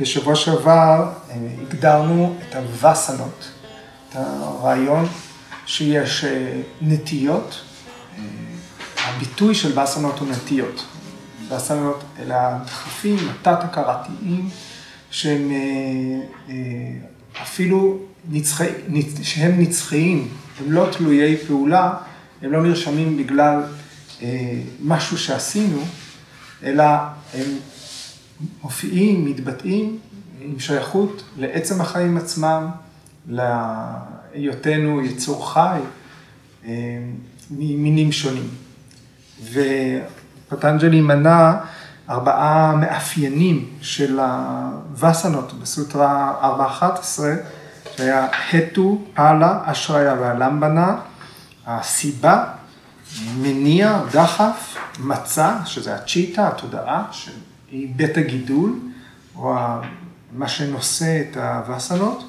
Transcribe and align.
בשבוע 0.00 0.36
שעבר 0.36 1.12
אה, 1.30 1.36
הגדרנו 1.62 2.36
את 2.48 2.54
הווסנות, 2.54 3.50
את 4.08 4.16
הרעיון 4.16 5.06
שיש 5.66 6.24
אה, 6.24 6.60
נטיות, 6.80 7.60
אה, 8.18 8.22
הביטוי 9.04 9.54
של 9.54 9.78
וסנות 9.78 10.18
הוא 10.18 10.28
נטיות. 10.28 10.84
וסנות 11.48 12.04
אלה 12.18 12.56
הדחפים 12.56 13.16
התת-הכרתיים 13.30 14.48
שהם 15.10 15.52
אפילו 17.42 17.98
נצחי, 18.28 18.68
שהם 19.22 19.60
נצחיים, 19.60 20.28
הם 20.60 20.72
לא 20.72 20.88
תלויי 20.92 21.36
פעולה, 21.36 21.94
הם 22.42 22.52
לא 22.52 22.62
נרשמים 22.62 23.16
בגלל 23.16 23.62
משהו 24.82 25.18
שעשינו, 25.18 25.82
אלא 26.62 26.84
הם 27.34 27.46
מופיעים, 28.62 29.24
מתבטאים 29.24 29.98
עם 30.40 30.58
שייכות 30.58 31.22
לעצם 31.36 31.80
החיים 31.80 32.16
עצמם, 32.16 32.68
להיותנו 33.28 35.04
יצור 35.04 35.52
חי 35.52 35.80
אה, 36.64 36.70
ממינים 37.50 38.12
שונים. 38.12 38.48
ופטנג'לי 39.52 41.00
מנה 41.00 41.56
ארבעה 42.10 42.76
מאפיינים 42.76 43.70
של 43.80 44.20
הווסנות 44.20 45.52
בסוטרה 45.52 46.34
411, 46.42 47.34
שהיה 47.96 48.26
הטו, 48.52 48.98
פאלה, 49.14 49.60
אשריה 49.64 50.14
והלמבנה, 50.20 50.96
הסיבה, 51.66 52.44
מניע, 53.36 54.00
דחף, 54.12 54.76
מצע, 54.98 55.56
שזה 55.64 55.94
הצ'יטה, 55.94 56.48
התודעה, 56.48 57.04
שהיא 57.74 57.88
בית 57.96 58.16
הגידול, 58.16 58.78
או 59.36 59.54
מה 60.32 60.48
שנושא 60.48 61.20
את 61.20 61.36
הווסנות, 61.36 62.24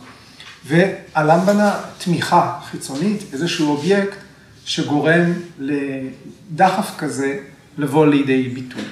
והלמבנה 0.65 1.79
תמיכה 1.97 2.59
חיצונית, 2.71 3.33
איזשהו 3.33 3.71
אובייקט 3.71 4.17
שגורם 4.65 5.33
לדחף 5.59 6.97
כזה 6.97 7.39
לבוא 7.77 8.05
לידי 8.05 8.49
ביטוי. 8.49 8.83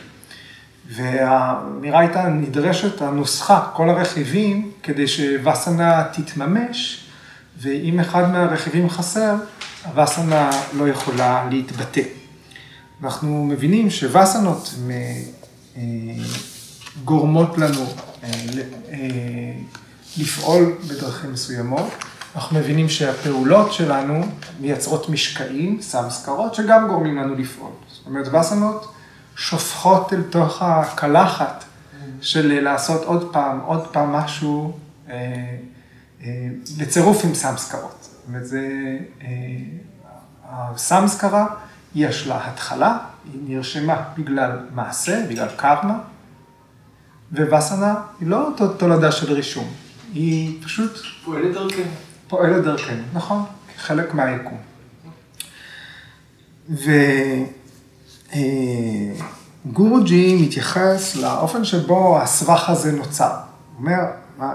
והאמירה 0.90 2.00
הייתה 2.00 2.28
נדרשת 2.28 3.02
הנוסחה, 3.02 3.70
כל 3.74 3.90
הרכיבים, 3.90 4.72
כדי 4.84 5.08
שווסנה 5.08 6.04
תתממש, 6.14 7.06
ואם 7.62 8.00
אחד 8.00 8.32
מהרכיבים 8.32 8.90
חסר, 8.90 9.36
הווסנה 9.86 10.50
לא 10.78 10.88
יכולה 10.90 11.48
להתבטא. 11.52 12.02
אנחנו 13.04 13.46
מבינים 13.46 13.90
שווסנות 13.90 14.76
גורמות 17.04 17.58
לנו 17.58 17.86
אה, 18.24 18.30
אה, 18.90 19.54
לפעול 20.18 20.76
בדרכים 20.88 21.34
מסוימות. 21.34 21.90
אנחנו 22.36 22.60
מבינים 22.60 22.90
שהפעולות 22.90 23.74
שלנו 23.74 24.26
מייצרות 24.60 25.10
משקעים, 25.10 25.82
סמסקרות, 25.82 26.56
שגם 26.56 26.88
גורמים 26.88 27.18
לנו 27.18 27.36
לפעול. 27.36 27.72
זאת 27.92 28.06
אומרת, 28.06 28.28
וסנות 28.28 28.94
שופכות 29.36 30.14
אל 30.14 30.22
תוך 30.22 30.62
הקלחת 30.62 31.64
של 32.22 32.62
לעשות 32.62 33.04
עוד 33.04 33.34
פעם, 33.34 33.60
עוד 33.60 33.88
פעם 33.88 34.12
משהו 34.12 34.78
אה, 35.10 35.16
אה, 36.24 36.48
בצירוף 36.78 37.26
עם 37.26 37.34
סמסקרות. 37.34 37.98
זאת 38.02 38.28
אומרת, 38.28 38.46
זה, 38.46 38.70
אה, 39.22 39.28
הסמסקרה, 40.50 41.46
יש 41.96 42.28
לה 42.28 42.48
התחלה, 42.48 42.98
היא 43.34 43.42
נרשמה 43.48 44.04
בגלל 44.18 44.52
מעשה, 44.74 45.26
בגלל 45.30 45.48
קרמה, 45.56 46.00
ווסנה 47.32 47.96
היא 48.20 48.28
לא 48.28 48.50
תולדה 48.78 49.12
של 49.12 49.34
רישום, 49.34 49.68
היא 50.14 50.64
פשוט... 50.64 51.00
פועלת 51.26 51.54
דרכנו. 51.54 51.84
פועלת 52.28 52.64
דרכנו, 52.64 53.04
נכון, 53.14 53.46
חלק 53.78 54.14
מהיקום. 54.14 54.58
וגורוג'י 59.66 60.36
אה, 60.36 60.42
מתייחס 60.42 61.16
לאופן 61.16 61.66
שבו 61.66 62.22
הסבך 62.22 62.70
הזה 62.70 62.92
נוצר. 62.92 63.32
הוא 63.32 63.86
אומר, 63.86 64.00
מה, 64.38 64.54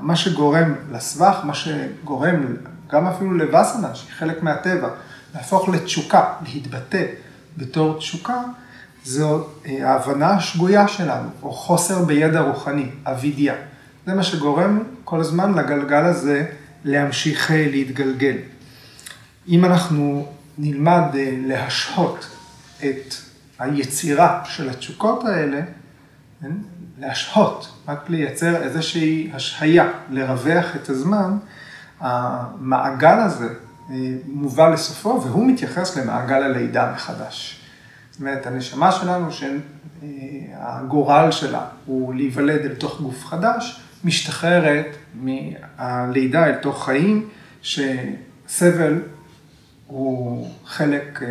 מה 0.00 0.16
שגורם 0.16 0.74
לסבך, 0.92 1.36
מה 1.44 1.54
שגורם 1.54 2.56
גם 2.90 3.06
אפילו 3.06 3.32
לווסנה, 3.32 3.94
שהיא 3.94 4.12
חלק 4.18 4.42
מהטבע, 4.42 4.88
להפוך 5.34 5.68
לתשוקה, 5.68 6.32
להתבטא 6.42 7.06
בתור 7.56 7.98
תשוקה, 7.98 8.42
זו 9.04 9.46
אה, 9.66 9.90
ההבנה 9.90 10.30
השגויה 10.30 10.88
שלנו, 10.88 11.28
או 11.42 11.52
חוסר 11.52 12.04
בידע 12.04 12.40
רוחני, 12.40 12.90
אבידיה. 13.04 13.54
זה 14.06 14.14
מה 14.14 14.22
שגורם 14.22 14.82
כל 15.04 15.20
הזמן 15.20 15.54
לגלגל 15.54 16.04
הזה 16.04 16.46
להמשיך 16.84 17.50
אה, 17.50 17.66
להתגלגל. 17.70 18.36
אם 19.48 19.64
אנחנו 19.64 20.28
נלמד 20.58 21.02
אה, 21.14 21.34
להשהות 21.46 22.36
את 22.78 23.14
היצירה 23.58 24.42
של 24.44 24.70
התשוקות 24.70 25.24
האלה, 25.24 25.60
כן? 26.42 26.52
להשהות, 26.98 27.72
רק 27.88 28.10
לייצר 28.10 28.62
איזושהי 28.62 29.30
השהיה, 29.34 29.88
לרווח 30.10 30.76
את 30.76 30.88
הזמן, 30.88 31.38
המעגל 32.00 33.18
הזה 33.18 33.48
מובא 34.26 34.68
לסופו 34.68 35.22
והוא 35.22 35.46
מתייחס 35.46 35.96
למעגל 35.96 36.42
הלידה 36.42 36.92
מחדש. 36.94 37.60
זאת 38.10 38.20
אומרת, 38.20 38.46
הנשמה 38.46 38.92
שלנו, 38.92 39.28
שהגורל 39.32 41.30
שלה 41.30 41.66
הוא 41.86 42.14
להיוולד 42.14 42.60
אל 42.60 42.74
תוך 42.74 43.00
גוף 43.00 43.24
חדש, 43.24 43.80
משתחררת 44.04 44.96
מהלידה 45.14 46.46
אל 46.46 46.54
תוך 46.54 46.84
חיים, 46.84 47.28
שסבל 47.62 49.02
הוא 49.86 50.50
חלק 50.66 51.22
אה, 51.22 51.28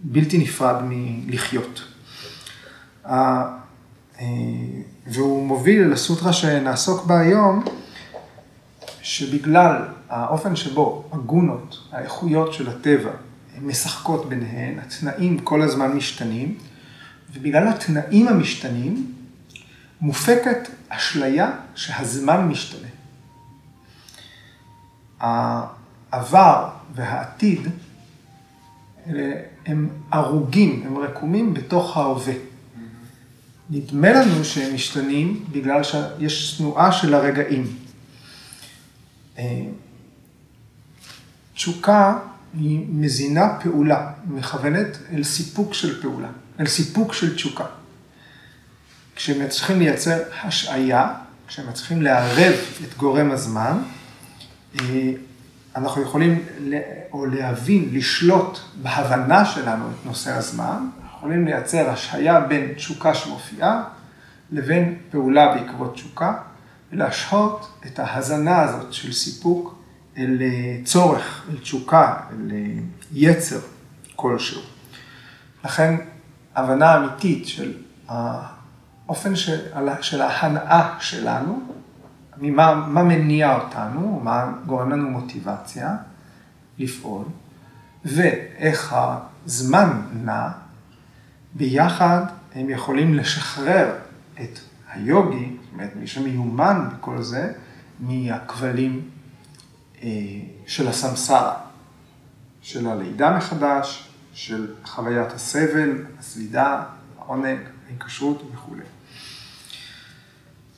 בלתי 0.00 0.38
נפרד 0.38 0.76
מלחיות. 0.82 1.82
אה, 3.06 3.44
והוא 5.06 5.46
מוביל 5.46 5.88
לסוטרה 5.88 6.32
שנעסוק 6.32 7.06
בה 7.06 7.20
היום, 7.20 7.64
שבגלל 9.02 9.76
האופן 10.10 10.56
שבו 10.56 11.04
הגונות, 11.12 11.88
האיכויות 11.92 12.52
של 12.52 12.68
הטבע, 12.68 13.10
משחקות 13.62 14.28
ביניהן, 14.28 14.78
התנאים 14.78 15.38
כל 15.38 15.62
הזמן 15.62 15.92
משתנים, 15.92 16.58
ובגלל 17.32 17.68
התנאים 17.68 18.28
המשתנים, 18.28 19.12
מופקת 20.00 20.68
אשליה 20.88 21.50
שהזמן 21.74 22.48
משתנה. 22.48 22.88
העבר 25.20 26.68
והעתיד 26.94 27.68
הם 29.66 29.88
הרוגים, 30.12 30.82
הם 30.86 30.98
רקומים 30.98 31.54
בתוך 31.54 31.96
ההווה. 31.96 32.34
נדמה 33.70 34.12
לנו 34.12 34.44
שהם 34.44 34.74
משתנים 34.74 35.44
בגלל 35.52 35.82
שיש 35.82 36.56
תנועה 36.58 36.92
של 36.92 37.14
הרגעים. 37.14 37.66
תשוקה 41.60 42.18
היא 42.54 42.86
מזינה 42.88 43.48
פעולה, 43.62 44.10
מכוונת 44.28 44.98
אל 45.12 45.24
סיפוק 45.24 45.74
של 45.74 46.02
פעולה, 46.02 46.28
אל 46.60 46.66
סיפוק 46.66 47.12
של 47.12 47.34
תשוקה. 47.34 47.64
כשמצליחים 49.16 49.78
לייצר 49.78 50.22
השעיה, 50.42 51.14
כשמצליחים 51.46 52.02
לערב 52.02 52.54
את 52.84 52.96
גורם 52.96 53.30
הזמן, 53.30 53.78
אה, 54.80 55.12
אנחנו 55.76 56.02
יכולים, 56.02 56.44
או 57.12 57.26
להבין, 57.26 57.88
לשלוט 57.92 58.58
בהבנה 58.82 59.44
שלנו 59.44 59.84
את 59.90 60.06
נושא 60.06 60.32
הזמן, 60.32 60.88
יכולים 61.16 61.44
לייצר 61.44 61.90
השעיה 61.90 62.40
בין 62.40 62.72
תשוקה 62.76 63.14
שמופיעה 63.14 63.84
לבין 64.52 64.98
פעולה 65.10 65.54
בעקבות 65.54 65.94
תשוקה, 65.94 66.34
ולהשהות 66.92 67.68
את 67.86 67.98
ההזנה 67.98 68.62
הזאת 68.62 68.92
של 68.92 69.12
סיפוק 69.12 69.79
אל 70.16 70.38
אה, 70.40 70.80
צורך, 70.84 71.46
אל 71.50 71.58
תשוקה, 71.58 72.14
אל 72.30 72.50
אה, 72.52 72.82
יצר 73.12 73.58
כלשהו. 74.16 74.62
לכן, 75.64 75.96
הבנה 76.56 76.96
אמיתית 76.96 77.48
של 77.48 77.74
האופן 78.08 79.36
של, 79.36 79.58
של 80.00 80.22
ההנאה 80.22 80.96
שלנו, 81.00 81.60
ממה 82.38 82.74
מה 82.74 83.02
מניע 83.02 83.54
אותנו, 83.60 84.20
מה 84.24 84.52
גורם 84.66 84.90
לנו 84.90 85.10
מוטיבציה 85.10 85.96
לפעול, 86.78 87.24
ואיך 88.04 88.96
הזמן 89.46 90.02
נע, 90.12 90.48
ביחד 91.54 92.24
הם 92.54 92.70
יכולים 92.70 93.14
לשחרר 93.14 93.94
את 94.40 94.58
היוגי, 94.92 95.56
זאת 95.62 95.72
אומרת, 95.72 95.90
מי 95.96 96.06
שמיומן 96.06 96.88
בכל 96.92 97.22
זה, 97.22 97.52
מהכבלים 98.00 99.08
של 100.66 100.88
הסמסרה, 100.88 101.54
של 102.62 102.86
הלידה 102.86 103.36
מחדש, 103.36 104.08
של 104.34 104.74
חוויית 104.84 105.32
הסבל, 105.32 106.04
הסלידה, 106.18 106.82
העונג, 107.18 107.58
ההיקשרות 107.88 108.42
וכולי. 108.52 108.82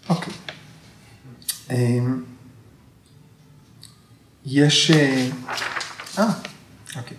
אוקיי. 0.08 0.32
אמ, 1.70 2.22
יש... 4.44 4.90
אה, 4.90 5.28
אה, 6.18 6.24
אוקיי. 6.96 7.16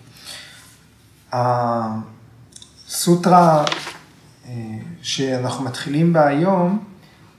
הסוטרה 2.92 3.66
אה, 4.46 4.52
שאנחנו 5.02 5.64
מתחילים 5.64 6.14
בה 6.14 6.28
היום, 6.28 6.84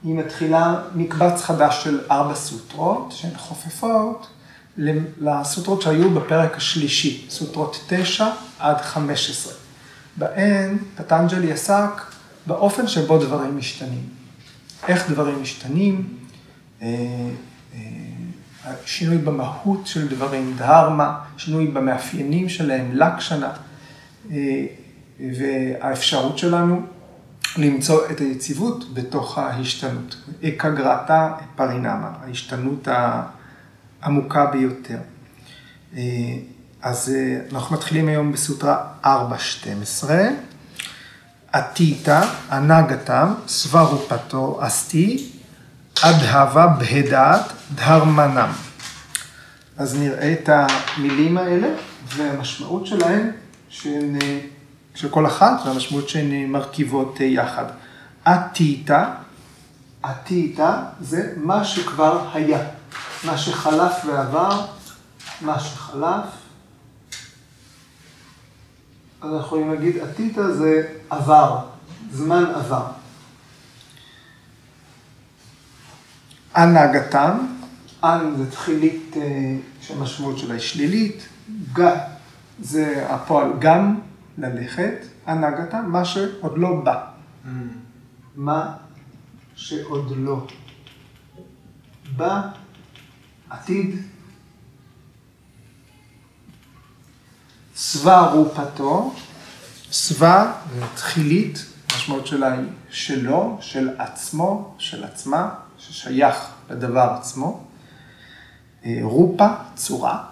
היא 0.03 0.15
מתחילה 0.15 0.81
מקבץ 0.95 1.41
חדש 1.41 1.83
של 1.83 1.99
ארבע 2.11 2.35
סוטרות 2.35 3.11
שהן 3.11 3.37
חופפות 3.37 4.27
לסוטרות 4.77 5.81
שהיו 5.81 6.11
בפרק 6.11 6.57
השלישי, 6.57 7.25
סוטרות 7.29 7.85
תשע 7.87 8.27
עד 8.59 8.81
חמש 8.81 9.29
עשרה. 9.29 9.53
בהן 10.17 10.77
פטנג'לי 10.95 11.51
עסק 11.51 12.01
באופן 12.47 12.87
שבו 12.87 13.17
דברים 13.17 13.57
משתנים. 13.57 14.03
איך 14.87 15.11
דברים 15.11 15.41
משתנים, 15.41 16.07
אה, 16.81 16.87
אה, 17.75 18.73
שינוי 18.85 19.17
במהות 19.17 19.87
של 19.87 20.07
דברים, 20.07 20.53
דהרמה, 20.57 21.19
שינוי 21.37 21.67
במאפיינים 21.67 22.49
שלהם, 22.49 22.91
לקשנה, 22.93 23.51
אה, 24.31 24.65
והאפשרות 25.19 26.37
שלנו 26.37 26.81
למצוא 27.57 27.99
את 28.11 28.19
היציבות 28.19 28.93
בתוך 28.93 29.37
ההשתנות. 29.37 30.15
אקגרטה 30.43 31.33
פרינמה, 31.55 32.11
ההשתנות 32.21 32.87
העמוקה 34.05 34.45
ביותר. 34.45 34.97
אז 36.81 37.13
אנחנו 37.51 37.75
מתחילים 37.75 38.07
היום 38.07 38.31
בסוטרה 38.31 38.77
4.12. 39.03 39.07
עתיתא, 41.51 42.21
הנגתם, 42.49 43.33
סברופתו 43.47 44.59
אסתי, 44.61 45.29
אדהבה 46.01 46.67
בהדעת 46.67 47.51
דהרמנם. 47.75 48.49
אז 49.77 49.99
נראה 49.99 50.33
את 50.33 50.49
המילים 50.49 51.37
האלה 51.37 51.67
והמשמעות 52.15 52.87
שלהן, 52.87 53.31
שהן, 53.69 54.17
של 54.95 55.09
כל 55.09 55.25
אחת, 55.25 55.61
והמשמעות 55.65 56.09
שהן 56.09 56.45
מרכיבות 56.45 57.19
יחד. 57.19 57.65
עתיתא, 58.25 59.05
עתיתא 60.03 60.71
זה 61.01 61.33
מה 61.37 61.63
שכבר 61.63 62.29
היה, 62.33 62.59
מה 63.25 63.37
שחלף 63.37 64.05
ועבר, 64.05 64.65
מה 65.41 65.59
שחלף. 65.59 66.25
אז 69.21 69.33
אנחנו 69.33 69.39
יכולים 69.39 69.73
להגיד 69.73 69.97
עתיתא 69.97 70.51
זה 70.51 70.87
עבר, 71.09 71.59
זמן 72.11 72.45
עבר. 72.55 72.85
הנהגתם, 76.53 77.37
אנ 78.03 78.35
זה 78.37 78.51
תחילית 78.51 79.17
אה, 79.17 79.21
שהמשמעות 79.81 80.37
שלה 80.37 80.53
היא 80.53 80.61
שלילית, 80.61 81.27
ג 81.73 81.81
זה 82.59 83.07
הפועל 83.09 83.51
גם 83.59 83.99
ללכת, 84.37 85.05
הנהגתם, 85.25 85.85
מה 85.87 86.05
שעוד 86.05 86.57
לא 86.57 86.81
בא. 86.83 87.05
Mm. 87.45 87.49
מה 88.35 88.73
שעוד 89.55 90.13
לא 90.17 90.47
בא, 92.17 92.41
עתיד. 93.55 93.95
סבא 97.75 98.29
רופתו, 98.33 99.13
סבא 99.91 100.53
תחילית, 100.95 101.65
המשמעות 101.91 102.27
שלה 102.27 102.53
היא 102.53 102.67
שלו, 102.89 103.57
של 103.61 103.89
עצמו, 103.97 104.75
של 104.77 105.03
עצמה, 105.03 105.49
ששייך 105.77 106.35
לדבר 106.69 107.15
עצמו. 107.19 107.63
אה, 108.85 108.99
רופה, 109.01 109.47
צורה. 109.75 110.23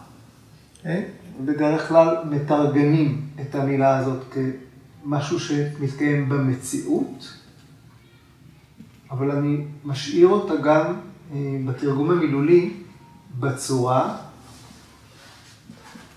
אה, 0.86 1.04
בדרך 1.46 1.88
כלל 1.88 2.18
מתרגמים 2.30 3.22
את 3.42 3.56
המילה 3.56 3.98
הזאת 3.98 4.24
כמשהו 5.04 5.40
שמתקיים 5.40 6.30
במציאות, 6.30 7.34
אבל 9.12 9.32
אני 9.32 9.66
משאיר 9.86 10.28
אותה 10.28 10.56
גם 10.56 10.94
אה, 11.34 11.38
בתרגום 11.66 12.12
המילולי 12.12 12.74
בצורה 13.40 14.18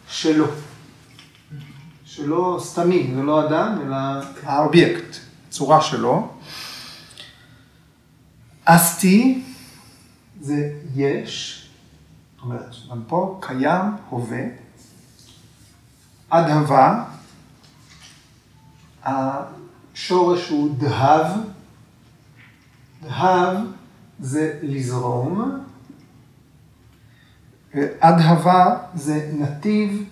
שלו. 0.09 0.47
שלא 2.05 2.59
סתמי, 2.63 3.13
זה 3.15 3.23
לא 3.23 3.47
אדם, 3.47 3.79
אלא 3.87 3.97
האובייקט, 4.43 5.17
צורה 5.51 5.81
שלו. 5.81 6.29
אסתי 8.65 9.45
זה 10.41 10.73
יש, 10.95 11.63
זאת 12.35 12.43
אומרת, 12.43 12.75
גם 12.91 13.03
פה 13.07 13.39
קיים, 13.43 13.83
הווה. 14.09 14.43
אדהבה, 16.29 17.05
השורש 19.05 20.49
הוא 20.49 20.75
דהב, 20.79 21.27
דהב 23.03 23.57
זה 24.21 24.59
לזרום, 24.62 25.66
אדהבה 28.00 28.76
זה 28.94 29.31
נתיב 29.32 30.05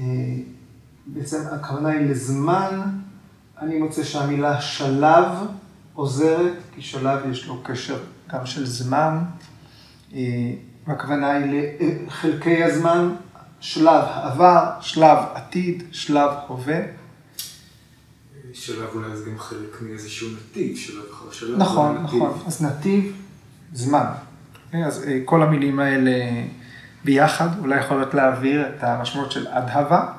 אה, 0.00 0.04
בעצם 1.06 1.42
הכוונה 1.52 1.88
היא 1.88 2.10
לזמן, 2.10 2.80
אני 3.58 3.78
מוצא 3.78 4.04
שהמילה 4.04 4.60
שלב 4.60 5.26
עוזרת, 5.94 6.52
כי 6.74 6.82
שלב 6.82 7.30
יש 7.30 7.46
לו 7.46 7.62
קשר 7.62 7.98
גם 8.28 8.46
של 8.46 8.66
זמן, 8.66 9.18
אה, 10.14 10.20
הכוונה 10.86 11.30
היא 11.30 11.66
לחלקי 12.06 12.64
הזמן, 12.64 13.14
שלב 13.60 14.04
העבר, 14.04 14.70
שלב 14.80 15.18
עתיד, 15.34 15.82
שלב 15.92 16.30
הווה. 16.46 16.80
שלב 18.52 18.88
אולי 18.94 19.16
זה 19.16 19.30
גם 19.30 19.38
חלק 19.38 19.82
מאיזשהו 19.82 20.28
נתיב, 20.30 20.76
שלב 20.76 21.04
אחר 21.12 21.30
שלב. 21.30 21.58
נכון, 21.58 22.02
נכון, 22.02 22.38
אז 22.46 22.62
נתיב, 22.62 23.16
זמן. 23.72 24.06
אז 24.72 25.04
אה, 25.08 25.18
כל 25.24 25.42
המילים 25.42 25.80
האלה 25.80 26.12
ביחד, 27.04 27.58
אולי 27.58 27.80
יכולות 27.80 28.14
להעביר 28.14 28.68
את 28.68 28.84
המשמעות 28.84 29.32
של 29.32 29.48
אדהבה. 29.48 30.12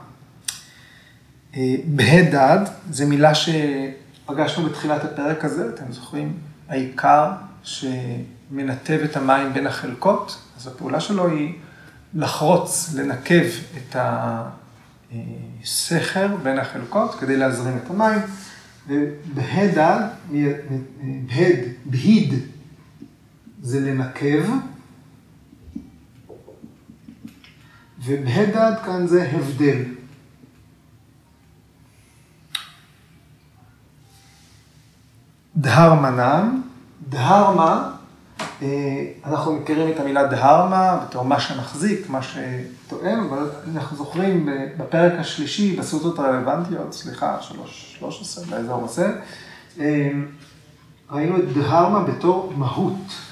אה, 1.55 1.75
בהדד, 1.85 2.59
זו 2.91 3.07
מילה 3.07 3.31
שפגשנו 3.35 4.65
בתחילת 4.65 5.03
הפרק 5.03 5.45
הזה, 5.45 5.69
אתם 5.69 5.91
זוכרים? 5.91 6.33
העיקר 6.69 7.31
שמנתב 7.63 8.99
את 9.03 9.17
המים 9.17 9.53
בין 9.53 9.67
החלקות, 9.67 10.41
אז 10.57 10.67
הפעולה 10.67 10.99
שלו 10.99 11.27
היא 11.27 11.53
לחרוץ, 12.13 12.93
לנקב 12.95 13.45
את 13.77 13.95
הסכר 15.63 16.27
בין 16.43 16.59
החלקות 16.59 17.15
כדי 17.15 17.37
להזרים 17.37 17.77
את 17.85 17.89
המים. 17.89 18.19
ובהדד, 18.87 19.99
בהד, 21.27 21.59
בהיד, 21.85 22.33
זה 23.61 23.79
לנקב. 23.79 24.43
ובהדד 28.05 28.73
כאן 28.85 29.07
זה 29.07 29.29
הבדל. 29.31 29.83
דהרמנם, 35.57 36.61
דהרמה, 37.09 37.91
אה, 38.61 38.67
אנחנו 39.25 39.53
מכירים 39.55 39.91
את 39.91 39.99
המילה 39.99 40.27
דהרמה 40.27 41.05
בתור 41.07 41.25
מה 41.25 41.39
שמחזיק, 41.39 42.09
מה 42.09 42.19
שתואם, 42.21 43.19
אבל 43.29 43.49
אנחנו 43.75 43.97
זוכרים 43.97 44.49
בפרק 44.77 45.13
השלישי, 45.19 45.75
בסוטות 45.75 46.19
הרלוונטיות, 46.19 46.93
סליחה, 46.93 47.41
שלוש, 47.41 47.95
שלוש 47.99 48.21
עשרה, 48.21 48.45
באזור 48.45 48.85
הזה, 48.85 49.15
אה, 49.79 50.11
ראינו 51.11 51.37
את 51.37 51.53
דהרמה 51.53 52.03
בתור 52.03 52.53
מהות. 52.55 53.30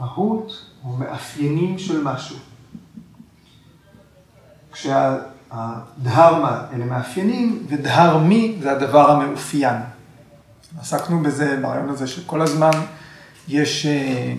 מהות 0.00 0.66
או 0.84 0.88
מאפיינים 0.88 1.78
של 1.78 2.02
משהו. 2.02 2.36
כשהדהרמה 4.72 6.66
אלה 6.72 6.84
מאפיינים, 6.84 7.66
ודהרמי 7.68 8.58
זה 8.62 8.72
הדבר 8.72 9.10
המאופיין. 9.10 9.76
עסקנו 10.80 11.22
בזה, 11.22 11.58
ברעיון 11.62 11.88
הזה 11.88 12.06
שכל 12.06 12.42
הזמן 12.42 12.70
יש, 13.48 13.86
אה, 13.86 14.34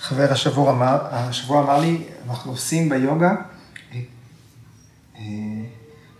חבר 0.00 0.32
השבוע 0.32 0.72
אמר, 0.72 0.98
השבוע 1.10 1.62
אמר 1.62 1.80
לי, 1.80 2.02
אנחנו 2.28 2.50
עושים 2.50 2.88
ביוגה 2.88 3.34
אה, 3.92 4.00
אה, 5.16 5.22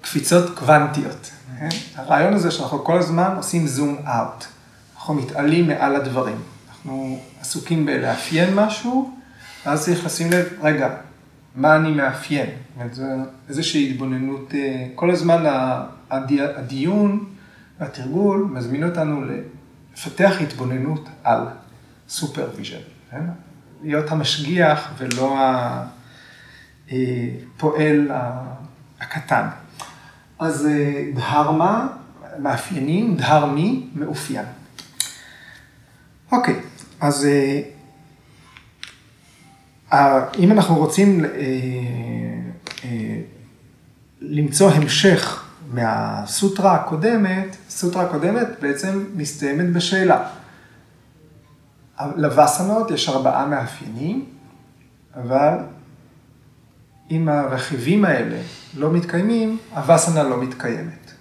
קפיצות 0.01 0.59
קוונטיות. 0.59 1.31
הרעיון 1.95 2.35
הזה 2.35 2.51
שאנחנו 2.51 2.85
כל 2.85 2.99
הזמן 2.99 3.35
עושים 3.37 3.67
zoom 3.67 3.97
out. 4.07 4.45
אנחנו 4.97 5.15
מתעלים 5.15 5.67
מעל 5.69 5.97
הדברים. 5.97 6.37
אנחנו 6.89 7.19
עסוקים 7.41 7.87
בלאפיין 7.87 8.55
משהו, 8.55 9.15
ואז 9.67 9.85
צריך 9.85 10.05
לשים 10.05 10.31
לב, 10.31 10.47
רגע, 10.63 10.95
מה 11.55 11.77
אני 11.77 11.91
מאפיין. 11.91 12.47
אומרת, 12.77 12.99
איזושהי 13.49 13.91
התבוננות, 13.91 14.55
אה, 14.55 14.87
כל 14.95 15.11
הזמן 15.11 15.45
הדיון 16.11 17.25
והתרגול 17.81 18.49
מזמין 18.53 18.85
אותנו 18.85 19.25
לפתח 19.93 20.33
התבוננות 20.41 21.09
על 21.25 21.41
supervision, 22.09 22.77
כן? 23.11 23.25
להיות 23.83 24.11
המשגיח 24.11 24.91
ולא 24.99 25.37
הפועל 26.89 28.11
הקטן. 29.01 29.49
אז 30.39 30.67
אה, 30.67 31.05
דהרמה, 31.15 31.89
מאפיינים, 32.39 33.17
דהרמי, 33.17 33.87
מאופיין. 33.95 34.45
אוקיי, 36.33 36.61
אז 37.01 37.29
אה, 39.93 40.25
אם 40.39 40.53
אנחנו 40.53 40.77
רוצים 40.77 41.25
אה, 41.25 41.31
למצוא 44.21 44.71
המשך 44.71 45.45
מהסוטרה 45.73 46.75
הקודמת, 46.75 47.57
סוטרה 47.69 48.03
הקודמת 48.03 48.47
בעצם 48.61 49.05
מסתיימת 49.15 49.73
בשאלה. 49.73 50.29
לווסנות 52.17 52.91
יש 52.91 53.09
ארבעה 53.09 53.47
מאפיינים, 53.47 54.25
אבל 55.15 55.55
אם 57.11 57.29
הרכיבים 57.29 58.05
האלה 58.05 58.39
לא 58.77 58.93
מתקיימים, 58.93 59.59
הווסנה 59.75 60.23
לא 60.23 60.43
מתקיימת. 60.43 61.13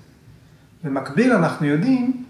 במקביל 0.84 1.34
אנחנו 1.34 1.65
יודעים, 1.65 2.24
אה, 2.24 2.26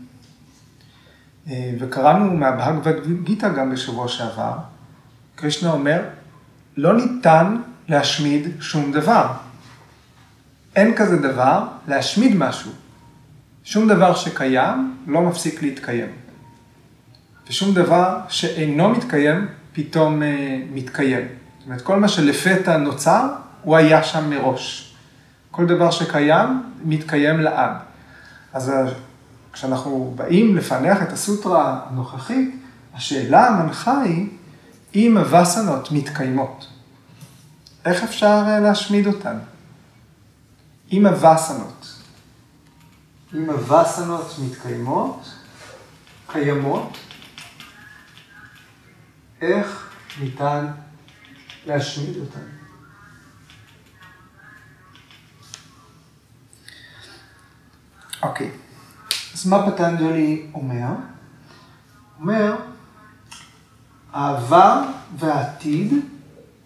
וקראנו 1.80 2.38
מהבהגבד 2.38 3.24
גיתא 3.24 3.50
גם 3.50 3.72
בשבוע 3.72 4.08
שעבר, 4.08 4.54
קרישנה 5.36 5.72
אומר, 5.72 6.02
לא 6.78 6.98
ניתן 6.98 7.58
להשמיד 7.88 8.48
שום 8.60 8.92
דבר. 8.92 9.28
אין 10.76 10.96
כזה 10.96 11.18
דבר 11.18 11.68
להשמיד 11.88 12.36
משהו. 12.36 12.72
שום 13.64 13.88
דבר 13.88 14.16
שקיים 14.16 14.98
לא 15.08 15.22
מפסיק 15.22 15.64
להתקיים. 15.64 16.10
ושום 17.50 17.74
דבר 17.74 18.20
שאינו 18.30 18.90
מתקיים, 18.90 19.48
פתאום 19.74 20.24
אה, 20.24 20.62
מתקיים. 20.74 21.28
זאת 21.60 21.66
אומרת, 21.66 21.82
כל 21.82 22.00
מה 22.00 22.08
שלפתע 22.08 22.78
נוצר, 22.78 23.30
הוא 23.62 23.76
היה 23.76 24.04
שם 24.04 24.30
מראש. 24.30 24.96
כל 25.52 25.66
דבר 25.66 25.92
שקיים, 25.92 26.64
מתקיים 26.84 27.40
לעד. 27.40 27.72
אז 28.54 28.72
כשאנחנו 29.58 30.14
באים 30.16 30.58
לפענח 30.58 31.02
את 31.02 31.14
הסוטרה 31.14 31.82
הנוכחית, 31.90 32.56
השאלה 32.94 33.48
המנחה 33.48 34.02
היא, 34.02 34.30
אם 34.96 35.18
הווסנות 35.18 35.92
מתקיימות, 35.92 36.68
איך 37.86 38.04
אפשר 38.04 38.44
אה, 38.48 38.60
להשמיד 38.60 39.08
אותן? 39.08 39.40
אם 40.92 41.06
הווסנות, 41.06 42.02
אם 43.34 43.50
הווסנות 43.50 44.36
מתקיימות, 44.46 45.34
קיימות, 46.28 46.98
איך 49.42 49.90
ניתן 50.20 50.68
להשמיד 51.66 52.18
אותן? 52.18 52.46
אוקיי, 58.24 58.52
אז 59.38 59.48
מה 59.48 59.72
פטנג'לי 59.72 60.46
אומר? 60.54 60.88
אומר, 62.20 62.56
העבר 64.14 64.82
והעתיד 65.18 65.94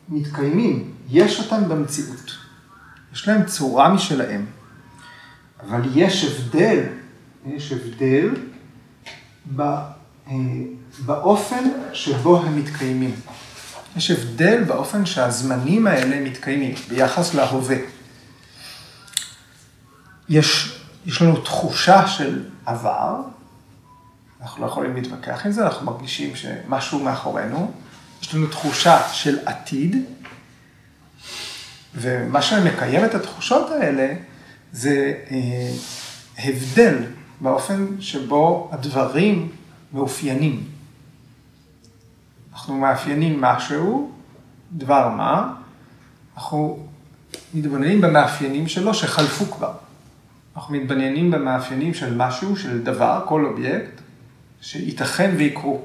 מתקיימים, 0.10 0.92
יש 1.10 1.40
אותם 1.40 1.70
במציאות. 1.70 2.32
יש 3.14 3.28
להם 3.28 3.46
צורה 3.46 3.94
משלהם. 3.94 4.46
אבל 5.60 5.82
יש 5.96 6.24
הבדל, 6.26 6.84
יש 7.46 7.72
הבדל 7.72 8.30
אה, 9.60 9.76
באופן 11.06 11.64
שבו 11.94 12.42
הם 12.42 12.60
מתקיימים. 12.60 13.16
יש 13.96 14.12
הבדל 14.12 14.64
באופן 14.64 15.06
שהזמנים 15.06 15.88
האלה 15.88 16.30
מתקיימים 16.30 16.76
ביחס 16.90 17.34
להווה. 17.34 17.78
יש, 20.30 20.81
יש 21.06 21.22
לנו 21.22 21.42
תחושה 21.42 22.08
של 22.08 22.44
עבר, 22.66 23.22
אנחנו 24.42 24.62
לא 24.62 24.68
יכולים 24.68 24.96
להתווכח 24.96 25.46
עם 25.46 25.52
זה, 25.52 25.66
אנחנו 25.66 25.86
מרגישים 25.86 26.36
שמשהו 26.36 27.00
מאחורינו. 27.00 27.72
יש 28.22 28.36
לנו 28.36 28.48
תחושה 28.48 29.10
של 29.12 29.40
עתיד, 29.46 29.96
ומה 31.96 32.42
שמקיים 32.42 33.06
את 33.06 33.16
התחושות 33.16 33.70
האלה 33.72 34.14
זה 34.72 35.14
אה, 35.32 35.72
הבדל 36.38 36.98
באופן 37.42 38.02
שבו 38.02 38.70
הדברים 38.72 39.52
מאופיינים. 39.94 40.64
אנחנו 42.54 42.78
מאפיינים 42.78 43.42
משהו, 43.42 44.12
דבר 44.72 45.10
מה, 45.10 45.54
אנחנו 46.36 46.88
מתבוננים 47.54 48.02
במאפיינים 48.02 48.68
שלו 48.68 48.94
שחלפו 48.94 49.46
כבר. 49.46 49.74
אנחנו 50.56 50.76
מתבוננים 50.76 51.32
במאפיינים 51.32 51.94
של 51.94 52.16
משהו, 52.16 52.56
של 52.56 52.84
דבר, 52.84 53.26
כל 53.28 53.46
אובייקט, 53.46 54.02
שייתכן 54.62 55.36
ויקרו. 55.38 55.82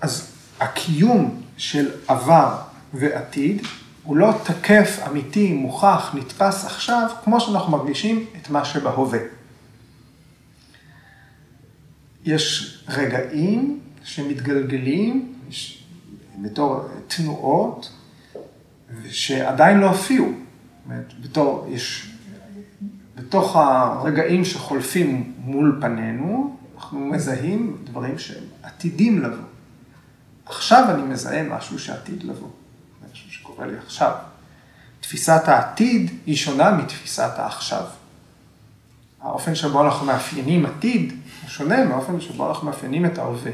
אז 0.00 0.32
הקיום 0.60 1.42
של 1.56 1.90
עבר 2.08 2.56
ועתיד 2.94 3.62
הוא 4.02 4.16
לא 4.16 4.32
תקף, 4.44 4.98
אמיתי, 5.06 5.52
מוכח, 5.52 6.14
נתפס 6.14 6.64
עכשיו, 6.64 7.10
כמו 7.24 7.40
שאנחנו 7.40 7.72
מרגישים 7.72 8.26
את 8.40 8.50
מה 8.50 8.64
שבהווה. 8.64 9.18
יש 12.24 12.78
רגעים 12.88 13.80
שמתגלגלים 14.04 15.34
בתור 16.42 16.80
תנועות 17.06 17.90
שעדיין 19.10 19.78
לא 19.78 19.86
הופיעו. 19.86 20.32
בתור, 21.20 21.66
יש, 21.70 22.12
בתוך 23.14 23.56
הרגעים 23.56 24.44
שחולפים 24.44 25.32
מול 25.38 25.78
פנינו, 25.80 26.56
אנחנו 26.76 26.98
מזהים 26.98 27.76
דברים 27.84 28.18
שהם 28.18 28.44
עתידים 28.62 29.22
לבוא. 29.22 29.44
עכשיו 30.46 30.84
אני 30.94 31.02
מזהה 31.02 31.42
משהו 31.42 31.78
שעתיד 31.78 32.22
לבוא, 32.22 32.48
משהו 33.12 33.30
שקורה 33.30 33.66
לי 33.66 33.78
עכשיו. 33.86 34.12
תפיסת 35.00 35.42
העתיד 35.46 36.10
היא 36.26 36.36
שונה 36.36 36.70
מתפיסת 36.70 37.32
העכשיו. 37.36 37.84
האופן 39.20 39.54
שבו 39.54 39.84
אנחנו 39.84 40.06
מאפיינים 40.06 40.66
עתיד 40.66 41.12
הוא 41.42 41.50
שונה 41.50 41.84
מהאופן 41.84 42.20
שבו 42.20 42.48
אנחנו 42.48 42.66
מאפיינים 42.66 43.06
את 43.06 43.18
ההווה. 43.18 43.50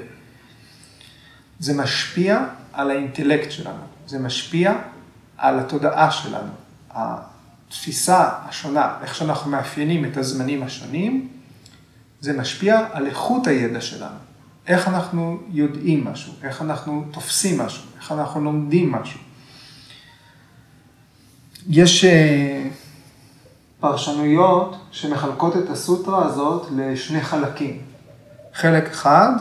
זה 1.59 1.75
משפיע 1.75 2.44
על 2.73 2.90
האינטלקט 2.90 3.50
שלנו, 3.50 3.82
זה 4.06 4.18
משפיע 4.18 4.75
על 5.42 5.58
התודעה 5.58 6.11
שלנו. 6.11 6.52
התפיסה 6.90 8.30
השונה, 8.49 8.94
איך 9.02 9.14
שאנחנו 9.14 9.50
מאפיינים 9.50 10.04
את 10.04 10.16
הזמנים 10.16 10.62
השונים, 10.62 11.28
זה 12.20 12.32
משפיע 12.32 12.87
על 12.92 13.06
איכות 13.06 13.46
הידע 13.46 13.80
שלנו. 13.80 14.16
איך 14.66 14.88
אנחנו 14.88 15.38
יודעים 15.49 16.04
משהו, 16.04 16.32
איך 16.42 16.62
אנחנו 16.62 17.04
תופסים 17.11 17.61
משהו, 17.61 17.82
איך 18.00 18.12
אנחנו 18.12 18.40
לומדים 18.40 18.92
משהו. 18.92 19.20
יש 21.68 22.04
אה, 22.04 22.68
פרשנויות 23.80 24.76
שמחלקות 24.90 25.56
את 25.56 25.70
הסוטרה 25.70 26.26
הזאת 26.26 26.66
לשני 26.76 27.20
חלקים. 27.20 27.80
חלק 28.54 28.90
אחד, 28.90 29.32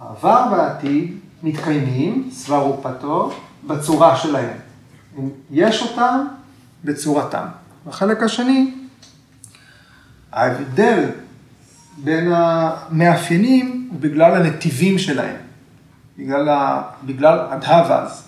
העבר 0.00 0.48
והעתיד 0.52 1.18
מתקיימים, 1.42 2.28
סבר 2.32 2.66
ופתו, 2.66 3.32
בצורה 3.66 4.16
שלהם. 4.16 4.63
יש 5.50 5.82
אותם 5.82 6.26
בצורתם. 6.84 7.44
בחלק 7.86 8.22
השני, 8.22 8.74
ההבדל 10.32 11.04
בין 11.96 12.32
המאפיינים 12.32 13.88
הוא 13.92 14.00
בגלל 14.00 14.34
הנתיבים 14.34 14.98
שלהם, 14.98 15.36
בגלל, 16.18 16.48
ה, 16.48 16.82
בגלל 17.04 17.38
הדהבאז. 17.50 18.24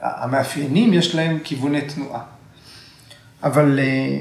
המאפיינים 0.00 0.92
יש 0.92 1.14
להם 1.14 1.38
כיווני 1.44 1.80
תנועה. 1.80 2.20
אבל, 3.42 3.78
אה, 3.78 4.18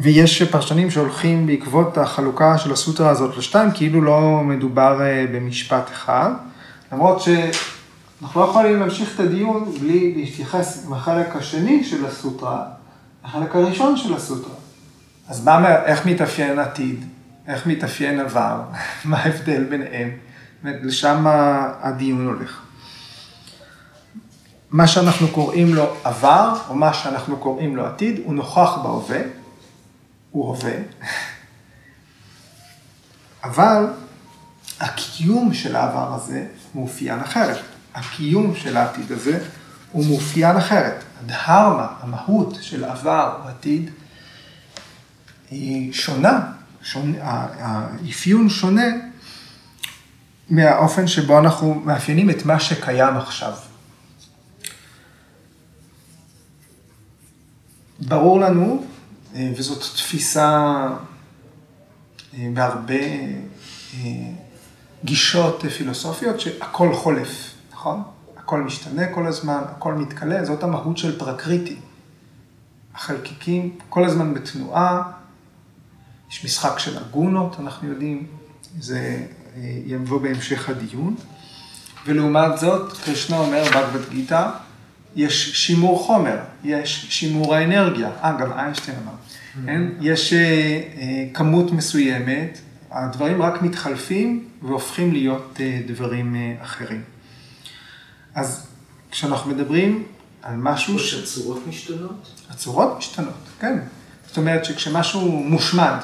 ויש 0.00 0.42
פרשנים 0.42 0.90
שהולכים 0.90 1.46
בעקבות 1.46 1.98
החלוקה 1.98 2.58
של 2.58 2.72
הסוטרה 2.72 3.10
הזאת 3.10 3.36
לשתיים, 3.36 3.70
כאילו 3.74 4.02
לא 4.02 4.40
מדובר 4.44 5.02
אה, 5.02 5.24
במשפט 5.32 5.90
אחד, 5.90 6.30
למרות 6.92 7.22
שאנחנו 8.22 8.40
לא 8.40 8.46
יכולים 8.46 8.80
להמשיך 8.80 9.14
את 9.14 9.20
הדיון 9.20 9.72
בלי 9.80 10.14
להתייחס 10.16 10.86
עם 10.86 10.92
החלק 10.92 11.36
השני 11.36 11.84
של 11.84 12.06
הסוטרה, 12.06 12.64
החלק 13.24 13.56
הראשון 13.56 13.96
של 13.96 14.14
הסוטרה. 14.14 14.54
אז 15.28 15.44
מה, 15.44 15.84
איך 15.84 16.06
מתאפיין 16.06 16.58
עתיד? 16.58 17.04
איך 17.46 17.66
מתאפיין 17.66 18.20
עבר, 18.20 18.62
מה 19.04 19.18
ההבדל 19.18 19.64
ביניהם, 19.64 20.10
לשם 20.64 21.24
הדיון 21.80 22.26
הולך. 22.26 22.60
מה 24.70 24.86
שאנחנו 24.86 25.28
קוראים 25.28 25.74
לו 25.74 25.94
עבר, 26.04 26.58
או 26.68 26.74
מה 26.74 26.94
שאנחנו 26.94 27.36
קוראים 27.36 27.76
לו 27.76 27.86
עתיד, 27.86 28.20
הוא 28.24 28.34
נוכח 28.34 28.78
בהווה, 28.82 29.20
הוא 30.30 30.48
הווה, 30.48 30.74
אבל 33.44 33.86
הקיום 34.80 35.54
של 35.54 35.76
העבר 35.76 36.14
הזה 36.14 36.46
מאופיין 36.74 37.20
אחרת. 37.20 37.71
הקיום 37.94 38.56
של 38.56 38.76
העתיד 38.76 39.12
הזה 39.12 39.44
הוא 39.92 40.06
מאופיין 40.06 40.56
אחרת. 40.56 41.04
הדהרמה, 41.24 41.86
המהות 42.00 42.58
של 42.60 42.84
עבר 42.84 43.40
או 43.42 43.48
עתיד, 43.48 43.90
היא 45.50 45.92
שונה, 45.92 46.52
שונה 46.82 47.16
האפיון 47.22 48.48
שונה 48.48 48.86
מהאופן 50.50 51.06
שבו 51.06 51.38
אנחנו 51.38 51.74
מאפיינים 51.74 52.30
את 52.30 52.44
מה 52.44 52.60
שקיים 52.60 53.16
עכשיו. 53.16 53.52
ברור 57.98 58.40
לנו, 58.40 58.84
אה, 59.34 59.52
וזאת 59.56 59.80
תפיסה 59.80 60.88
אה, 62.34 62.48
בהרבה 62.54 62.94
אה, 62.94 64.10
גישות 65.04 65.64
פילוסופיות, 65.76 66.40
שהכל 66.40 66.94
חולף, 66.94 67.51
נכון? 67.82 68.02
הכל 68.36 68.60
משתנה 68.60 69.06
כל 69.06 69.26
הזמן, 69.26 69.62
הכל 69.76 69.94
מתכלה, 69.94 70.44
זאת 70.44 70.62
המהות 70.62 70.98
של 70.98 71.18
פרקריטי. 71.18 71.76
החלקיקים 72.94 73.76
כל 73.88 74.04
הזמן 74.04 74.34
בתנועה, 74.34 75.02
יש 76.30 76.44
משחק 76.44 76.78
של 76.78 76.98
אגונות, 76.98 77.56
אנחנו 77.60 77.88
יודעים, 77.88 78.26
זה 78.78 79.26
יבוא 79.86 80.20
בהמשך 80.20 80.68
הדיון. 80.68 81.14
ולעומת 82.06 82.58
זאת, 82.58 82.92
קרישנה 82.92 83.38
אומר 83.38 83.64
בגבד 83.64 84.10
גיתא, 84.10 84.50
יש 85.16 85.66
שימור 85.66 86.06
חומר, 86.06 86.38
יש 86.64 87.06
שימור 87.10 87.54
האנרגיה, 87.54 88.10
אה, 88.22 88.32
גם 88.40 88.52
איינשטיין 88.52 88.96
אמר, 89.02 89.12
כן? 89.66 89.82
יש 90.00 90.32
אה, 90.32 91.28
כמות 91.34 91.72
מסוימת, 91.72 92.58
הדברים 92.90 93.42
רק 93.42 93.62
מתחלפים 93.62 94.44
והופכים 94.62 95.12
להיות 95.12 95.56
אה, 95.60 95.80
דברים 95.86 96.36
אה, 96.36 96.54
אחרים. 96.62 97.11
אז 98.34 98.66
כשאנחנו 99.10 99.50
מדברים 99.50 100.04
על 100.42 100.56
משהו... 100.56 100.98
ש... 100.98 101.14
הצורות 101.14 101.66
משתנות? 101.66 102.44
הצורות 102.50 102.98
משתנות, 102.98 103.34
כן. 103.60 103.78
זאת 104.26 104.36
אומרת 104.36 104.64
שכשמשהו 104.64 105.30
מושמד 105.30 105.94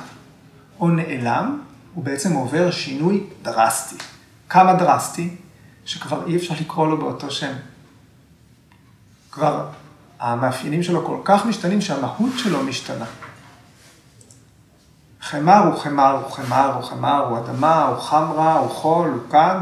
או 0.80 0.88
נעלם, 0.88 1.61
הוא 1.94 2.04
בעצם 2.04 2.32
עובר 2.32 2.70
שינוי 2.70 3.25
דרסטי. 3.42 3.97
כמה 4.49 4.75
דרסטי? 4.75 5.37
שכבר 5.85 6.26
אי 6.26 6.37
אפשר 6.37 6.54
לקרוא 6.61 6.88
לו 6.88 6.99
באותו 6.99 7.30
שם. 7.30 7.52
כבר 9.30 9.68
המאפיינים 10.20 10.82
שלו 10.82 11.06
כל 11.06 11.18
כך 11.25 11.47
משתנים 11.47 11.80
שהמהות 11.80 12.32
שלו 12.37 12.62
משתנה. 12.62 13.04
חמר 15.20 15.58
הוא 15.58 15.78
חמר, 15.78 16.23
הוא 16.23 16.30
חמר, 16.30 16.75
הוא 16.75 16.82
חמר, 16.82 17.26
הוא 17.28 17.38
אדמה, 17.38 17.85
הוא 17.85 17.99
חמרה, 17.99 18.58
הוא 18.58 18.70
חול, 18.70 19.11
הוא 19.11 19.30
כד. 19.30 19.61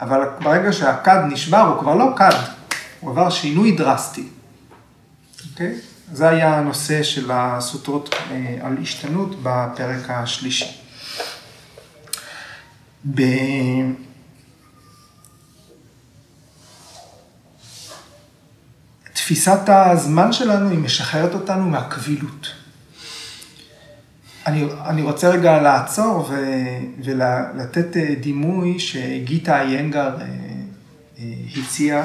אבל 0.00 0.24
ברגע 0.42 0.72
שהכד 0.72 1.18
נשבר, 1.28 1.60
הוא 1.60 1.80
כבר 1.80 1.94
לא 1.94 2.12
כד, 2.16 2.34
הוא 3.00 3.10
עבר 3.10 3.30
שינוי 3.30 3.72
דרסטי. 3.72 4.28
אוקיי? 5.50 5.74
זה 6.12 6.28
היה 6.28 6.58
הנושא 6.58 7.02
של 7.02 7.30
הסוטרות 7.32 8.14
אה, 8.30 8.58
על 8.62 8.76
השתנות 8.82 9.42
בפרק 9.42 10.10
השלישי. 10.10 10.80
ב... 13.14 13.22
תפיסת 19.12 19.60
הזמן 19.66 20.32
שלנו 20.32 20.70
היא 20.70 20.78
משחררת 20.78 21.34
אותנו 21.34 21.68
מהקבילות. 21.70 22.57
אני, 24.48 24.64
אני 24.86 25.02
רוצה 25.02 25.28
רגע 25.28 25.62
לעצור 25.62 26.26
ו, 26.30 26.34
ולתת 27.04 27.96
אה, 27.96 28.14
דימוי 28.20 28.78
שגיטה 28.78 29.60
איינגר 29.60 30.16
אה, 30.20 30.26
אה, 31.18 31.24
הציעה, 31.56 32.04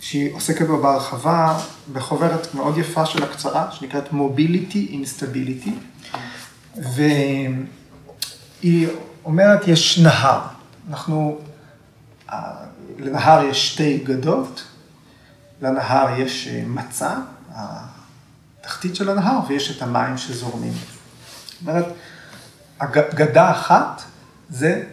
שהיא 0.00 0.34
עוסקת 0.34 0.66
בו 0.66 0.82
בהרחבה, 0.82 1.58
בחוברת 1.92 2.54
מאוד 2.54 2.78
יפה 2.78 3.06
של 3.06 3.22
הקצרה, 3.22 3.70
שנקראת 3.70 4.08
Mobility 4.08 4.92
Instability, 4.92 5.70
והיא 6.76 8.88
אומרת, 9.24 9.68
יש 9.68 9.98
נהר. 9.98 10.40
אנחנו, 10.90 11.38
לנהר 12.98 13.44
יש 13.44 13.72
שתי 13.72 13.98
גדות, 13.98 14.64
לנהר 15.62 16.20
יש 16.20 16.48
מצע, 16.66 17.14
התחתית 18.68 18.96
של 18.96 19.10
הנהר, 19.10 19.40
ויש 19.48 19.76
את 19.76 19.82
המים 19.82 20.18
שזורמים. 20.18 20.72
זאת 20.72 21.68
אומרת, 21.68 21.86
גדה 23.14 23.50
אחת 23.50 24.02
זה 24.50 24.84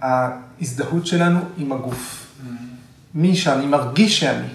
ההזדהות 0.00 1.06
שלנו 1.06 1.40
עם 1.56 1.72
הגוף. 1.72 2.26
מי 3.14 3.36
שאני 3.36 3.66
מרגיש 3.66 4.20
שאני. 4.20 4.48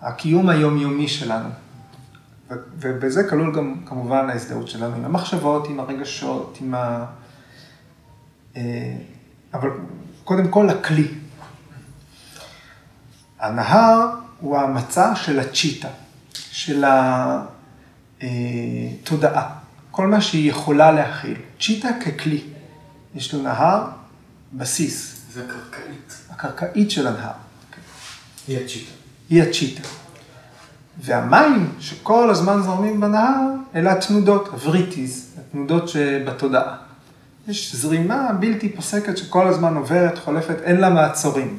הקיום 0.00 0.48
היומיומי 0.48 1.08
שלנו. 1.08 1.48
ובזה 2.78 3.28
כלול 3.28 3.54
גם 3.54 3.74
כמובן 3.86 4.30
ההזדהות 4.30 4.68
שלנו 4.68 4.96
עם 4.96 5.04
המחשבות, 5.04 5.68
עם 5.68 5.80
הרגשות, 5.80 6.58
עם 6.60 6.74
ה... 6.74 7.06
אה, 8.56 8.96
אבל 9.54 9.70
קודם 10.24 10.48
כל 10.48 10.70
הכלי. 10.70 11.08
הנהר 13.40 14.08
הוא 14.40 14.58
המצע 14.58 15.14
של 15.14 15.40
הצ'יטה. 15.40 15.88
של 16.52 16.84
התודעה, 18.22 19.50
כל 19.90 20.06
מה 20.06 20.20
שהיא 20.20 20.50
יכולה 20.50 20.92
להכיל. 20.92 21.36
צ'יטה 21.60 21.88
ככלי, 22.04 22.42
יש 23.14 23.34
לו 23.34 23.42
נהר, 23.42 23.84
בסיס. 24.52 25.20
זה 25.32 25.44
הקרקעית. 25.44 26.14
הקרקעית 26.30 26.90
של 26.90 27.06
הנהר. 27.06 27.32
היא 28.48 28.58
הצ'יטה. 28.58 28.90
היא 29.30 29.42
הצ'יטה. 29.42 29.88
והמים 31.00 31.72
שכל 31.80 32.30
הזמן 32.30 32.62
זורמים 32.62 33.00
בנהר, 33.00 33.40
אלה 33.74 33.92
התנודות, 33.92 34.48
הווריטיז, 34.48 35.36
התנודות 35.38 35.88
שבתודעה. 35.88 36.76
יש 37.48 37.74
זרימה 37.74 38.32
בלתי 38.40 38.68
פוסקת 38.68 39.18
שכל 39.18 39.48
הזמן 39.48 39.76
עוברת, 39.76 40.18
חולפת, 40.18 40.56
אין 40.62 40.76
לה 40.76 40.90
מעצורים. 40.90 41.58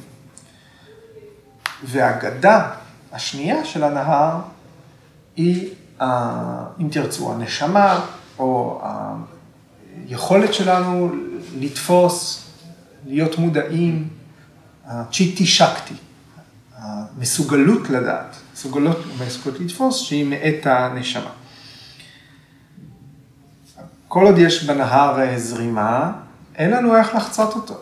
והגדה 1.83 2.69
השנייה 3.11 3.65
של 3.65 3.83
הנהר 3.83 4.39
היא, 5.35 5.73
אם 6.79 6.87
תרצו, 6.91 7.33
הנשמה, 7.33 8.05
או 8.39 8.81
היכולת 10.07 10.53
שלנו 10.53 11.11
לתפוס, 11.59 12.47
להיות 13.05 13.37
מודעים, 13.37 14.07
צ'יטי 15.11 15.45
שקטי, 15.45 15.93
המסוגלות 16.77 17.89
לדעת, 17.89 18.35
מסוגלות, 18.53 18.97
מסוגלות 19.27 19.61
לתפוס, 19.61 19.97
שהיא 19.99 20.25
מאת 20.25 20.65
הנשמה. 20.65 21.31
כל 24.07 24.25
עוד 24.25 24.37
יש 24.37 24.63
בנהר 24.63 25.19
אה, 25.19 25.39
זרימה, 25.39 26.11
אין 26.55 26.71
לנו 26.71 26.95
איך 26.95 27.15
לחצות 27.15 27.55
אותו. 27.55 27.77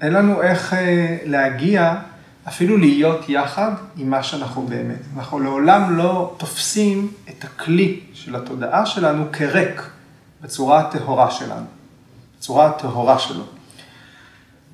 אין 0.00 0.12
לנו 0.12 0.42
איך 0.42 0.74
אה, 0.74 1.16
להגיע 1.24 1.94
אפילו 2.50 2.76
להיות 2.76 3.28
יחד 3.28 3.72
עם 3.96 4.10
מה 4.10 4.22
שאנחנו 4.22 4.62
באמת. 4.62 4.98
אנחנו 5.16 5.38
לעולם 5.38 5.96
לא 5.96 6.34
תופסים 6.36 7.12
את 7.28 7.44
הכלי 7.44 8.00
של 8.12 8.36
התודעה 8.36 8.86
שלנו 8.86 9.24
כריק 9.32 9.82
בצורה 10.40 10.80
הטהורה 10.80 11.30
שלנו, 11.30 11.66
בצורה 12.38 12.66
הטהורה 12.66 13.18
שלו. 13.18 13.44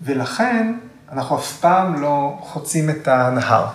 ולכן 0.03 0.75
אנחנו 1.13 1.37
אף 1.39 1.61
פעם 1.61 2.01
לא 2.01 2.39
חוצים 2.41 2.91
את 2.91 3.09
הנהר. 3.09 3.67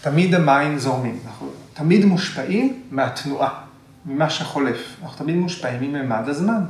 תמיד 0.00 0.34
המים 0.34 0.78
זורמים, 0.78 1.18
אנחנו 1.26 1.50
תמיד 1.74 2.04
מושפעים 2.04 2.82
מהתנועה, 2.90 3.60
ממה 4.06 4.30
שחולף. 4.30 4.96
אנחנו 5.02 5.18
תמיד 5.18 5.36
מושפעים 5.36 5.92
מממד 5.92 6.28
הזמן. 6.28 6.64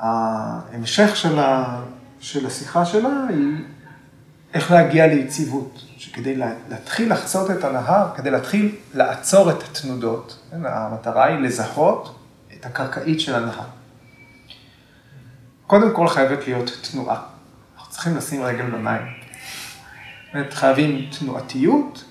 ההמשך 0.00 1.16
של, 1.16 1.38
ה... 1.38 1.80
של 2.20 2.46
השיחה 2.46 2.84
שלה 2.84 3.26
היא 3.28 3.56
איך 4.54 4.70
להגיע 4.70 5.06
ליציבות, 5.06 5.84
שכדי 5.98 6.36
להתחיל 6.68 7.12
לחצות 7.12 7.50
את 7.50 7.64
הנהר, 7.64 8.06
כדי 8.16 8.30
להתחיל 8.30 8.76
לעצור 8.94 9.50
את 9.50 9.62
התנודות, 9.62 10.38
כן, 10.50 10.66
המטרה 10.66 11.24
היא 11.24 11.38
לזהות 11.38 12.18
את 12.54 12.66
הקרקעית 12.66 13.20
של 13.20 13.34
הנהר. 13.34 13.66
קודם 15.66 15.94
כל 15.94 16.08
חייבת 16.08 16.46
להיות 16.46 16.70
תנועה. 16.90 17.22
אנחנו 17.76 17.92
צריכים 17.92 18.16
לשים 18.16 18.42
רגל 18.42 18.64
במים. 18.64 19.02
חייבים 20.50 21.10
תנועתיות, 21.18 22.04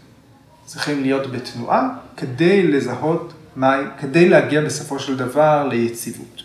צריכים 0.66 1.02
להיות 1.02 1.32
בתנועה 1.32 1.90
כדי 2.18 2.68
לזהות 2.68 3.34
מים, 3.56 3.90
כדי 4.00 4.30
להגיע 4.30 4.62
בסופו 4.62 5.00
של 5.00 5.18
דבר 5.18 5.68
ליציבות. 5.68 6.42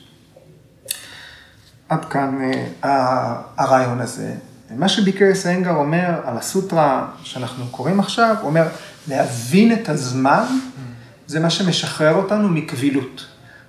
עד 1.89 2.05
כאן 2.05 2.39
אה, 2.85 3.43
הרעיון 3.57 4.01
הזה. 4.01 4.35
ומה 4.71 4.89
שביקרס 4.89 5.47
אנגר 5.47 5.75
אומר 5.75 6.21
על 6.25 6.37
הסוטרה 6.39 7.09
שאנחנו 7.23 7.67
קוראים 7.67 8.01
עכשיו, 8.01 8.37
הוא 8.41 8.49
אומר, 8.49 8.67
להבין 9.09 9.73
את 9.73 9.89
הזמן 9.89 10.45
זה 11.27 11.41
מה 11.41 11.51
שמשחרר 11.51 12.15
אותנו 12.15 12.49
מקבילות. 12.49 13.27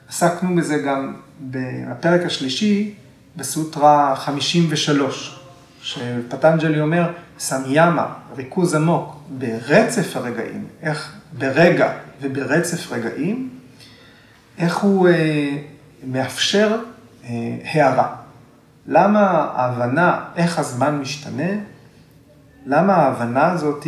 עסקנו 0.10 0.56
בזה 0.56 0.78
גם 0.78 1.16
בפרק 1.42 2.22
השלישי, 2.26 2.94
בסוטרה 3.36 4.16
53, 4.16 5.40
שפטנג'לי 5.82 6.82
אומר, 6.82 7.12
סמיאמה, 7.40 8.14
ריכוז 8.36 8.76
עמוק, 8.76 9.16
ברצף 9.30 10.16
הרגעים, 10.16 10.66
איך 10.82 11.14
ברגע 11.38 11.92
וברצף 12.22 12.92
רגעים, 12.92 13.50
איך 14.58 14.78
הוא 14.78 15.08
אה, 15.08 15.58
מאפשר 16.08 16.78
אה, 17.24 17.30
הערה. 17.64 18.16
למה 18.88 19.22
ההבנה 19.56 20.26
איך 20.36 20.60
הזמן 20.60 20.98
משתנה, 20.98 21.52
למה 22.66 22.96
ההבנה 22.96 23.52
הזאת 23.52 23.88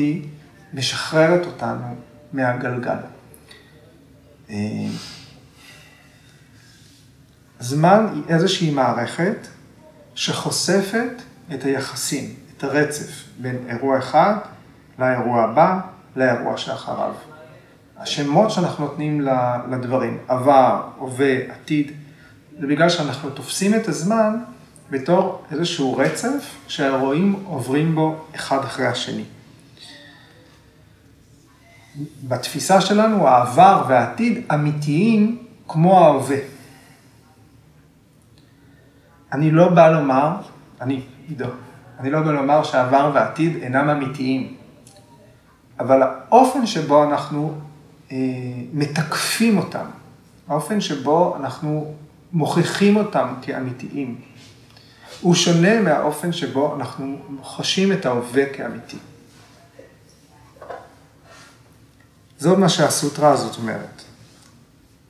משחררת 0.73 1.45
אותנו 1.45 1.95
מהגלגל. 2.33 2.95
אה, 4.49 4.55
זמן 7.59 8.05
היא 8.13 8.23
איזושהי 8.29 8.71
מערכת 8.71 9.47
שחושפת 10.15 11.21
את 11.53 11.63
היחסים, 11.63 12.33
את 12.57 12.63
הרצף 12.63 13.23
בין 13.37 13.57
אירוע 13.69 13.99
אחד 13.99 14.35
לאירוע 14.99 15.43
הבא, 15.43 15.79
לאירוע 16.15 16.57
שאחריו. 16.57 17.13
השמות 17.97 18.51
שאנחנו 18.51 18.85
נותנים 18.85 19.27
לדברים, 19.71 20.17
עבר, 20.27 20.89
הווה, 20.97 21.35
עתיד, 21.51 21.91
זה 22.59 22.67
בגלל 22.67 22.89
שאנחנו 22.89 23.29
תופסים 23.29 23.75
את 23.75 23.87
הזמן 23.87 24.39
בתור 24.91 25.43
איזשהו 25.51 25.97
רצף 25.97 26.55
שהאירועים 26.67 27.43
עוברים 27.45 27.95
בו 27.95 28.25
אחד 28.35 28.63
אחרי 28.63 28.87
השני. 28.87 29.23
בתפיסה 32.23 32.81
שלנו 32.81 33.27
העבר 33.27 33.85
והעתיד 33.87 34.45
אמיתיים 34.53 35.43
כמו 35.67 35.99
ההווה. 35.99 36.37
אני 39.33 39.51
לא 39.51 39.69
בא 39.69 39.89
לומר, 39.91 40.35
אני, 40.81 41.01
עידו, 41.27 41.45
אני 41.99 42.09
לא 42.11 42.21
בא 42.21 42.31
לומר 42.31 42.63
שהעבר 42.63 43.11
והעתיד 43.13 43.55
אינם 43.63 43.89
אמיתיים, 43.89 44.55
אבל 45.79 46.01
האופן 46.03 46.65
שבו 46.65 47.03
אנחנו 47.03 47.53
אה, 48.11 48.17
מתקפים 48.73 49.57
אותם, 49.57 49.85
האופן 50.47 50.81
שבו 50.81 51.35
אנחנו 51.39 51.93
מוכיחים 52.33 52.95
אותם 52.95 53.33
כאמיתיים, 53.41 54.15
הוא 55.21 55.35
שונה 55.35 55.81
מהאופן 55.81 56.31
שבו 56.31 56.75
אנחנו 56.75 57.17
חשים 57.43 57.91
את 57.91 58.05
ההווה 58.05 58.45
כאמיתי. 58.53 58.97
זאת 62.37 62.57
מה 62.57 62.69
שהסוטרה 62.69 63.31
הזאת 63.31 63.57
אומרת. 63.57 64.01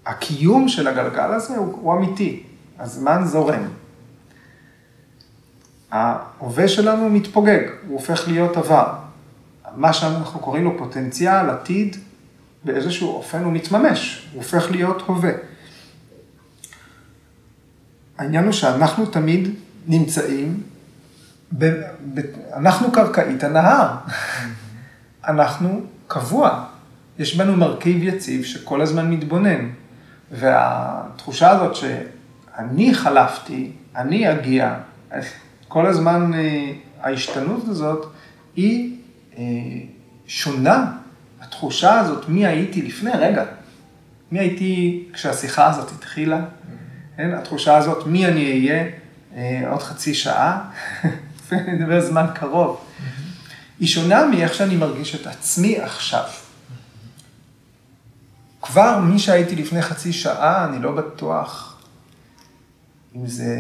הקיום 0.06 0.68
של 0.68 0.88
הגלגל 0.88 1.34
הזה 1.34 1.58
הוא, 1.58 1.78
הוא 1.82 1.94
אמיתי, 1.94 2.44
הזמן 2.80 3.26
זורם. 3.26 3.68
ההווה 5.92 6.68
שלנו 6.68 7.10
מתפוגג, 7.10 7.62
הוא 7.88 8.00
הופך 8.00 8.28
להיות 8.28 8.58
עבר. 8.58 8.94
מה 9.76 9.94
שאנחנו 9.94 10.40
קוראים 10.40 10.64
לו 10.64 10.78
פוטנציאל, 10.78 11.50
עתיד, 11.50 11.98
באיזשהו 12.64 13.16
אופן 13.16 13.44
הוא 13.44 13.54
מתממש, 13.54 14.30
הוא 14.34 14.44
הופך 14.44 14.72
להיות 14.72 15.02
הווה. 15.06 15.32
העניין 18.18 18.44
הוא 18.44 18.54
שאנחנו 18.54 19.06
תמיד 19.06 19.50
נמצאים, 19.88 20.64
ב, 21.58 21.66
ב, 22.14 22.22
אנחנו 22.54 22.92
קרקעית 22.92 23.44
הנהר, 23.44 23.96
אנחנו 25.28 25.82
קבוע, 26.08 26.66
יש 27.20 27.38
בנו 27.38 27.58
מרכיב 27.58 28.04
יציב 28.04 28.44
שכל 28.44 28.82
הזמן 28.82 29.12
מתבונן, 29.12 29.70
והתחושה 30.32 31.50
הזאת 31.50 31.76
שאני 31.76 32.94
חלפתי, 32.94 33.72
אני 33.96 34.32
אגיע, 34.32 34.76
כל 35.68 35.86
הזמן 35.86 36.32
אה, 36.34 36.72
ההשתנות 37.02 37.68
הזאת 37.68 38.06
היא 38.56 38.96
אה, 39.38 39.44
שונה, 40.28 40.92
התחושה 41.42 42.00
הזאת, 42.00 42.30
מי 42.30 42.46
הייתי 42.46 42.82
לפני? 42.82 43.12
רגע, 43.12 43.46
מי 44.32 44.40
הייתי 44.40 45.04
כשהשיחה 45.14 45.68
הזאת 45.68 45.92
התחילה, 45.92 46.42
כן? 47.18 47.34
התחושה 47.34 47.78
הזאת, 47.78 48.08
מי 48.08 48.26
אני 48.26 48.52
אהיה? 48.52 48.84
אה, 48.84 48.90
עוד 49.70 49.84
חצי 49.84 50.14
שעה, 50.14 50.72
אני 51.52 51.74
מדבר 51.74 52.02
זמן 52.02 52.26
קרוב, 52.36 52.86
היא 53.80 53.88
שונה 53.88 54.26
מאיך 54.26 54.54
שאני 54.54 54.76
מרגיש 54.76 55.16
את 55.16 55.28
עצמי 55.28 55.80
עכשיו. 55.80 56.24
כבר 58.62 59.00
מי 59.00 59.20
שהייתי 59.20 59.56
לפני 59.56 59.82
חצי 59.82 60.14
שעה, 60.14 60.66
אני 60.66 60.80
לא 60.80 60.92
בטוח 60.92 61.82
אם 63.16 63.28
זה 63.28 63.56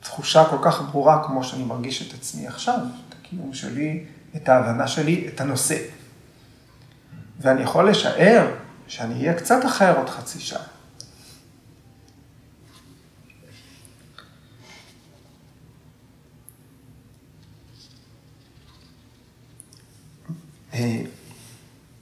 תחושה 0.00 0.44
כל 0.50 0.58
כך 0.62 0.82
ברורה 0.82 1.24
כמו 1.26 1.44
שאני 1.44 1.64
מרגיש 1.64 2.08
את 2.08 2.14
עצמי 2.14 2.46
עכשיו, 2.46 2.78
את 3.08 3.14
הקיום 3.20 3.54
שלי, 3.54 4.04
את 4.36 4.48
ההבנה 4.48 4.88
שלי, 4.88 5.28
את 5.34 5.40
הנושא. 5.40 5.76
ואני 7.40 7.62
יכול 7.62 7.90
לשער 7.90 8.46
שאני 8.86 9.14
אהיה 9.14 9.34
קצת 9.34 9.66
אחר 9.66 9.98
עוד 9.98 10.10
חצי 10.10 10.40
שעה. 10.40 10.62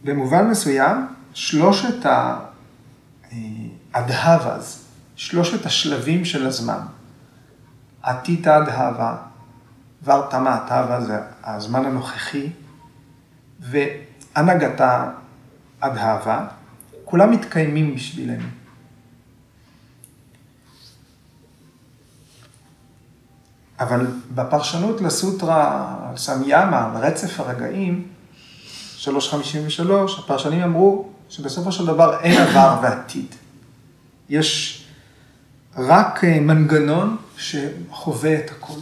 במובן 0.04 0.50
מסוים, 0.50 1.06
שלושת 1.34 2.06
האדהבאז, 3.94 4.84
שלושת 5.16 5.66
השלבים 5.66 6.24
של 6.24 6.46
הזמן, 6.46 6.80
עתיתא 8.02 8.58
אדהבה, 8.58 9.16
ורתמה 10.04 10.64
אדהבה 10.64 11.00
זה 11.00 11.18
הזמן 11.44 11.84
הנוכחי, 11.84 12.50
והנהגתה 13.60 15.10
אדהבה, 15.80 16.46
כולם 17.04 17.30
מתקיימים 17.30 17.94
בשבילנו. 17.94 18.46
אבל 23.80 24.06
בפרשנות 24.34 25.00
לסוטרה 25.00 25.96
על 26.08 26.16
סמיאמה, 26.16 26.86
על 26.86 26.96
רצף 26.96 27.40
הרגעים, 27.40 28.08
353, 28.98 30.18
הפרשנים 30.18 30.62
אמרו 30.62 31.08
שבסופו 31.28 31.72
של 31.72 31.86
דבר 31.86 32.20
אין 32.20 32.40
עבר 32.42 32.78
ועתיד. 32.82 33.34
יש 34.28 34.84
רק 35.76 36.24
אה, 36.24 36.40
מנגנון 36.40 37.16
שחווה 37.36 38.38
את 38.38 38.50
הכל. 38.50 38.78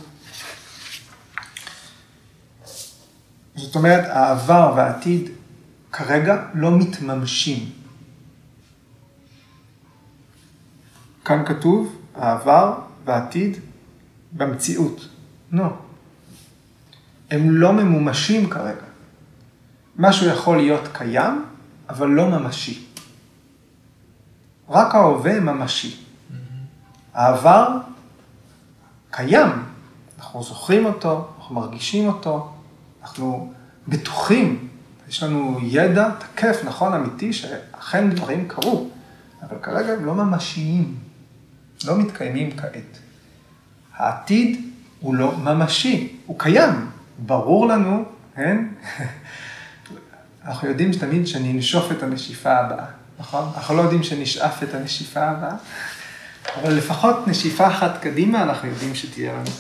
זאת 3.57 3.75
אומרת, 3.75 4.05
העבר 4.09 4.73
והעתיד 4.77 5.31
כרגע 5.93 6.45
לא 6.55 6.79
מתממשים. 6.79 7.71
כאן 11.25 11.43
כתוב, 11.47 11.97
העבר 12.15 12.79
והעתיד 13.05 13.57
במציאות. 14.33 15.09
לא. 15.53 15.67
הם 17.31 17.51
לא 17.51 17.73
ממומשים 17.73 18.51
כרגע. 18.51 18.86
משהו 19.99 20.27
יכול 20.27 20.57
להיות 20.57 20.89
קיים, 20.93 21.45
אבל 21.89 22.09
לא 22.09 22.29
ממשי. 22.29 22.85
רק 24.69 24.95
ההווה 24.95 25.41
ממשי. 25.41 25.97
העבר 27.15 27.69
קיים, 29.11 29.51
אנחנו 30.19 30.43
זוכרים 30.43 30.87
אותו, 30.87 31.29
אנחנו 31.39 31.55
מרגישים 31.55 32.09
אותו, 32.09 32.53
אנחנו 33.03 33.53
בטוחים, 33.89 34.69
יש 35.09 35.23
לנו 35.23 35.59
ידע 35.63 36.11
תקף, 36.19 36.61
נכון, 36.65 36.95
אמיתי, 36.95 37.33
שאכן 37.33 38.11
דברים 38.11 38.49
קרו, 38.49 38.89
אבל 39.43 39.57
כרגע 39.63 39.93
הם 39.93 40.05
לא 40.05 40.15
ממשיים, 40.15 40.95
לא 41.85 41.99
מתקיימים 41.99 42.57
כעת. 42.57 42.99
העתיד 43.97 44.71
הוא 45.01 45.15
לא 45.15 45.37
ממשי, 45.37 46.17
הוא 46.27 46.39
קיים, 46.39 46.91
ברור 47.19 47.67
לנו, 47.69 48.05
כן? 48.35 48.65
אנחנו 50.47 50.69
יודעים 50.69 50.93
תמיד 50.93 51.27
שננשוף 51.27 51.93
את 51.93 52.03
הנשיפה 52.03 52.53
הבאה, 52.53 52.85
נכון? 53.19 53.53
אנחנו 53.57 53.77
לא 53.77 53.83
יודעים 53.83 54.03
שנשאף 54.03 54.63
את 54.63 54.75
הנשיפה 54.75 55.21
הבאה, 55.21 55.55
אבל 56.63 56.75
לפחות 56.75 57.29
נשיפה 57.29 57.69
אחת 57.69 58.03
קדימה 58.03 58.43
אנחנו 58.43 58.69
יודעים 58.69 58.95
שתהיה 58.95 59.33
לנו. 59.33 59.51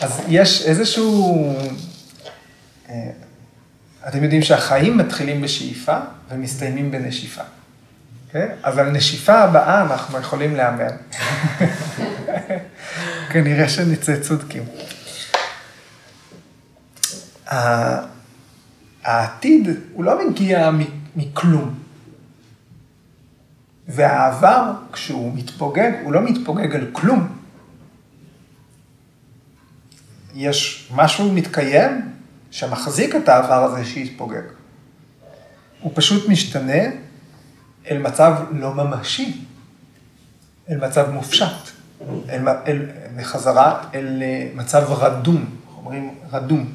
אז 0.00 0.22
יש 0.28 0.62
איזשהו... 0.62 1.54
אה, 2.88 3.10
אתם 4.08 4.22
יודעים 4.22 4.42
שהחיים 4.42 4.98
מתחילים 4.98 5.42
בשאיפה 5.42 5.96
ומסתיימים 6.30 6.90
בנשיפה. 6.90 7.42
Okay? 7.42 7.44
אוקיי? 8.26 8.48
אז 8.62 8.78
על 8.78 8.90
נשיפה 8.90 9.38
הבאה 9.38 9.82
אנחנו 9.82 10.18
יכולים 10.18 10.56
להמר. 10.56 10.90
כנראה 13.32 13.68
שנצא 13.68 14.20
צודקים. 14.20 14.62
העתיד 19.04 19.68
הוא 19.92 20.04
לא 20.04 20.28
מגיע 20.28 20.70
מכלום. 21.16 21.74
והעבר, 23.88 24.72
כשהוא 24.92 25.34
מתפוגג, 25.34 25.90
הוא 26.04 26.12
לא 26.12 26.20
מתפוגג 26.20 26.74
על 26.74 26.86
כלום. 26.92 27.38
יש 30.34 30.90
משהו 30.94 31.32
מתקיים 31.32 32.12
שמחזיק 32.50 33.16
את 33.16 33.28
העבר 33.28 33.64
הזה 33.64 33.84
שהתפוגג. 33.84 34.42
הוא 35.80 35.92
פשוט 35.94 36.28
משתנה 36.28 36.82
אל 37.90 37.98
מצב 37.98 38.34
לא 38.50 38.74
ממשי, 38.74 39.44
אל 40.70 40.76
מצב 40.76 41.10
מופשט, 41.10 41.70
אל, 42.28 42.48
אל, 42.48 42.86
בחזרה 43.16 43.82
אל 43.94 44.22
אה, 44.22 44.48
מצב 44.54 44.92
רדום, 44.92 45.44
אומרים 45.76 46.14
רדום. 46.32 46.72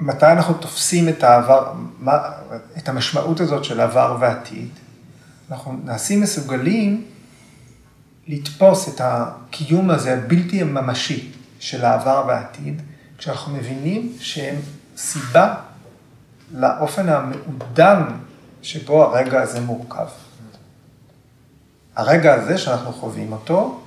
מתי 0.00 0.26
אנחנו 0.26 0.54
תופסים 0.54 1.08
את 1.08 1.22
העבר, 1.22 1.72
מה, 1.98 2.18
את 2.78 2.88
המשמעות 2.88 3.40
הזאת 3.40 3.64
של 3.64 3.80
עבר 3.80 4.16
ועתיד? 4.20 4.68
אנחנו 5.50 5.80
נעשים 5.84 6.20
מסוגלים 6.20 7.04
לתפוס 8.26 8.88
את 8.88 9.00
הקיום 9.04 9.90
הזה 9.90 10.14
הבלתי 10.14 10.62
ממשי 10.62 11.32
של 11.58 11.84
העבר 11.84 12.24
והעתיד, 12.28 12.82
כשאנחנו 13.18 13.56
מבינים 13.56 14.16
שהם 14.20 14.56
סיבה 14.96 15.54
לאופן 16.54 17.08
המעודן 17.08 18.02
שבו 18.62 19.04
הרגע 19.04 19.42
הזה 19.42 19.60
מורכב. 19.60 20.06
הרגע 21.96 22.34
הזה 22.34 22.58
שאנחנו 22.58 22.92
חווים 22.92 23.32
אותו, 23.32 23.80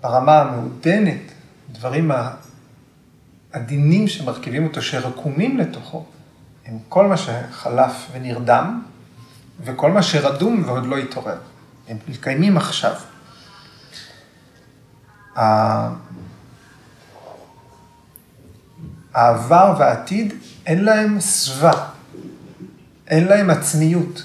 ברמה 0.00 0.40
המעודנת, 0.40 1.20
דברים 1.72 2.10
העדינים 3.52 4.08
שמרכיבים 4.08 4.66
אותו, 4.66 4.82
שרקומים 4.82 5.58
לתוכו, 5.58 6.04
הם 6.66 6.78
כל 6.88 7.06
מה 7.06 7.16
שחלף 7.16 8.08
ונרדם, 8.12 8.82
וכל 9.64 9.92
מה 9.92 10.02
שרדום 10.02 10.62
ועוד 10.66 10.86
לא 10.86 10.96
התעורר. 10.96 11.38
הם 11.88 11.96
מתקיימים 12.08 12.56
עכשיו. 12.56 12.92
העבר 19.14 19.74
והעתיד, 19.78 20.34
אין 20.66 20.84
להם 20.84 21.20
סביבה, 21.20 21.88
אין 23.06 23.24
להם 23.24 23.50
עצמיות. 23.50 24.22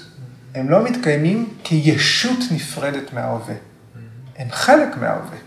הם 0.54 0.70
לא 0.70 0.84
מתקיימים 0.84 1.54
כישות 1.64 2.38
נפרדת 2.50 3.12
מההווה. 3.12 3.54
הם 4.36 4.48
חלק 4.50 4.96
מההווה. 4.96 5.36
אה, 5.36 5.38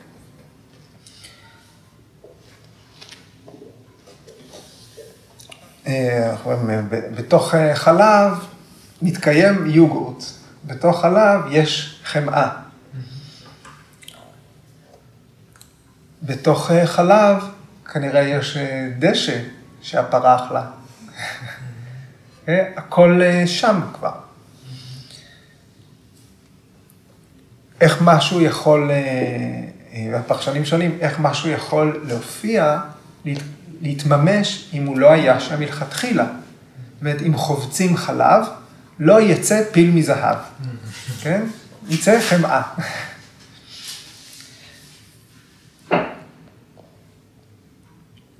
בתוך 7.15 7.55
אה, 7.55 7.75
חלב 7.75 8.45
מתקיים 9.01 9.65
יוגורט, 9.65 10.23
בתוך 10.65 11.01
חלב 11.01 11.41
יש 11.51 12.01
חמאה. 12.05 12.49
בתוך 16.23 16.71
אה, 16.71 16.87
חלב 16.87 17.43
כנראה 17.93 18.21
יש 18.21 18.57
דשא 18.99 19.41
שהפרה 19.81 20.45
אכלה. 20.45 20.65
הכל 22.77 23.21
שם 23.45 23.81
כבר. 23.93 24.11
איך 27.81 27.97
משהו 28.01 28.41
יכול, 28.41 28.91
והפרשנים 30.11 30.65
שונים, 30.65 30.97
איך 31.01 31.19
משהו 31.19 31.49
יכול 31.49 32.03
להופיע, 32.07 32.79
להתממש 33.81 34.69
אם 34.73 34.85
הוא 34.85 34.99
לא 34.99 35.11
היה 35.11 35.39
שם 35.39 35.59
מלכתחילה. 35.59 36.23
זאת 36.23 37.01
אומרת, 37.01 37.21
אם 37.21 37.37
חובצים 37.37 37.97
חלב, 37.97 38.45
לא 38.99 39.21
יצא 39.21 39.63
פיל 39.71 39.91
מזהב, 39.91 40.37
כן? 41.21 41.43
יצא 41.89 42.19
חמאה. 42.21 42.61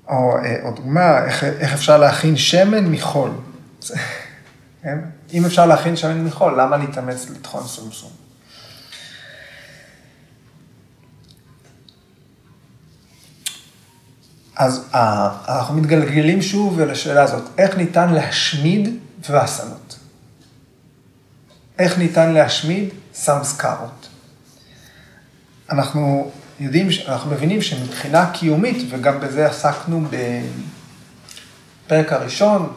או, 0.08 0.36
אה, 0.44 0.56
או 0.64 0.70
דוגמה, 0.76 1.24
איך, 1.24 1.44
איך 1.44 1.72
אפשר 1.72 1.98
להכין 1.98 2.36
שמן 2.36 2.84
מחול. 2.86 3.30
כן? 4.82 4.98
אם 5.32 5.44
אפשר 5.44 5.66
להכין 5.66 5.96
שמן 5.96 6.24
מחול, 6.24 6.60
למה 6.60 6.76
להתאמץ 6.76 7.30
לטחון 7.30 7.66
סומסום? 7.66 8.27
אז 14.58 14.88
אה, 14.94 15.30
אנחנו 15.48 15.74
מתגלגלים 15.74 16.42
שוב 16.42 16.80
אל 16.80 16.90
השאלה 16.90 17.22
הזאת, 17.22 17.42
איך 17.58 17.76
ניתן 17.76 18.14
להשמיד 18.14 18.98
ואסנות? 19.30 19.98
איך 21.78 21.98
ניתן 21.98 22.32
להשמיד 22.32 22.88
סמסקרות? 23.14 24.08
אנחנו 25.70 26.30
יודעים, 26.60 26.88
אנחנו 27.08 27.30
מבינים 27.30 27.62
שמבחינה 27.62 28.30
קיומית, 28.30 28.86
וגם 28.90 29.20
בזה 29.20 29.46
עסקנו 29.46 30.04
בפרק 31.86 32.12
הראשון, 32.12 32.72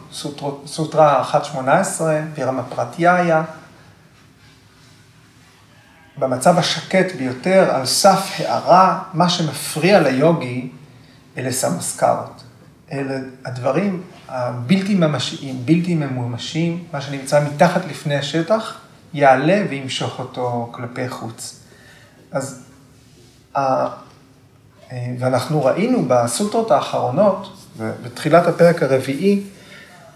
סוטרה 0.66 1.24
1.18, 1.32 2.02
וירמה 2.34 2.62
פרטיהיה, 2.62 3.42
במצב 6.18 6.58
השקט 6.58 7.14
ביותר, 7.18 7.70
על 7.70 7.86
סף 7.86 8.30
הערה, 8.38 9.02
מה 9.14 9.28
שמפריע 9.28 10.00
ליוגי, 10.00 10.70
אלה 11.38 11.52
סמסקרות. 11.52 12.42
אלה 12.92 13.18
הדברים 13.44 14.02
הבלתי 14.28 14.94
ממשיים, 14.94 15.62
בלתי 15.64 15.94
ממומשים, 15.94 16.84
מה 16.92 17.00
שנמצא 17.00 17.44
מתחת 17.44 17.80
לפני 17.90 18.16
השטח, 18.16 18.78
יעלה 19.14 19.62
וימשוך 19.70 20.18
אותו 20.18 20.68
כלפי 20.72 21.08
חוץ. 21.08 21.60
אז, 22.32 22.62
ואנחנו 25.18 25.64
ראינו 25.64 26.04
בסוטרות 26.08 26.70
האחרונות, 26.70 27.56
בתחילת 27.78 28.46
הפרק 28.46 28.82
הרביעי, 28.82 29.42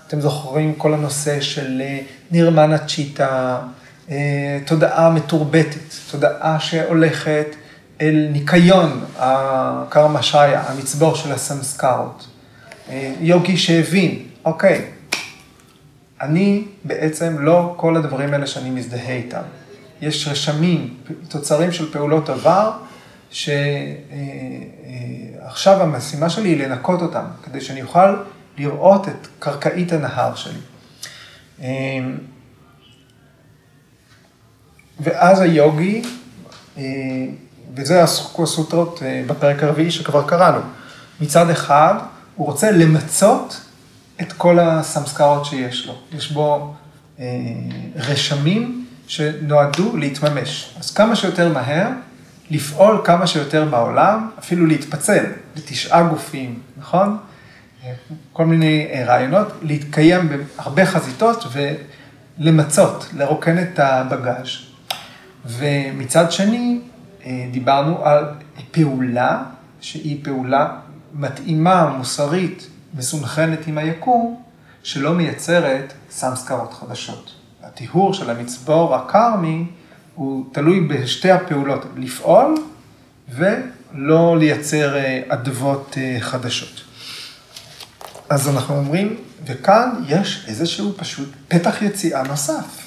אתם 0.06 0.20
זוכרים 0.20 0.74
כל 0.74 0.94
הנושא 0.94 1.40
של 1.40 1.82
נירמנה 2.30 2.78
צ'יטה, 2.78 3.58
תודעה 4.66 5.10
מתורבתת, 5.10 5.94
תודעה 6.10 6.60
שהולכת 6.60 7.46
אל 8.00 8.28
ניקיון 8.32 9.04
הקרמשיה, 9.16 10.62
המצבור 10.62 11.14
של 11.14 11.32
הסמסקרות. 11.32 12.28
יוגי 13.20 13.56
שהבין, 13.56 14.22
אוקיי, 14.44 14.84
אני 16.20 16.64
בעצם 16.84 17.38
לא 17.38 17.74
כל 17.76 17.96
הדברים 17.96 18.32
האלה 18.32 18.46
שאני 18.46 18.70
מזדהה 18.70 19.12
איתם. 19.12 19.42
יש 20.00 20.28
רשמים, 20.28 20.96
תוצרים 21.28 21.72
של 21.72 21.92
פעולות 21.92 22.28
עבר, 22.28 22.72
שעכשיו 23.30 24.22
המשימה 25.82 26.30
שלי 26.30 26.48
היא 26.48 26.66
לנקות 26.66 27.02
אותם, 27.02 27.24
כדי 27.42 27.60
שאני 27.60 27.82
אוכל 27.82 28.16
לראות 28.58 29.08
את 29.08 29.26
קרקעית 29.38 29.92
הנהר 29.92 30.34
שלי. 30.34 30.58
ואז 35.00 35.40
היוגי 35.40 36.02
וזה 37.76 38.02
עסקו 38.02 38.42
הסוטרות 38.42 39.02
אה, 39.02 39.22
בפרק 39.26 39.62
הרביעי 39.62 39.90
שכבר 39.90 40.28
קראנו. 40.28 40.60
מצד 41.20 41.50
אחד, 41.50 41.94
הוא 42.36 42.46
רוצה 42.46 42.70
למצות 42.70 43.60
את 44.20 44.32
כל 44.32 44.58
הסמסקרות 44.58 45.44
שיש 45.44 45.86
לו. 45.86 45.94
יש 46.12 46.32
בו 46.32 46.74
אה, 47.20 47.24
רשמים 47.96 48.86
שנועדו 49.06 49.96
להתממש. 49.96 50.74
אז 50.78 50.90
כמה 50.90 51.16
שיותר 51.16 51.52
מהר, 51.52 51.88
לפעול 52.50 53.00
כמה 53.04 53.26
שיותר 53.26 53.64
בעולם, 53.64 54.30
אפילו 54.38 54.66
להתפצל 54.66 55.24
לתשעה 55.56 56.02
גופים, 56.08 56.60
נכון? 56.78 57.16
אה, 57.84 57.92
כל 58.32 58.46
מיני 58.46 58.88
רעיונות, 59.06 59.48
להתקיים 59.62 60.28
בהרבה 60.56 60.86
חזיתות 60.86 61.44
ולמצות, 62.38 63.08
לרוקן 63.12 63.58
את 63.58 63.78
הבגאז'. 63.78 64.48
ומצד 65.46 66.32
שני, 66.32 66.80
דיברנו 67.50 68.04
על 68.04 68.24
פעולה, 68.70 69.42
שהיא 69.80 70.24
פעולה 70.24 70.78
מתאימה, 71.14 71.86
מוסרית, 71.98 72.68
מסונכרנת 72.94 73.66
עם 73.66 73.78
היקום, 73.78 74.42
שלא 74.82 75.14
מייצרת 75.14 75.92
סמסקרות 76.10 76.74
חדשות. 76.74 77.34
הטיהור 77.62 78.14
של 78.14 78.30
המצבור 78.30 78.94
הקרמי 78.94 79.66
הוא 80.14 80.44
תלוי 80.52 80.80
בשתי 80.80 81.30
הפעולות, 81.30 81.86
לפעול 81.96 82.54
ולא 83.28 84.38
לייצר 84.38 84.96
אה, 84.96 85.22
אדוות 85.28 85.94
אה, 85.98 86.16
חדשות. 86.20 86.82
אז 88.28 88.48
אנחנו 88.48 88.76
אומרים, 88.76 89.16
וכאן 89.46 89.90
יש 90.08 90.44
איזשהו 90.48 90.92
פשוט 90.96 91.28
פתח 91.48 91.82
יציאה 91.82 92.22
נוסף. 92.22 92.86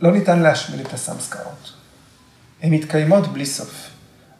לא 0.00 0.12
ניתן 0.12 0.38
להשמיד 0.38 0.80
את 0.80 0.94
הסמסקרות. 0.94 1.77
הן 2.62 2.74
מתקיימות 2.74 3.32
בלי 3.32 3.46
סוף. 3.46 3.90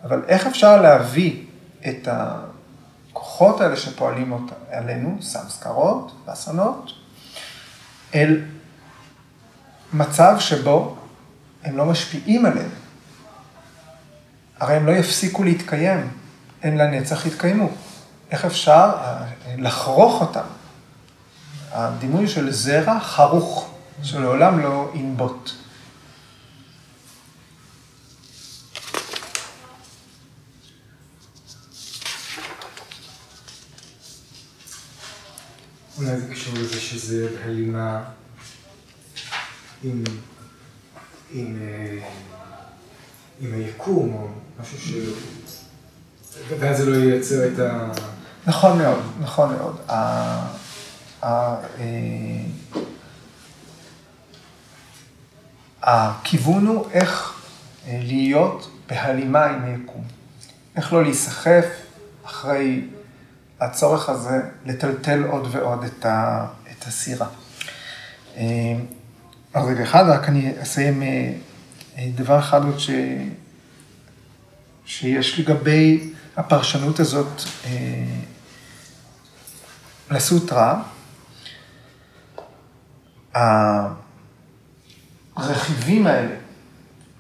אבל 0.04 0.22
איך 0.28 0.46
אפשר 0.46 0.82
להביא 0.82 1.44
את 1.88 2.08
הכוחות 2.10 3.60
האלה 3.60 3.76
שפועלים 3.76 4.46
עלינו, 4.70 5.18
סמסקרות, 5.20 6.12
ואסנות, 6.26 6.92
אל 8.14 8.40
מצב 9.92 10.36
שבו 10.38 10.96
הם 11.64 11.76
לא 11.76 11.84
משפיעים 11.84 12.46
עלינו. 12.46 12.68
הרי 14.60 14.74
הם 14.74 14.86
לא 14.86 14.92
יפסיקו 14.92 15.44
להתקיים, 15.44 16.10
הם 16.62 16.76
לנצח 16.76 17.26
יתקיימו. 17.26 17.68
איך 18.30 18.44
אפשר 18.44 18.90
לחרוך 19.58 20.20
אותם? 20.20 20.44
הדימוי 21.72 22.28
של 22.28 22.52
זרע 22.52 23.00
חרוך, 23.00 23.70
שלעולם 24.02 24.60
לא 24.60 24.90
ינבוט. 24.94 25.50
אולי 36.08 36.20
זה 36.20 36.34
קשור 36.34 36.54
לזה 36.54 36.80
שזה 36.80 37.28
בהלימה 37.38 38.02
עם, 39.84 40.04
עם, 41.32 41.56
אה, 41.60 42.08
עם 43.40 43.54
היקום, 43.54 44.14
או 44.14 44.28
משהו 44.60 44.78
ש... 44.78 44.92
ואז 46.58 46.76
זה 46.76 46.90
לא 46.90 46.96
ייצר 46.96 47.46
את 47.46 47.58
ה... 47.58 47.90
נכון 48.46 48.78
מאוד, 48.78 48.98
נכון 49.20 49.56
מאוד. 49.56 49.76
אה, 49.90 50.46
הכיוון 55.82 56.66
הוא 56.66 56.90
איך 56.90 57.34
אה, 57.86 58.00
להיות 58.02 58.70
בהלימה 58.88 59.44
עם 59.44 59.64
היקום. 59.64 60.04
איך 60.76 60.92
לא 60.92 61.02
להיסחף 61.02 61.64
אחרי 62.24 62.82
הצורך 63.60 64.08
הזה 64.08 64.40
לטלטל 64.64 65.24
עוד 65.24 65.48
ועוד 65.50 65.84
את, 65.84 66.06
ה, 66.06 66.46
את 66.70 66.86
הסירה. 66.86 67.26
אה, 68.36 68.44
אז 69.54 69.66
רגע 69.66 69.82
אחד, 69.82 70.04
רק 70.08 70.28
אני 70.28 70.62
אסיים 70.62 71.02
דבר 72.14 72.38
אחד 72.38 72.64
עוד 72.64 72.78
ש, 72.78 72.90
שיש 74.86 75.40
לגבי 75.40 76.12
הפרשנות 76.36 77.00
הזאת 77.00 77.42
לסוטרה. 80.10 80.82
הרכיבים 85.36 86.06
האלה, 86.06 86.36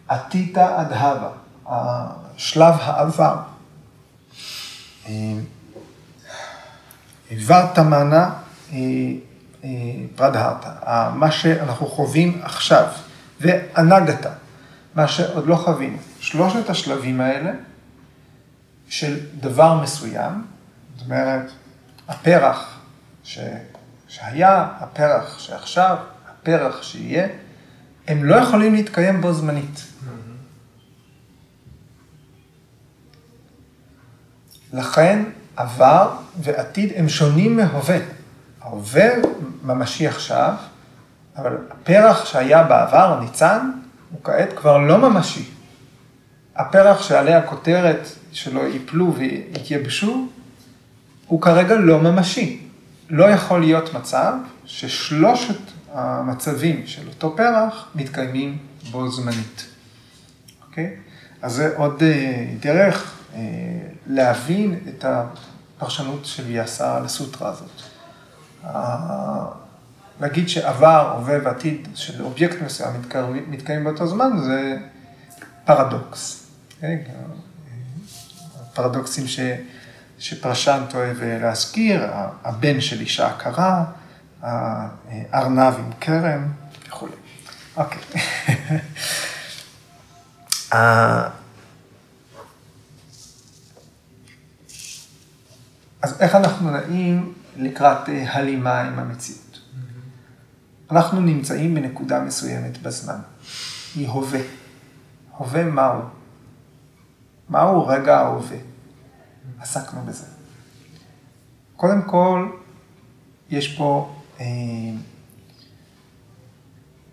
עתיתא 0.08 0.68
עד 0.76 0.92
הווה, 0.92 1.30
השלב 1.66 2.74
העבר, 2.80 3.36
העברת 7.30 7.78
מנה 7.78 8.30
פרדהרתא, 10.14 10.70
מה 11.14 11.30
שאנחנו 11.30 11.86
חווים 11.86 12.40
עכשיו, 12.42 12.86
והנגת, 13.40 14.26
מה 14.94 15.08
שעוד 15.08 15.46
לא 15.46 15.56
חווינו. 15.56 15.98
שלושת 16.20 16.70
השלבים 16.70 17.20
האלה 17.20 17.52
של 18.88 19.18
דבר 19.40 19.80
מסוים, 19.82 20.46
זאת 20.96 21.04
אומרת, 21.06 21.50
הפרח 22.08 22.78
ש... 23.24 23.38
שהיה, 24.08 24.68
הפרח 24.80 25.38
שעכשיו, 25.38 25.96
הפרח 26.28 26.82
שיהיה, 26.82 27.26
הם 28.08 28.24
לא 28.24 28.36
יכולים 28.36 28.74
להתקיים 28.74 29.20
בו 29.20 29.32
זמנית. 29.32 29.84
לכן 34.72 35.24
עבר 35.58 36.10
ועתיד 36.40 36.92
הם 36.96 37.08
שונים 37.08 37.56
מהווה. 37.56 37.98
ההווה 38.62 39.08
ממשי 39.62 40.06
עכשיו, 40.06 40.54
אבל 41.36 41.56
הפרח 41.70 42.24
שהיה 42.24 42.62
בעבר, 42.62 43.20
ניצן, 43.20 43.70
הוא 44.10 44.20
כעת 44.24 44.52
כבר 44.56 44.78
לא 44.78 44.98
ממשי. 44.98 45.44
הפרח 46.56 47.02
שעליה 47.02 47.38
הכותרת 47.38 48.08
שלו 48.32 48.66
ייפלו 48.66 49.14
ויתייבשו, 49.14 50.28
הוא 51.26 51.42
כרגע 51.42 51.74
לא 51.74 52.00
ממשי. 52.00 52.60
לא 53.10 53.24
יכול 53.24 53.60
להיות 53.60 53.94
מצב 53.94 54.32
ששלושת 54.64 55.60
המצבים 55.94 56.86
של 56.86 57.08
אותו 57.08 57.36
פרח 57.36 57.88
מתקיימים 57.94 58.58
בו 58.90 59.10
זמנית. 59.10 59.66
אוקיי? 60.68 60.96
אז 61.42 61.52
זה 61.52 61.76
עוד 61.76 62.02
אה, 62.02 62.46
דרך 62.60 63.14
אה, 63.34 63.40
להבין 64.06 64.78
את 64.88 65.04
הפרשנות 65.78 66.26
של 66.26 66.44
ויאסה 66.44 67.00
לסוטרה 67.00 67.48
הזאת. 67.48 67.82
להגיד 70.20 70.48
שעבר, 70.48 71.12
הווה 71.16 71.36
ועתיד 71.44 71.88
של 71.94 72.22
אובייקט 72.22 72.62
מסוים 72.62 73.02
מתקיים 73.48 73.84
באותו 73.84 74.06
זמן, 74.06 74.30
זה 74.44 74.76
פרדוקס. 75.64 76.46
אוקיי? 76.74 77.04
פרדוקסים 78.74 79.26
ש... 79.26 79.40
שפרשנט 80.18 80.94
אוהב 80.94 81.16
להזכיר, 81.22 82.06
הבן 82.44 82.80
של 82.80 83.00
אישה 83.00 83.28
עקרה, 83.28 83.84
הארנב 84.42 85.74
עם 85.78 85.90
כרם 86.00 86.48
וכולי. 86.88 87.12
אוקיי. 87.76 88.02
אז 96.02 96.20
איך 96.20 96.34
אנחנו 96.34 96.70
נעים 96.70 97.32
לקראת 97.56 98.08
אה, 98.08 98.34
הלימה 98.34 98.80
עם 98.80 98.98
המציאות? 98.98 99.60
אנחנו 100.90 101.20
נמצאים 101.20 101.74
בנקודה 101.74 102.20
מסוימת 102.20 102.82
בזמן. 102.82 103.18
היא 103.94 104.08
הווה. 104.08 104.40
הווה 105.36 105.64
מהו? 105.64 106.00
מהו 107.48 107.86
רגע 107.86 108.18
ההווה? 108.18 108.56
עסקנו 109.60 110.00
בזה. 110.06 110.26
קודם 111.76 112.02
כל, 112.02 112.50
יש 113.50 113.76
פה 113.76 114.14
אה, 114.40 114.46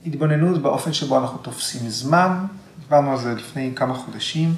התבוננות 0.06 0.62
באופן 0.62 0.94
שבו 0.94 1.20
אנחנו 1.20 1.38
תופסים 1.38 1.90
זמן, 1.90 2.46
דיברנו 2.80 3.12
על 3.12 3.18
זה 3.20 3.36
לפני 3.36 3.72
כמה 3.76 3.94
חודשים. 3.94 4.56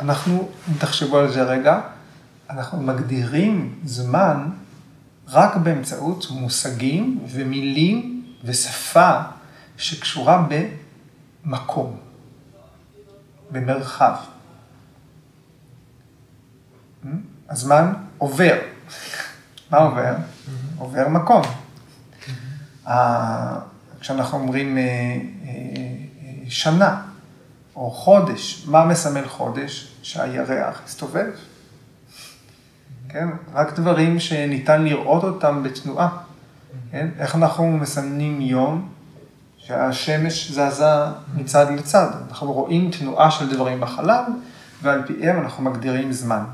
אנחנו, 0.00 0.48
אם 0.68 0.78
תחשבו 0.78 1.18
על 1.18 1.32
זה 1.32 1.42
רגע, 1.42 1.80
אנחנו 2.50 2.82
מגדירים 2.82 3.78
זמן 3.84 4.50
רק 5.28 5.56
באמצעות 5.56 6.26
מושגים 6.30 7.24
ומילים 7.28 8.26
ושפה 8.44 9.20
שקשורה 9.76 10.46
במקום, 11.44 11.96
במרחב. 13.50 14.14
הזמן 17.50 17.92
עובר. 18.18 18.58
מה 19.70 19.78
עובר? 19.78 20.14
עובר 20.78 21.08
מקום. 21.08 21.42
כשאנחנו 24.00 24.38
אומרים 24.38 24.78
אה, 24.78 24.82
אה, 24.82 26.50
שנה 26.50 27.02
או 27.76 27.90
חודש, 27.90 28.64
מה 28.66 28.84
מסמל 28.84 29.28
חודש? 29.28 29.94
שהירח 30.02 30.80
הסתובב. 30.84 31.30
כן? 33.14 33.28
רק 33.54 33.78
דברים 33.78 34.20
שניתן 34.20 34.82
לראות 34.82 35.24
אותם 35.24 35.62
בתנועה. 35.62 36.08
כן? 36.90 37.08
איך 37.18 37.34
אנחנו 37.34 37.70
מסמנים 37.72 38.40
יום? 38.40 38.88
שהשמש 39.58 40.50
זזה 40.50 41.04
מצד 41.34 41.66
לצד. 41.70 42.06
אנחנו 42.28 42.52
רואים 42.52 42.90
תנועה 42.90 43.30
של 43.30 43.54
דברים 43.54 43.80
בחלל, 43.80 44.22
ועל 44.82 45.02
פיהם 45.06 45.40
אנחנו 45.40 45.64
מגדירים 45.64 46.12
זמן. 46.12 46.44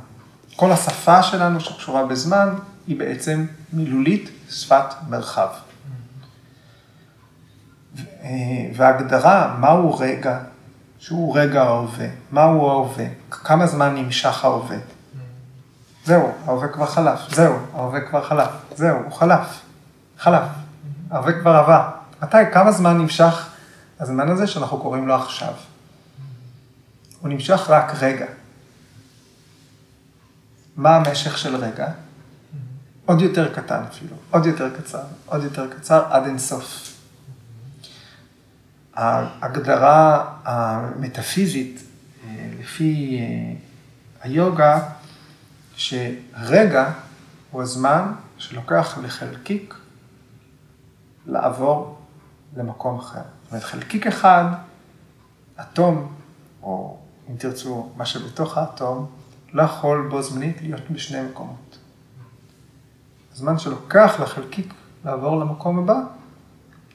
כל 0.57 0.73
השפה 0.73 1.23
שלנו 1.23 1.61
שקשורה 1.61 2.07
בזמן 2.07 2.49
היא 2.87 2.99
בעצם 2.99 3.47
מילולית 3.73 4.31
שפת 4.51 4.95
מרחב. 5.09 5.49
וההגדרה, 8.77 9.57
מהו 9.61 9.99
רגע, 9.99 10.39
שהוא 10.99 11.39
רגע 11.39 11.63
ההווה, 11.63 12.09
מהו 12.33 12.71
ההווה, 12.71 13.07
כמה 13.31 13.67
זמן 13.67 13.95
נמשך 13.95 14.45
ההווה. 14.45 14.77
זהו, 16.11 16.33
ההווה 16.47 16.69
כבר 16.69 16.87
חלף, 16.87 17.21
זהו, 17.31 17.55
ההווה 17.75 18.01
כבר 18.01 18.25
חלף, 18.25 18.51
זהו, 18.77 18.97
הוא 19.05 19.13
חלף, 19.13 19.61
חלף, 20.19 20.43
ההווה 21.11 21.41
כבר 21.41 21.51
עבר. 21.51 21.89
מתי, 22.23 22.37
כמה 22.53 22.73
זמן 22.73 22.99
נמשך 22.99 23.49
הזמן 24.01 24.29
הזה 24.29 24.47
שאנחנו 24.47 24.79
קוראים 24.79 25.09
לו 25.09 25.15
עכשיו? 25.15 25.53
הוא 27.21 27.29
נמשך 27.29 27.67
רק 27.69 27.95
רגע. 28.01 28.27
מה 30.77 30.97
המשך 30.97 31.39
של 31.39 31.57
רגע? 31.57 31.89
עוד 33.07 33.21
יותר 33.21 33.55
קטן 33.55 33.83
אפילו, 33.91 34.17
עוד 34.31 34.47
יותר 34.47 34.77
קצר, 34.77 35.03
עוד 35.27 35.43
יותר 35.43 35.67
קצר, 35.71 36.05
עד 36.11 36.27
אינסוף. 36.27 36.97
ההגדרה 38.95 40.25
המטאפיזית 40.45 41.83
לפי 42.61 43.19
אה, 43.21 43.55
היוגה, 44.23 44.81
שרגע 45.81 46.93
הוא 47.51 47.63
הזמן 47.63 48.13
שלוקח 48.39 48.99
לחלקיק 49.03 49.75
לעבור 51.27 51.99
למקום 52.57 52.99
אחר. 52.99 53.21
זאת 53.43 53.51
אומרת, 53.51 53.65
חלקיק 53.65 54.07
אחד, 54.07 54.45
אטום, 55.61 56.13
או 56.63 56.99
אם 57.31 57.37
תרצו, 57.37 57.93
מה 57.97 58.07
שבתוך 58.07 58.59
האטום, 58.59 59.11
לא 59.53 59.63
יכול 59.63 60.09
בו 60.11 60.23
זמנית 60.23 60.63
להיות 60.63 60.91
בשני 60.91 61.23
מקומות. 61.23 61.79
הזמן 63.33 63.59
שלוקח 63.59 64.21
לחלקיק 64.21 64.75
לעבור 65.05 65.41
למקום 65.41 65.79
הבא, 65.79 66.01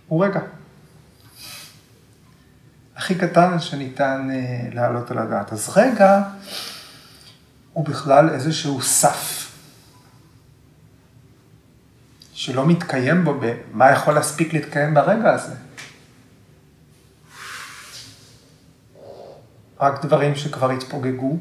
הוא 0.08 0.26
רגע. 0.26 0.40
הכי 2.96 3.16
קטן 3.16 3.60
שניתן 3.60 4.28
אה, 4.32 4.70
להעלות 4.74 5.12
על 5.12 5.18
הדעת. 5.18 5.54
אז 5.54 5.70
רגע 5.76 6.24
הוא 7.76 7.86
בכלל 7.86 8.30
איזשהו 8.30 8.82
סף 8.82 9.52
שלא 12.34 12.68
מתקיים 12.68 13.24
בו, 13.26 13.40
מה 13.72 13.92
יכול 13.92 14.14
להספיק 14.14 14.54
להתקיים 14.54 14.94
ברגע 14.94 15.34
הזה? 15.34 15.56
רק 19.80 20.06
דברים 20.06 20.36
שכבר 20.36 20.72
התפוגגו 20.72 21.38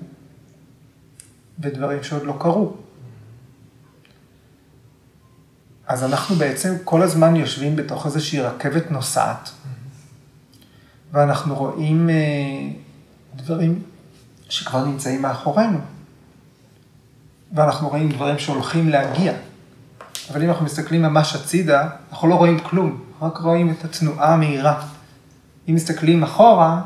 ודברים 1.58 2.02
שעוד 2.02 2.22
לא 2.22 2.36
קרו. 2.40 2.76
אז 5.86 6.04
אנחנו 6.04 6.36
בעצם 6.36 6.74
כל 6.84 7.02
הזמן 7.02 7.36
יושבים 7.36 7.76
בתוך 7.76 8.06
איזושהי 8.06 8.40
רכבת 8.40 8.90
נוסעת, 8.90 9.50
ואנחנו 11.12 11.54
רואים 11.54 12.10
אה, 12.10 12.14
דברים 13.34 13.82
שכבר 14.48 14.84
נמצאים 14.84 15.22
מאחורינו, 15.22 15.93
ואנחנו 17.54 17.88
רואים 17.88 18.08
דברים 18.08 18.38
שהולכים 18.38 18.88
להגיע. 18.88 19.32
אבל 20.30 20.42
אם 20.42 20.48
אנחנו 20.48 20.64
מסתכלים 20.64 21.02
ממש 21.02 21.34
הצידה, 21.34 21.88
אנחנו 22.12 22.28
לא 22.28 22.34
רואים 22.34 22.58
כלום, 22.58 23.00
רק 23.22 23.38
רואים 23.38 23.70
את 23.70 23.84
התנועה 23.84 24.32
המהירה. 24.34 24.82
אם 25.68 25.74
מסתכלים 25.74 26.22
אחורה, 26.22 26.80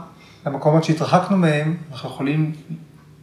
למקומות 0.47 0.85
שהתרחקנו 0.85 1.37
מהם, 1.37 1.77
אנחנו 1.93 2.09
יכולים 2.09 2.53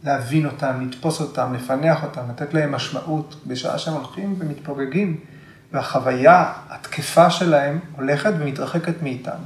להבין 0.04 0.46
אותם, 0.46 0.86
לתפוס 0.88 1.20
אותם, 1.20 1.54
לפענח 1.54 2.02
אותם, 2.02 2.20
לתת 2.30 2.54
להם 2.54 2.72
משמעות 2.72 3.36
בשעה 3.46 3.78
שהם 3.78 3.94
הולכים 3.94 4.36
ומתפוגגים, 4.38 5.16
והחוויה 5.72 6.52
התקפה 6.68 7.30
שלהם 7.30 7.78
הולכת 7.96 8.32
ומתרחקת 8.38 9.02
מאיתנו. 9.02 9.44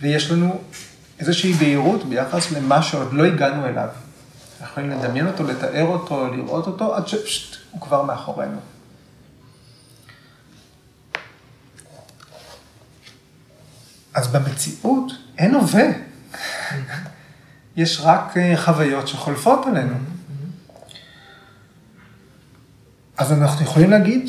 ויש 0.00 0.30
לנו 0.30 0.60
איזושהי 1.20 1.52
בהירות 1.52 2.04
ביחס 2.04 2.52
למה 2.52 2.82
שעוד 2.82 3.12
לא 3.12 3.24
הגענו 3.24 3.66
אליו. 3.66 3.88
אנחנו 4.62 4.82
יכולים 4.82 5.00
לדמיין 5.00 5.26
אותו, 5.26 5.44
לתאר 5.44 5.86
אותו, 5.86 6.34
לראות 6.34 6.66
אותו, 6.66 6.94
עד 6.94 7.08
שהוא 7.08 7.80
כבר 7.80 8.02
מאחורינו. 8.02 8.58
אז 14.14 14.28
במציאות 14.28 15.12
אין 15.38 15.54
הווה. 15.54 15.84
יש 17.76 18.00
רק 18.04 18.36
אה, 18.36 18.54
חוויות 18.56 19.08
שחולפות 19.08 19.66
עלינו. 19.66 19.94
אז 23.16 23.32
אנחנו 23.32 23.64
יכולים 23.64 23.90
להגיד 23.90 24.28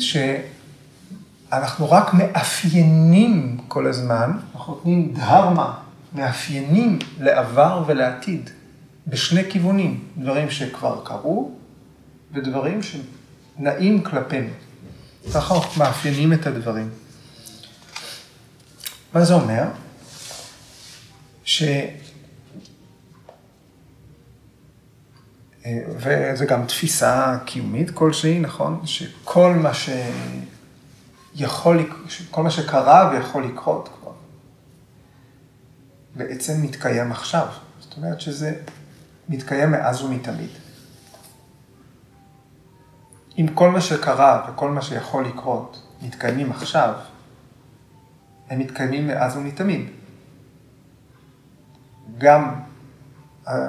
שאנחנו 1.50 1.90
רק 1.90 2.14
מאפיינים 2.14 3.58
כל 3.68 3.86
הזמן, 3.86 4.38
אנחנו 4.54 4.74
נותנים 4.74 5.14
דהרמה, 5.14 5.74
מאפיינים 6.12 6.98
לעבר 7.20 7.84
ולעתיד, 7.86 8.50
בשני 9.06 9.50
כיוונים, 9.50 10.04
דברים 10.16 10.50
שכבר 10.50 11.00
קרו 11.04 11.50
ודברים 12.32 12.80
שנעים 12.82 14.02
כלפינו. 14.04 14.50
ככה 15.34 15.54
מאפיינים 15.78 16.32
את 16.32 16.46
הדברים. 16.46 16.90
מה 19.12 19.24
זה 19.24 19.34
אומר? 19.34 19.64
ש... 21.44 21.62
אה, 25.66 25.78
וזה 25.96 26.46
גם 26.46 26.66
תפיסה 26.66 27.38
קיומית 27.44 27.90
כלשהי, 27.90 28.38
נכון? 28.38 28.80
שכל 28.84 29.54
מה 29.54 29.70
שיכול, 31.34 31.90
כל 32.30 32.42
מה 32.42 32.50
שקרה 32.50 33.10
ויכול 33.12 33.44
לקרות 33.44 33.88
כבר, 34.00 34.12
בעצם 36.14 36.62
מתקיים 36.62 37.12
עכשיו. 37.12 37.46
זאת 37.80 37.96
אומרת 37.96 38.20
שזה 38.20 38.54
מתקיים 39.28 39.70
מאז 39.70 40.02
ומתמיד. 40.02 40.50
אם 43.38 43.46
כל 43.54 43.70
מה 43.70 43.80
שקרה 43.80 44.46
וכל 44.48 44.70
מה 44.70 44.82
שיכול 44.82 45.26
לקרות 45.26 45.82
מתקיימים 46.02 46.52
עכשיו, 46.52 46.94
הם 48.50 48.58
מתקיימים 48.58 49.06
מאז 49.06 49.36
ומתמיד. 49.36 49.88
גם 52.18 52.54
אה, 53.48 53.68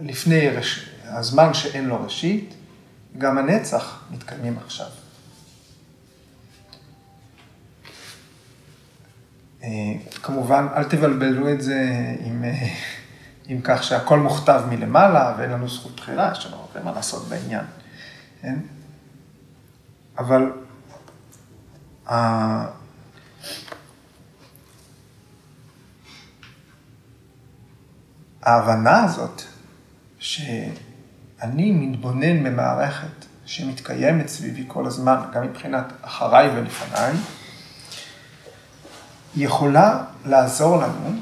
לפני 0.00 0.48
רש... 0.48 0.88
הזמן 1.08 1.54
שאין 1.54 1.84
לו 1.84 2.02
ראשית, 2.02 2.54
גם 3.18 3.38
הנצח 3.38 4.02
מתקיימים 4.10 4.58
עכשיו. 4.58 4.86
אה, 9.62 9.68
כמובן, 10.22 10.66
אל 10.76 10.84
תבלבלו 10.84 11.52
את 11.52 11.62
זה 11.62 11.84
עם, 12.20 12.44
אה, 12.44 12.68
עם 13.48 13.60
כך 13.64 13.84
שהכל 13.84 14.18
מוכתב 14.18 14.62
מלמעלה 14.68 15.34
ואין 15.38 15.50
לנו 15.50 15.68
זכות 15.68 15.96
בחירה, 15.96 16.32
יש 16.32 16.46
לנו 16.46 16.56
הרבה 16.56 16.82
מה 16.84 16.92
לעשות 16.92 17.28
בעניין. 17.28 17.64
כן? 18.42 18.58
אבל 20.18 20.52
ההבנה 28.42 29.04
הזאת, 29.04 29.42
שאני 30.18 31.72
מתבונן 31.72 32.44
במערכת 32.44 33.24
שמתקיימת 33.46 34.28
סביבי 34.28 34.64
כל 34.66 34.86
הזמן, 34.86 35.20
גם 35.32 35.42
מבחינת 35.42 35.92
אחריי 36.02 36.48
ולפניי, 36.48 37.12
יכולה 39.36 40.04
לעזור 40.24 40.76
לנו 40.76 41.20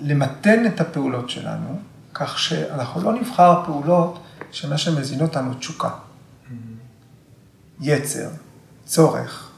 למתן 0.00 0.66
את 0.66 0.80
הפעולות 0.80 1.30
שלנו, 1.30 1.80
כך 2.14 2.38
שאנחנו 2.38 3.02
לא 3.02 3.12
נבחר 3.12 3.62
פעולות 3.64 4.22
שמה 4.52 4.78
שמזין 4.78 5.20
אותנו 5.20 5.54
תשוקה, 5.54 5.90
יצר, 7.80 8.28
צורך. 8.86 9.50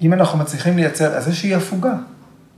אם 0.00 0.12
אנחנו 0.12 0.38
מצליחים 0.38 0.76
לייצר 0.76 1.16
איזושהי 1.16 1.54
הפוגה 1.54 1.94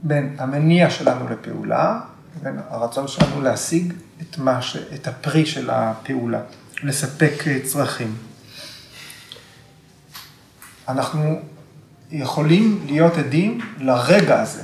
בין 0.03 0.35
המניע 0.39 0.89
שלנו 0.89 1.29
לפעולה, 1.29 1.99
לבין 2.37 2.59
הרצון 2.69 3.07
שלנו 3.07 3.41
להשיג 3.41 3.93
את, 4.21 4.37
מה 4.37 4.61
ש... 4.61 4.77
את 4.77 5.07
הפרי 5.07 5.45
של 5.45 5.69
הפעולה, 5.69 6.41
לספק 6.83 7.33
אה, 7.47 7.59
צרכים. 7.63 8.15
אנחנו 10.87 11.41
יכולים 12.11 12.83
להיות 12.85 13.13
עדים 13.13 13.59
לרגע 13.79 14.41
הזה. 14.41 14.63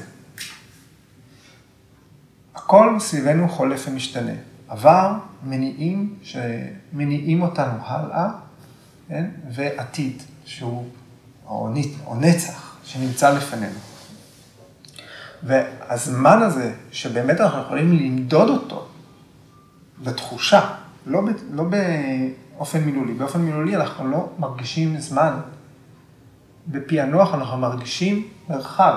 הכל 2.56 2.96
סביבנו 3.00 3.50
חולף 3.50 3.86
ומשתנה. 3.88 4.32
עבר, 4.68 5.14
מניעים 5.44 6.16
שמניעים 6.24 7.42
אותנו 7.42 7.78
הלאה, 7.82 8.30
כן? 9.08 9.26
ועתיד, 9.52 10.24
שהוא, 10.46 10.86
או, 11.48 11.70
או 12.06 12.16
נצח, 12.16 12.78
שנמצא 12.84 13.34
לפנינו. 13.34 13.80
והזמן 15.44 16.42
הזה, 16.42 16.74
שבאמת 16.92 17.42
אנחנו 17.42 17.62
יכולים 17.62 17.92
למדוד 17.92 18.50
אותו 18.50 18.88
בתחושה, 20.04 20.70
לא, 21.06 21.22
ב, 21.22 21.30
לא 21.52 21.64
באופן 21.64 22.80
מילולי, 22.80 23.14
באופן 23.14 23.42
מילולי 23.42 23.76
אנחנו 23.76 24.12
לא 24.12 24.30
מרגישים 24.40 25.00
זמן. 25.00 25.40
בפענוח 26.68 27.34
אנחנו 27.34 27.58
מרגישים 27.58 28.28
מרחב. 28.50 28.96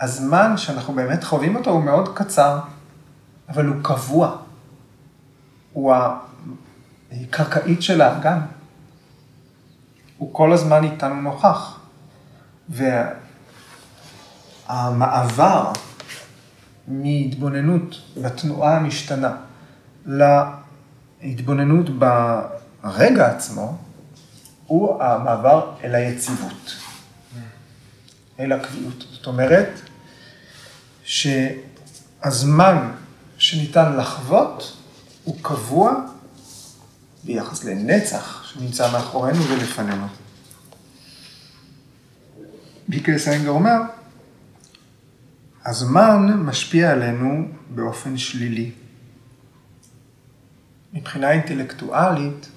הזמן 0.00 0.56
שאנחנו 0.56 0.94
באמת 0.94 1.24
חווים 1.24 1.56
אותו 1.56 1.70
הוא 1.70 1.84
מאוד 1.84 2.16
קצר, 2.16 2.60
אבל 3.48 3.66
הוא 3.66 3.76
קבוע. 3.82 4.36
הוא 5.72 5.94
הקרקעית 7.12 7.82
של 7.82 8.00
האגם. 8.00 8.40
הוא 10.18 10.34
כל 10.34 10.52
הזמן 10.52 10.84
איתנו 10.84 11.14
נוכח. 11.14 11.78
וה... 12.68 13.24
המעבר 14.68 15.72
מהתבוננות 16.88 18.00
בתנועה 18.22 18.76
המשתנה 18.76 19.36
להתבוננות 20.06 21.86
ברגע 21.90 23.26
עצמו, 23.26 23.76
הוא 24.66 25.02
המעבר 25.02 25.74
אל 25.84 25.94
היציבות, 25.94 26.76
אל 28.40 28.52
הקביעות. 28.52 29.04
זאת 29.10 29.26
אומרת, 29.26 29.80
שאם 31.04 31.74
הזמן 32.22 32.90
שניתן 33.38 33.96
לחוות 33.96 34.76
הוא 35.24 35.36
קבוע 35.42 35.94
ביחס 37.24 37.64
לנצח 37.64 38.44
שנמצא 38.44 38.92
מאחורינו 38.92 39.42
ולפנינו. 39.42 40.06
ביקר 42.88 43.18
סיינגר 43.18 43.50
אומר, 43.50 43.80
הזמן 45.64 46.32
משפיע 46.36 46.90
עלינו 46.92 47.48
באופן 47.70 48.18
שלילי. 48.18 48.70
מבחינה 50.92 51.30
אינטלקטואלית, 51.30 52.48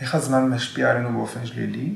איך 0.00 0.14
הזמן 0.14 0.48
משפיע 0.48 0.90
עלינו 0.90 1.12
באופן 1.12 1.46
שלילי? 1.46 1.94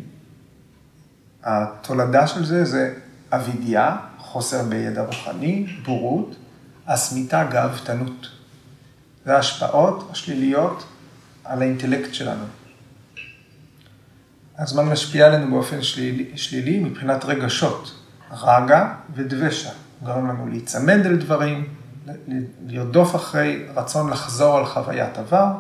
התולדה 1.43 2.27
של 2.27 2.45
זה 2.45 2.65
זה 2.65 2.95
אבידיה, 3.33 3.97
חוסר 4.19 4.63
בידע 4.63 5.03
רוחני, 5.03 5.67
בורות, 5.85 6.37
הסמיתה, 6.87 7.45
גאוותנות. 7.45 8.31
זה 9.25 9.37
ההשפעות 9.37 10.09
השליליות 10.11 10.85
על 11.45 11.63
האינטלקט 11.63 12.15
שלנו. 12.15 12.45
הזמן 14.59 14.85
משפיע 14.85 15.27
עלינו 15.27 15.51
באופן 15.51 15.83
שלילי, 15.83 16.31
שלילי 16.37 16.81
מבחינת 16.81 17.25
רגשות, 17.25 18.01
רגע 18.33 18.95
ודבשה. 19.15 19.71
גורם 20.03 20.29
לנו 20.29 20.49
להיצמד 20.49 21.01
לדברים, 21.05 21.75
לרדוף 22.67 23.17
אחרי 23.17 23.67
רצון 23.75 24.11
לחזור 24.11 24.59
על 24.59 24.67
חוויית 24.67 25.19
עבר, 25.19 25.53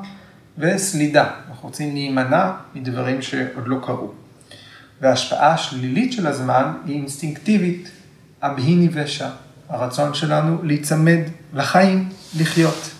וסלידה. 0.59 1.31
אנחנו 1.49 1.69
רוצים 1.69 1.95
להימנע 1.95 2.53
מדברים 2.75 3.23
שעוד 3.23 3.69
לא 3.69 3.77
קרו. 3.83 4.13
וההשפעה 5.01 5.53
השלילית 5.53 6.13
של 6.13 6.27
הזמן 6.27 6.73
היא 6.85 6.97
אינסטינקטיבית, 6.97 7.91
אבהיני 8.43 8.89
ושע, 8.93 9.29
הרצון 9.69 10.15
שלנו 10.15 10.63
להיצמד 10.63 11.21
לחיים, 11.53 12.09
לחיות. 12.39 12.91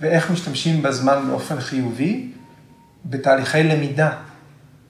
ואיך 0.00 0.30
משתמשים 0.30 0.82
בזמן 0.82 1.24
באופן 1.28 1.60
חיובי? 1.60 2.30
בתהליכי 3.04 3.62
למידה, 3.62 4.10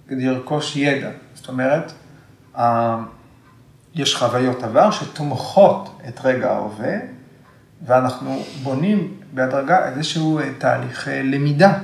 כדי 0.09 0.26
לרכוש 0.26 0.76
ידע. 0.76 1.11
זאת 1.35 1.49
אומרת, 1.49 1.93
יש 3.95 4.16
חוויות 4.16 4.62
עבר 4.62 4.91
שתומכות 4.91 6.01
את 6.09 6.20
רגע 6.24 6.51
ההווה, 6.51 6.97
ואנחנו 7.87 8.45
בונים 8.62 9.14
בהדרגה 9.32 9.89
איזשהו 9.89 10.41
תהליך 10.59 11.09
למידה. 11.24 11.78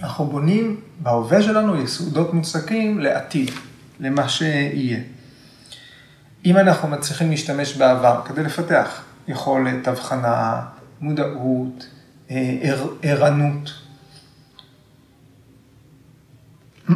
אנחנו 0.00 0.26
בונים 0.26 0.80
בהווה 0.98 1.42
שלנו 1.42 1.82
יסודות 1.82 2.34
מוצקים 2.34 3.00
לעתיד, 3.00 3.50
למה 4.00 4.28
שיהיה. 4.28 5.00
אם 6.44 6.56
אנחנו 6.56 6.88
מצליחים 6.88 7.30
להשתמש 7.30 7.76
בעבר 7.76 8.20
כדי 8.24 8.42
לפתח 8.42 9.02
יכולת, 9.28 9.88
הבחנה, 9.88 10.62
מודעות, 11.00 11.86
אה, 12.30 12.74
ערנות, 13.02 13.70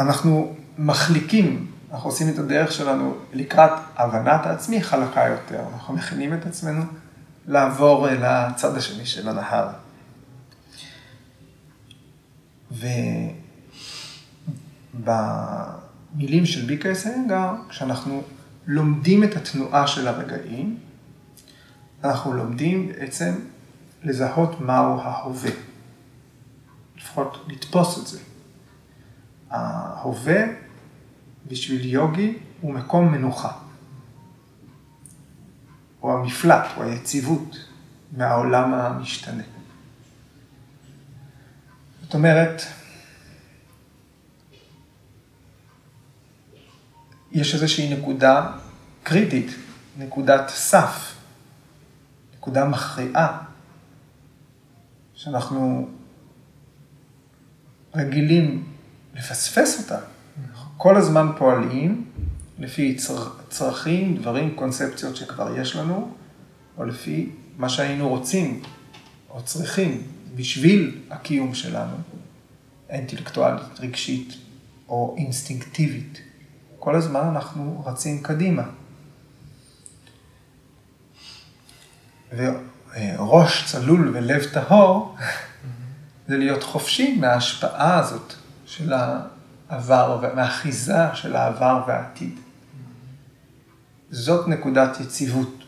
אנחנו 0.00 0.54
מחליקים, 0.78 1.67
אנחנו 1.92 2.10
עושים 2.10 2.28
את 2.28 2.38
הדרך 2.38 2.72
שלנו 2.72 3.14
לקראת 3.32 3.70
הבנת 3.96 4.46
העצמי 4.46 4.82
חלקה 4.82 5.26
יותר. 5.26 5.64
אנחנו 5.72 5.94
מכינים 5.94 6.34
את 6.34 6.46
עצמנו 6.46 6.82
לעבור 7.46 8.08
אל 8.08 8.24
הצד 8.24 8.76
השני 8.76 9.06
של 9.06 9.28
הנהר. 9.28 9.68
ובמילים 15.04 16.46
של 16.46 16.66
ביקר 16.66 16.94
סנגר, 16.94 17.50
כשאנחנו 17.68 18.22
לומדים 18.66 19.24
את 19.24 19.36
התנועה 19.36 19.86
של 19.86 20.08
הרגעים, 20.08 20.78
אנחנו 22.04 22.32
לומדים 22.32 22.88
בעצם 22.88 23.34
לזהות 24.02 24.60
מהו 24.60 25.00
ההווה. 25.00 25.50
לפחות 26.96 27.46
לתפוס 27.48 27.98
את 27.98 28.06
זה. 28.06 28.18
ההווה 29.50 30.67
בשביל 31.48 31.84
יוגי 31.84 32.38
הוא 32.60 32.74
מקום 32.74 33.12
מנוחה. 33.12 33.52
הוא 36.00 36.12
המפלט, 36.12 36.66
הוא 36.76 36.84
היציבות 36.84 37.56
מהעולם 38.16 38.74
המשתנה. 38.74 39.42
זאת 42.02 42.14
אומרת, 42.14 42.62
יש 47.32 47.54
איזושהי 47.54 47.94
נקודה 47.94 48.50
קריטית, 49.02 49.50
נקודת 49.98 50.48
סף, 50.48 51.14
נקודה 52.36 52.64
מכריעה, 52.64 53.38
שאנחנו 55.14 55.88
רגילים 57.94 58.72
לפספס 59.14 59.82
אותה. 59.82 60.17
כל 60.78 60.96
הזמן 60.96 61.28
פועלים 61.38 62.04
לפי 62.58 62.94
צר, 62.94 63.28
צרכים, 63.48 64.16
דברים, 64.16 64.54
קונספציות 64.54 65.16
שכבר 65.16 65.58
יש 65.58 65.76
לנו, 65.76 66.10
או 66.78 66.84
לפי 66.84 67.30
מה 67.56 67.68
שהיינו 67.68 68.08
רוצים 68.08 68.62
או 69.30 69.42
צריכים 69.42 70.02
בשביל 70.36 71.00
הקיום 71.10 71.54
שלנו, 71.54 71.96
אינטלקטואלית, 72.90 73.80
רגשית 73.80 74.34
או 74.88 75.14
אינסטינקטיבית. 75.18 76.20
כל 76.78 76.96
הזמן 76.96 77.20
אנחנו 77.20 77.82
רצים 77.86 78.22
קדימה. 78.22 78.62
וראש 82.36 83.72
צלול 83.72 84.10
ולב 84.16 84.44
טהור 84.52 85.16
זה 86.28 86.36
להיות 86.36 86.62
חופשי 86.62 87.16
מההשפעה 87.16 87.98
הזאת 87.98 88.34
של 88.66 88.92
העבר, 89.68 90.34
מהאחיזה 90.34 91.14
של 91.14 91.36
העבר 91.36 91.82
והעתיד. 91.86 92.38
זאת 94.10 94.48
נקודת 94.48 95.00
יציבות. 95.00 95.58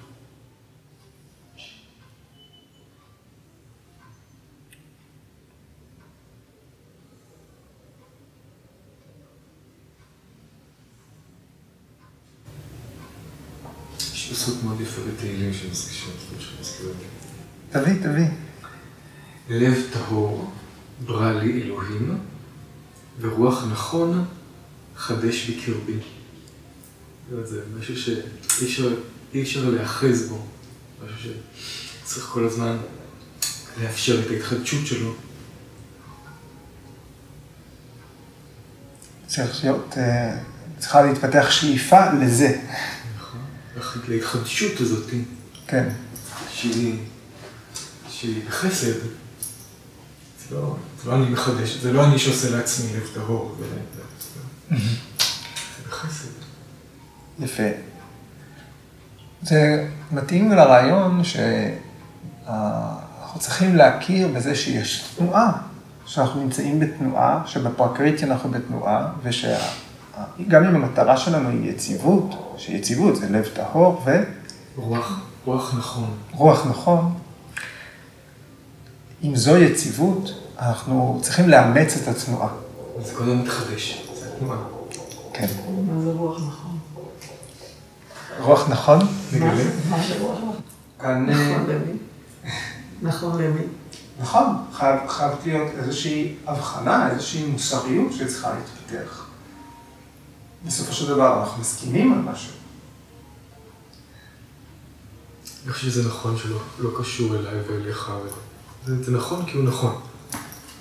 פסוק 14.40 14.64
מאוד 14.64 14.80
יפה 14.80 15.02
בתהילים 15.02 15.52
שמזכירים. 15.54 16.96
תביא, 17.70 17.94
תביא. 18.02 18.28
לב 19.48 19.74
טהור 19.92 20.50
ברא 21.04 21.32
לי 21.32 21.62
אלוהים, 21.62 22.18
ורוח 23.20 23.64
נכון 23.72 24.24
חדש 24.96 25.50
בקרבי. 25.50 25.98
זה 27.44 27.60
משהו 27.78 27.96
שאי 27.96 28.20
אפשר, 28.64 28.94
אפשר 29.42 29.70
להאחז 29.70 30.28
בו, 30.28 30.46
משהו 31.04 31.30
שצריך 32.04 32.26
כל 32.26 32.46
הזמן 32.46 32.76
לאפשר 33.82 34.20
את 34.20 34.30
ההתחדשות 34.30 34.86
שלו. 34.86 35.14
צריך 39.26 39.64
להיות, 39.64 39.94
אה, 39.96 40.38
צריכה 40.78 41.02
להתפתח 41.02 41.50
שאיפה 41.50 42.12
לזה. 42.12 42.60
נכון, 43.76 44.02
להתחדשות 44.08 44.80
הזאת. 44.80 45.10
כן. 45.66 45.88
שהיא, 46.52 46.96
שהיא 48.10 48.42
בחסד. 48.48 48.94
לא, 50.52 50.76
זה 51.02 51.10
לא 51.10 51.16
אני 51.16 51.30
מחדש, 51.30 51.76
זה 51.76 51.92
לא 51.92 52.04
אני 52.04 52.18
שעושה 52.18 52.50
לעצמי 52.50 52.86
לב 52.96 53.08
טהור, 53.14 53.56
זה 53.58 53.64
בחסד. 55.88 56.28
יפה. 57.38 57.62
זה 59.42 59.88
מתאים 60.12 60.52
לרעיון 60.52 61.24
שאנחנו 61.24 61.50
צריכים 63.40 63.76
להכיר 63.76 64.28
בזה 64.28 64.54
שיש 64.54 65.14
תנועה, 65.16 65.52
שאנחנו 66.06 66.42
נמצאים 66.42 66.80
בתנועה, 66.80 67.42
שבפרקריטי 67.46 68.24
אנחנו 68.24 68.50
בתנועה, 68.50 69.12
ושגם 69.22 70.64
אם 70.64 70.74
המטרה 70.74 71.16
שלנו 71.16 71.48
היא 71.48 71.70
יציבות, 71.70 72.54
שיציבות 72.58 73.16
זה 73.16 73.28
לב 73.28 73.48
טהור 73.54 74.02
ו... 74.06 74.22
רוח, 74.76 75.20
רוח 75.44 75.74
נכון. 75.78 76.10
רוח 76.32 76.66
נכון. 76.66 77.14
אם 79.24 79.36
זו 79.36 79.56
יציבות, 79.56 80.39
אנחנו 80.60 81.20
צריכים 81.22 81.48
לאמץ 81.48 81.96
את 81.96 82.08
התנועה. 82.08 82.48
זה 83.04 83.14
קודם 83.14 83.42
מתחדש, 83.42 84.08
זה 84.20 84.28
התנועה. 84.36 84.58
כן. 85.32 85.46
מה 85.86 86.02
זה 86.02 86.10
רוח 86.10 86.40
נכון? 86.40 86.78
רוח 88.40 88.68
נכון? 88.68 88.98
נגלה. 89.32 89.64
מה 89.90 89.96
זה 90.08 90.18
רוח 90.20 90.38
נכון? 90.38 90.56
אני... 91.00 91.34
נכון 91.34 91.66
למי? 91.70 91.92
נכון 93.02 93.42
למי? 93.42 93.62
נכון, 94.20 94.46
חייבת 94.72 95.46
להיות 95.46 95.68
איזושהי 95.78 96.34
הבחנה, 96.46 97.10
איזושהי 97.10 97.46
מוסריות 97.46 98.12
שצריכה 98.12 98.54
להתפתח. 98.54 99.26
בסופו 100.66 100.92
של 100.92 101.08
דבר 101.08 101.40
אנחנו 101.40 101.60
מסכימים 101.60 102.12
על 102.12 102.18
משהו. 102.18 102.52
אני 105.64 105.72
חושב 105.72 105.86
שזה 105.86 106.08
נכון 106.08 106.36
שלא 106.36 106.58
לא 106.78 106.90
קשור 106.98 107.36
אליי 107.36 107.60
ואליך. 107.68 108.12
זה 108.86 109.12
נכון 109.12 109.46
כי 109.46 109.56
הוא 109.56 109.64
נכון. 109.64 110.09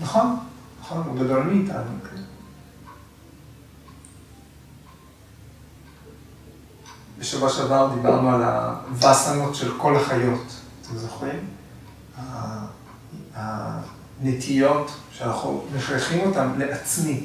נכון, 0.02 0.40
נכון, 0.82 1.04
הוא 1.08 1.20
גדול 1.20 1.44
מאיתנו, 1.44 1.92
כן. 2.10 2.22
בשבוע 7.20 7.50
שעבר 7.50 7.96
דיברנו 7.96 8.36
על 8.36 8.44
הווסנות 8.44 9.56
של 9.56 9.78
כל 9.78 9.96
החיות, 9.96 10.56
אתם 10.82 10.98
זוכרים? 10.98 11.40
הנטיות 13.36 14.92
שאנחנו 15.12 15.66
משייכים 15.78 16.20
אותן 16.28 16.52
לעצמי. 16.58 17.24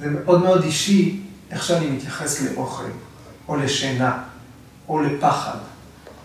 זה 0.00 0.10
מאוד 0.10 0.42
מאוד 0.42 0.62
אישי 0.62 1.22
איך 1.50 1.64
שאני 1.64 1.90
מתייחס 1.90 2.40
לאוכל, 2.40 2.90
או 3.48 3.56
לשינה, 3.56 4.22
או 4.88 5.02
לפחד, 5.02 5.58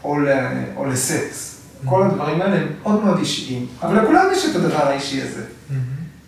או, 0.04 0.20
ל... 0.20 0.30
או 0.76 0.86
לסקס. 0.86 1.51
כל 1.86 2.04
הדברים 2.04 2.42
האלה 2.42 2.56
הם 2.56 2.68
מאוד 2.82 3.04
מאוד 3.04 3.18
אישיים, 3.18 3.68
אבל 3.82 4.02
לכולם 4.04 4.26
יש 4.34 4.46
את 4.46 4.56
הדבר 4.56 4.88
האישי 4.88 5.22
הזה. 5.22 5.44
זאת 5.44 5.74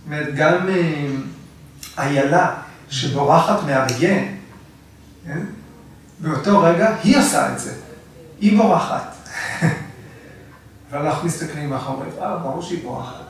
אומרת, 0.06 0.36
גם 0.36 0.70
אה, 0.70 1.08
איילה 1.97 2.56
שבורחת 2.89 3.64
מאריה, 3.66 4.24
כן? 5.26 5.41
באותו 6.20 6.62
רגע 6.62 6.95
היא 7.04 7.18
עושה 7.18 7.54
את 7.54 7.60
זה, 7.60 7.74
היא 8.39 8.58
בורחת. 8.58 9.16
ואנחנו 10.91 11.28
מסתכלים 11.28 11.70
מאחורי, 11.70 12.08
אה, 12.22 12.38
ברור 12.38 12.62
שהיא 12.62 12.84
בורחת. 12.84 13.24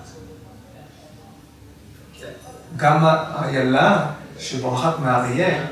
גם 2.77 3.05
האיילה 3.05 4.05
שבורחת 4.39 4.99
מאריה, 4.99 5.65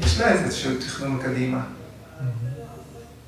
יש 0.00 0.20
לה 0.20 0.28
איזשהו 0.28 0.72
תכנון 0.80 1.18
קדימה. 1.22 1.60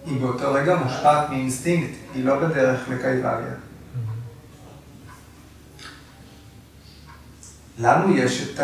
היא 0.06 0.20
באותו 0.20 0.52
רגע 0.52 0.76
מושפעת 0.76 1.30
מאינסטינקט, 1.30 1.94
היא 2.14 2.24
לא 2.24 2.38
בדרך 2.38 2.88
לקייבליה. 2.88 3.54
לנו 7.78 8.16
יש 8.16 8.42
את 8.42 8.60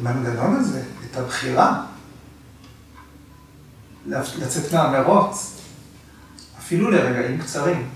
המנגנון 0.00 0.56
הזה, 0.56 0.82
את 1.10 1.16
הבחירה, 1.16 1.84
לצאת 4.06 4.72
מהמרוץ, 4.72 5.60
אפילו 6.58 6.90
לרגעים 6.90 7.40
קצרים. 7.40 7.88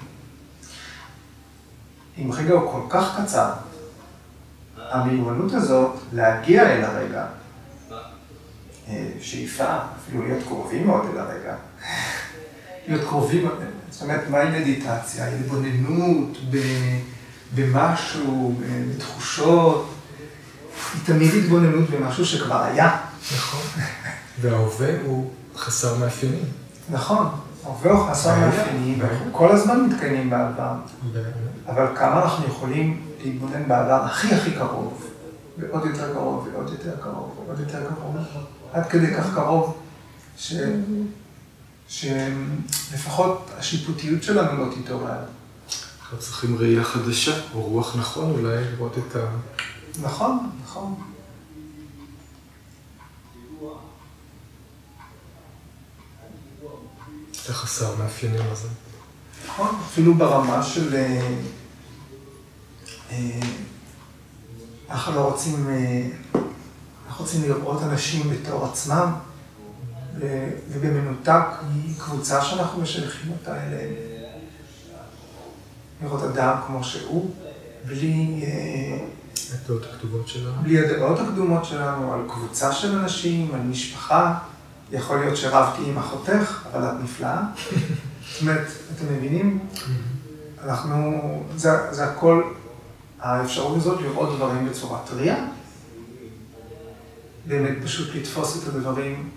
אם 2.19 2.33
רגע 2.33 2.55
הוא 2.55 2.73
כל 2.73 2.83
כך 2.91 3.21
קצר, 3.21 3.53
המיומנות 4.77 5.53
הזאת 5.53 5.97
להגיע 6.13 6.63
אל 6.73 6.85
הרגע, 6.85 7.27
אה, 8.89 9.09
שאיפה, 9.21 9.79
אפילו 9.97 10.27
להיות 10.27 10.47
קרובים 10.47 10.87
מאוד 10.87 11.07
אל 11.13 11.19
הרגע, 11.19 11.55
להיות 12.89 13.09
קרובים, 13.09 13.49
זאת 13.91 14.03
אומרת, 14.03 14.31
מהי 14.31 14.61
מדיטציה? 14.61 15.29
התבוננות 15.29 16.39
במשהו, 17.55 18.55
בתחושות, 18.97 19.95
היא 20.95 21.01
תמיד 21.05 21.35
התבוננות 21.35 21.91
במשהו 21.91 22.27
שכבר 22.27 22.63
היה. 22.63 22.99
נכון. 23.35 23.83
וההווה 24.41 24.89
הוא 25.07 25.31
חסר 25.57 25.99
מאפיינים. 25.99 26.45
נכון, 26.91 27.27
ההווה 27.65 27.93
הוא 27.93 28.11
חסר 28.11 28.39
מאפיינים, 28.39 28.99
ואנחנו 29.01 29.33
כל 29.33 29.53
הזמן 29.53 29.87
מתקיימים 29.87 30.31
בעבר. 30.31 30.75
אבל 31.67 31.87
כמה 31.97 32.23
אנחנו 32.23 32.47
יכולים 32.47 33.03
להתבונן 33.25 33.69
בעבר 33.69 34.05
הכי 34.05 34.35
הכי 34.35 34.51
קרוב, 34.51 35.07
ועוד 35.59 35.87
יותר 35.87 36.13
קרוב, 36.13 36.49
ועוד 36.53 36.71
יותר 36.71 36.97
קרוב, 37.03 37.45
ועוד 37.47 37.61
יותר 37.61 37.79
קרוב, 37.95 38.17
עד 38.73 38.87
כדי 38.87 39.15
כך 39.15 39.35
קרוב, 39.35 39.77
ש... 40.37 40.55
שלפחות 41.89 43.51
השיפוטיות 43.59 44.23
שלנו 44.23 44.65
לא 44.65 44.75
תתעורר. 44.75 45.25
אנחנו 46.03 46.19
צריכים 46.19 46.59
ראייה 46.59 46.85
חדשה, 46.85 47.41
או 47.55 47.63
רוח 47.63 47.97
נכון 47.97 48.31
אולי, 48.31 48.65
לראות 48.73 48.99
את 48.99 49.17
ה... 49.17 49.27
נכון, 50.03 50.51
נכון. 50.65 50.95
את 57.45 57.51
החסר 57.51 57.97
מאפיינים 57.97 58.43
הזה. 58.53 58.69
נכון, 59.47 59.81
אפילו 59.87 60.15
ברמה 60.15 60.63
של... 60.63 60.95
אה, 60.95 61.37
אה, 63.11 63.41
אנחנו 64.91 65.15
לא 65.15 65.21
רוצים, 65.21 65.69
אה, 65.69 66.07
אנחנו 67.07 67.25
רוצים 67.25 67.43
לראות 67.43 67.83
אנשים 67.83 68.31
בתור 68.31 68.65
עצמם, 68.67 69.13
ובמנותק 70.69 71.45
מקבוצה 71.87 72.43
שאנחנו 72.43 72.83
משייכים 72.83 73.33
אותה 73.33 73.67
אליהם. 73.67 73.91
לראות 76.03 76.23
אדם 76.23 76.57
כמו 76.67 76.85
שהוא, 76.85 77.31
בלי... 77.87 78.45
הדעות 79.55 79.83
הקדומות 79.95 80.29
שלנו. 80.29 80.63
בלי 80.63 80.79
הדעות 80.79 81.21
הקדומות 81.21 81.65
שלנו, 81.65 82.15
על 82.15 82.21
קבוצה 82.29 82.73
של 82.73 82.99
אנשים, 82.99 83.55
על 83.55 83.61
משפחה. 83.61 84.39
יכול 84.93 85.21
להיות 85.21 85.37
שרבתי 85.37 85.83
עם 85.87 85.99
אחותך, 85.99 86.67
אבל 86.73 86.85
את 86.85 87.03
נפלאה. 87.03 87.41
זאת 88.33 88.43
אומרת, 88.43 88.67
אתם 88.97 89.15
מבינים? 89.15 89.59
אנחנו, 90.65 91.21
זה, 91.57 91.93
זה 91.93 92.05
הכל, 92.05 92.43
האפשרות 93.21 93.77
הזאת 93.77 94.01
לראות 94.01 94.37
דברים 94.37 94.69
בצורה 94.69 94.99
טריה. 95.11 95.45
באמת 97.47 97.77
פשוט 97.85 98.15
לתפוס 98.15 98.63
את 98.63 98.75
הדברים 98.75 99.31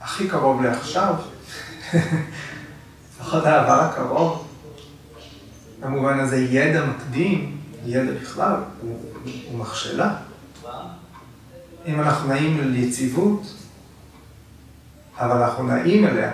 הכי 0.00 0.28
קרוב 0.28 0.62
לעכשיו, 0.62 1.14
לפחות 3.14 3.44
העבר 3.44 3.80
הקרוב. 3.80 4.46
במובן 5.80 6.20
הזה 6.20 6.36
ידע 6.36 6.86
מקדים, 6.86 7.60
ידע 7.84 8.12
בכלל, 8.20 8.54
הוא, 8.80 9.00
הוא 9.50 9.58
מכשלה. 9.58 10.14
אם 11.86 12.00
אנחנו 12.00 12.28
נעים 12.28 12.72
ליציבות, 12.72 13.42
אבל 15.18 15.42
אנחנו 15.42 15.64
נעים 15.64 16.06
אליה. 16.06 16.32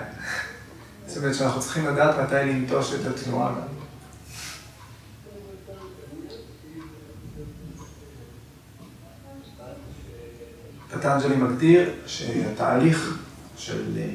זאת 1.07 1.17
אומרת 1.17 1.35
שאנחנו 1.35 1.61
צריכים 1.61 1.87
לדעת 1.87 2.19
מתי 2.19 2.35
לנטוש 2.35 2.95
את 2.95 3.07
התנועה 3.07 3.53
גם. 3.53 3.73
פטנג'לי 10.91 11.37
מגדיר 11.37 11.91
שהתהליך 12.07 13.19
של, 13.65 13.83
אה, 13.97 14.09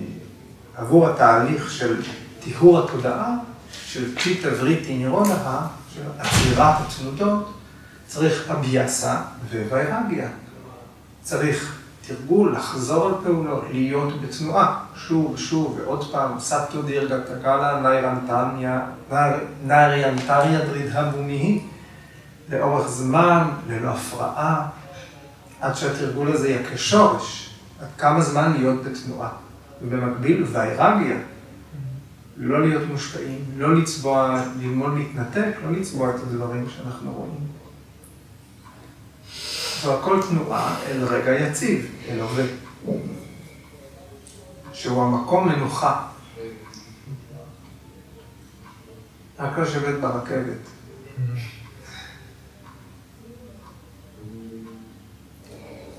עבור 0.75 1.07
התהליך 1.07 1.71
של 1.71 2.01
טיהור 2.43 2.79
התודעה, 2.79 3.35
של 3.85 4.17
צ'יטה 4.17 4.47
וריטי 4.59 4.97
נירונה, 4.97 5.67
של 5.93 6.01
עצירת 6.19 6.75
התנודות, 6.79 7.53
צריך 8.07 8.51
אביאסה 8.51 9.21
ווירגיה. 9.51 10.29
צריך 11.21 11.77
תרגול, 12.07 12.53
לחזור 12.53 13.07
על 13.07 13.13
פעולות, 13.23 13.63
להיות 13.71 14.21
בתנועה, 14.21 14.79
שוב 14.95 15.31
ושוב 15.31 15.79
ועוד 15.79 16.11
פעם, 16.11 16.39
סטו 16.39 16.81
דירגה 16.81 17.17
תקלה 17.21 17.81
נאריאנטריה 19.65 20.59
דרידה 20.65 21.11
בומיהי, 21.11 21.61
לאורך 22.49 22.87
זמן, 22.87 23.47
ללא 23.69 23.89
הפרעה, 23.89 24.67
עד 25.61 25.75
שהתרגול 25.75 26.31
הזה 26.31 26.49
יהיה 26.49 26.61
כשורש, 26.73 27.46
עד 27.81 27.87
כמה 27.97 28.21
זמן 28.21 28.53
להיות 28.57 28.83
בתנועה. 28.83 29.29
ובמקביל, 29.81 30.43
ויירגיה, 30.51 31.17
לא 32.37 32.67
להיות 32.67 32.87
מושפעים, 32.91 33.45
לא 33.57 33.75
לצבוע, 33.75 34.43
ללמוד 34.59 34.97
להתנתק, 34.97 35.51
לא 35.63 35.71
לצבוע 35.71 36.09
את 36.09 36.15
הדברים 36.15 36.65
שאנחנו 36.69 37.11
רואים. 37.11 37.47
והכל 39.85 40.21
תנועה 40.29 40.79
אל 40.87 41.03
רגע 41.03 41.31
יציב, 41.31 41.91
אל 42.09 42.19
הווה, 42.19 42.43
שהוא 44.73 45.03
המקום 45.03 45.49
מנוחה. 45.49 46.07
רק 49.39 49.57
לשבת 49.57 49.99
ברכבת. 50.01 50.57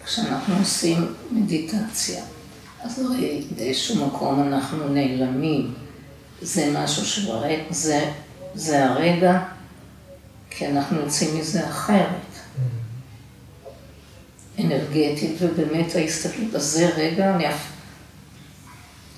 כשאנחנו 0.09 0.55
עושים 0.59 1.15
מדיטציה, 1.31 2.23
אז 2.83 2.99
הרי 2.99 3.43
באיזשהו 3.57 4.07
מקום 4.07 4.43
אנחנו 4.43 4.89
נעלמים. 4.89 5.75
זה 6.43 6.73
משהו 6.75 7.07
שברגע, 7.07 7.63
זה, 7.71 8.11
זה 8.55 8.85
הרגע, 8.85 9.39
כי 10.51 10.67
אנחנו 10.67 11.01
יוצאים 11.01 11.39
מזה 11.39 11.69
אחרת. 11.69 12.07
אנרגטית, 14.59 15.37
ובאמת 15.41 15.95
ההסתכלות, 15.95 16.55
אז 16.55 16.63
זה 16.63 16.91
רגע, 16.97 17.35
אני 17.35 17.51
אף... 17.51 17.67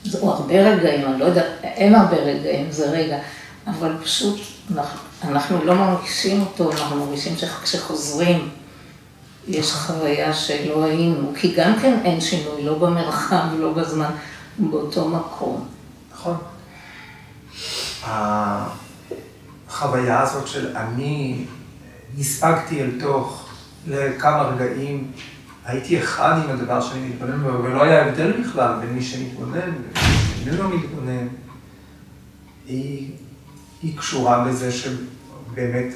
זהו 0.05 0.31
הרבה 0.31 0.55
רגעים, 0.55 1.07
אני 1.07 1.21
לא 1.21 1.25
יודעת, 1.25 1.47
אין 1.63 1.95
הרבה 1.95 2.17
רגעים, 2.17 2.73
זה 2.73 2.91
רגע, 2.91 3.19
אבל 3.67 3.97
פשוט 4.05 4.41
אנחנו, 4.75 5.01
אנחנו 5.23 5.65
לא 5.65 5.75
מרגישים 5.75 6.41
אותו, 6.41 6.73
אנחנו 6.73 7.07
מרגישים 7.07 7.37
שכשחוזרים 7.37 8.49
יש 9.49 9.73
חוויה 9.73 10.35
שלא 10.35 10.85
היינו, 10.85 11.33
כי 11.37 11.55
גם 11.57 11.73
כן 11.83 11.99
אין 12.05 12.21
שינוי, 12.21 12.63
לא 12.65 12.79
במרחב, 12.79 13.45
לא 13.59 13.73
בזמן, 13.73 14.11
באותו 14.59 15.09
מקום. 15.09 15.69
נכון. 16.13 16.37
החוויה 19.69 20.21
הזאת 20.21 20.49
של 20.49 20.77
אני 20.77 21.45
נספגתי 22.19 22.83
אל 22.83 22.91
תוך 23.01 23.49
לכמה 23.87 24.43
רגעים, 24.43 25.13
הייתי 25.65 26.01
אחד 26.01 26.41
עם 26.45 26.51
הדבר 26.51 26.81
שאני 26.81 27.09
מתבונן 27.09 27.43
בו, 27.43 27.65
ולא 27.65 27.83
היה 27.83 28.07
הבדל 28.07 28.33
בכלל 28.43 28.75
בין 28.81 28.93
מי 28.95 29.03
שמתבונן 29.03 29.73
ומי 30.45 30.57
לא 30.57 30.77
מתבונן. 30.77 31.27
היא, 32.67 33.11
היא 33.83 33.99
קשורה 33.99 34.45
בזה 34.45 34.73
שבאמת 34.73 35.95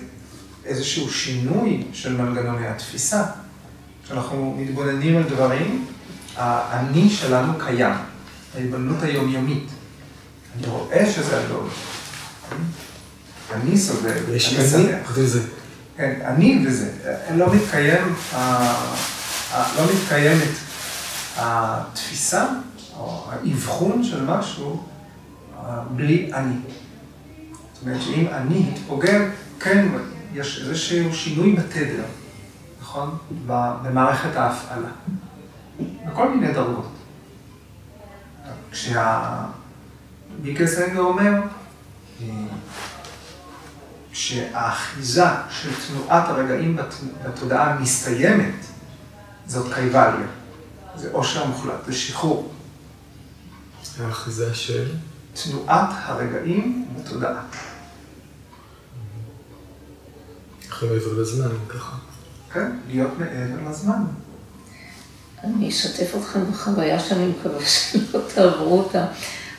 איזשהו 0.66 1.10
שינוי 1.10 1.84
של 1.92 2.16
מנגנוני 2.16 2.66
התפיסה. 2.66 3.24
כשאנחנו 4.04 4.56
מתבוננים 4.58 5.16
על 5.16 5.22
דברים, 5.22 5.86
האני 6.36 7.10
שלנו 7.10 7.52
קיים, 7.58 7.94
ההתבוננות 8.56 9.02
היומיומית. 9.02 9.66
אני 10.58 10.66
רואה 10.66 11.12
שזה 11.12 11.44
אדום. 11.44 11.68
אני 13.52 13.78
סובל, 13.78 14.18
אני 14.30 14.40
שמח. 14.40 15.12
וזה. 15.14 15.42
כן, 15.96 16.20
אני 16.24 16.64
וזה. 16.66 16.90
לא 17.34 17.54
מתקיים, 17.54 18.14
לא 19.76 19.84
מתקיימת 19.94 20.50
התפיסה 21.36 22.46
או 22.96 23.24
האבחון 23.30 24.04
של 24.04 24.24
משהו 24.24 24.82
בלי 25.90 26.30
אני. 26.34 26.54
זאת 27.74 27.82
אומרת 27.82 28.02
שאם 28.02 28.26
אני 28.32 28.58
מתפוגג, 28.58 29.20
כן, 29.60 29.88
יש 30.34 30.60
איזשהו 30.60 31.14
שינוי 31.14 31.56
בתדר, 31.56 32.04
נכון? 32.80 33.18
במערכת 33.46 34.36
ההפעלה. 34.36 34.88
בכל 36.06 36.28
מיני 36.28 36.52
דרגות. 36.52 36.92
כשהביקרסנגר 38.70 41.00
אומר, 41.00 41.32
כשהאחיזה 44.12 45.26
של 45.50 45.70
תנועת 45.88 46.28
הרגעים 46.28 46.78
בתודעה 47.24 47.78
מסתיימת, 47.78 48.54
זאת 49.46 49.74
קייבליה. 49.74 50.26
זה 50.96 51.08
עושר 51.12 51.46
מוחלט, 51.46 51.84
זה 51.86 51.92
שחרור. 51.92 52.52
האחיזה 54.00 54.54
של? 54.54 54.94
תנועת 55.34 55.88
הרגעים 55.92 56.88
בתודעה. 56.96 57.42
אחרי 60.74 60.88
מעבר 60.88 61.22
לזמן, 61.22 61.48
ככה. 61.68 61.96
כן, 62.52 62.70
להיות 62.88 63.10
מעבר 63.18 63.70
לזמן. 63.70 64.02
אני 65.44 65.68
אשתף 65.68 66.14
אתכם 66.18 66.40
בחוויה 66.50 67.00
שאני 67.00 67.26
מקווה 67.26 67.66
שלא 67.66 68.20
תעברו 68.34 68.78
אותה, 68.78 69.06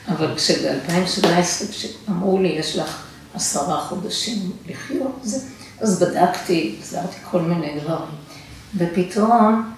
אבל 0.08 0.34
כשב-2017, 0.36 1.70
כשאמרו 1.70 2.38
לי, 2.38 2.48
יש 2.48 2.76
לך 2.76 3.02
עשרה 3.34 3.80
חודשים 3.80 4.52
לחיות, 4.68 5.24
אז 5.80 6.02
בדקתי, 6.02 6.76
עזרתי 6.82 7.16
כל 7.30 7.40
מיני 7.40 7.80
דברים, 7.80 8.16
ופתאום 8.76 9.72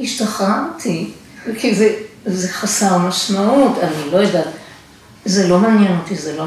השתחררתי, 0.00 1.10
כי 1.58 1.74
זה, 1.74 1.96
זה 2.26 2.48
חסר 2.48 2.98
משמעות, 2.98 3.78
אני 3.78 4.10
לא 4.12 4.16
יודעת, 4.16 4.48
זה 5.24 5.48
לא 5.48 5.58
מעניין 5.58 5.98
אותי, 5.98 6.16
זה 6.16 6.36
לא... 6.36 6.44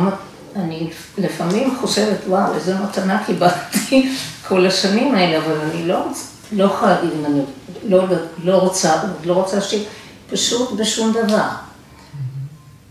אני 0.55 0.89
לפעמים 1.17 1.77
חושבת, 1.81 2.17
וואו, 2.27 2.53
איזה 2.53 2.79
מתנה 2.79 3.23
קיבלתי 3.25 4.11
כל 4.47 4.67
השנים 4.67 5.15
האלה, 5.15 5.45
אבל 5.45 5.59
אני 5.61 5.87
לא, 5.87 6.05
לא 6.51 6.63
יכולה 6.63 6.95
להגיד 6.95 7.09
אם 7.19 7.25
אני 7.25 7.41
לא, 7.83 8.03
לא 8.43 8.57
רוצה, 8.57 9.03
לא 9.23 9.33
רוצה 9.33 9.55
להשאיר, 9.55 9.83
פשוט 10.29 10.71
בשום 10.71 11.13
דבר. 11.13 11.47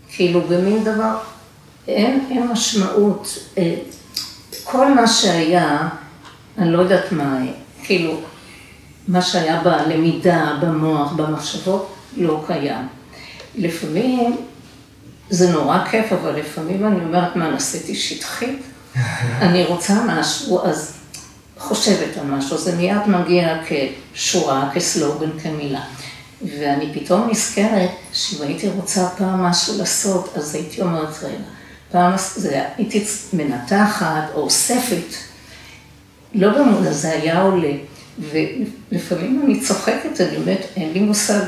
כאילו, 0.09 0.41
במין 0.41 0.83
דבר, 0.83 1.17
אין, 1.87 2.27
אין 2.31 2.47
משמעות. 2.47 3.39
אה, 3.57 3.75
כל 4.63 4.93
מה 4.93 5.07
שהיה, 5.07 5.89
אני 6.57 6.71
לא 6.71 6.81
יודעת 6.81 7.11
מה, 7.11 7.39
כאילו, 7.83 8.19
מה 9.07 9.21
שהיה 9.21 9.61
בלמידה, 9.61 10.57
במוח, 10.61 11.11
במחשבות, 11.11 11.93
לא 12.17 12.43
קיים. 12.47 12.87
לפעמים 13.55 14.37
זה 15.29 15.51
נורא 15.51 15.85
כיף, 15.91 16.11
אבל 16.11 16.35
לפעמים 16.35 16.85
אני 16.87 17.05
אומרת, 17.05 17.35
מה, 17.35 17.49
נעשיתי 17.49 17.95
שטחית? 17.95 18.59
אני 19.41 19.65
רוצה 19.65 19.93
משהו, 20.07 20.65
אז 20.65 20.93
חושבת 21.57 22.17
על 22.17 22.25
משהו, 22.25 22.57
זה 22.57 22.75
מיד 22.75 23.07
מגיע 23.07 23.57
כשורה, 23.65 24.69
כסלוגן, 24.73 25.29
כמילה. 25.43 25.81
ואני 26.41 26.93
פתאום 26.93 27.29
נזכרת 27.31 27.89
שאם 28.13 28.41
הייתי 28.41 28.69
רוצה 28.69 29.09
פעם 29.17 29.43
משהו 29.43 29.77
לעשות, 29.77 30.33
אז 30.35 30.55
הייתי 30.55 30.81
אומרת, 30.81 31.23
רגע, 31.23 31.37
פעם 31.91 32.13
זה, 32.35 32.61
הייתי 32.77 33.05
מנתחת 33.33 34.23
או 34.33 34.41
אוספת, 34.41 35.15
לא 36.33 36.49
במודע, 36.49 36.91
זה 36.91 37.11
היה 37.11 37.41
עולה. 37.41 37.71
ולפעמים 38.19 39.41
אני 39.45 39.59
צוחקת, 39.59 40.21
אני 40.21 40.37
אומרת, 40.37 40.65
אין 40.75 40.93
לי 40.93 40.99
מושג 40.99 41.41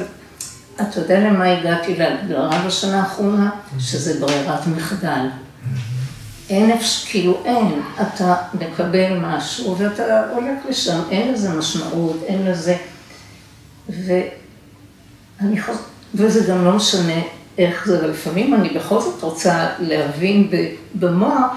אתה 0.81 0.99
יודע 0.99 1.19
למה 1.19 1.45
הגעתי 1.45 1.95
להגדרה 1.95 2.63
בשנה 2.67 2.99
האחרונה? 2.99 3.49
שזה 3.79 4.19
ברירת 4.19 4.67
מחדל. 4.67 5.25
אין 6.49 6.71
אפשר, 6.71 7.09
כאילו 7.09 7.37
אין, 7.45 7.81
אתה 8.01 8.35
מקבל 8.53 9.17
משהו 9.21 9.77
ואתה 9.77 10.29
הולך 10.33 10.59
לשם, 10.69 10.99
אין 11.11 11.33
לזה 11.33 11.53
משמעות, 11.53 12.23
אין 12.25 12.45
לזה... 12.45 12.75
ואני 13.89 15.61
חושבת, 15.61 15.77
וזה 16.15 16.51
גם 16.51 16.65
לא 16.65 16.73
משנה 16.73 17.21
איך 17.57 17.87
זה, 17.87 18.05
ולפעמים 18.05 18.53
אני 18.53 18.69
בכל 18.69 19.01
זאת 19.01 19.21
רוצה 19.23 19.67
להבין 19.79 20.49
במוח, 20.95 21.51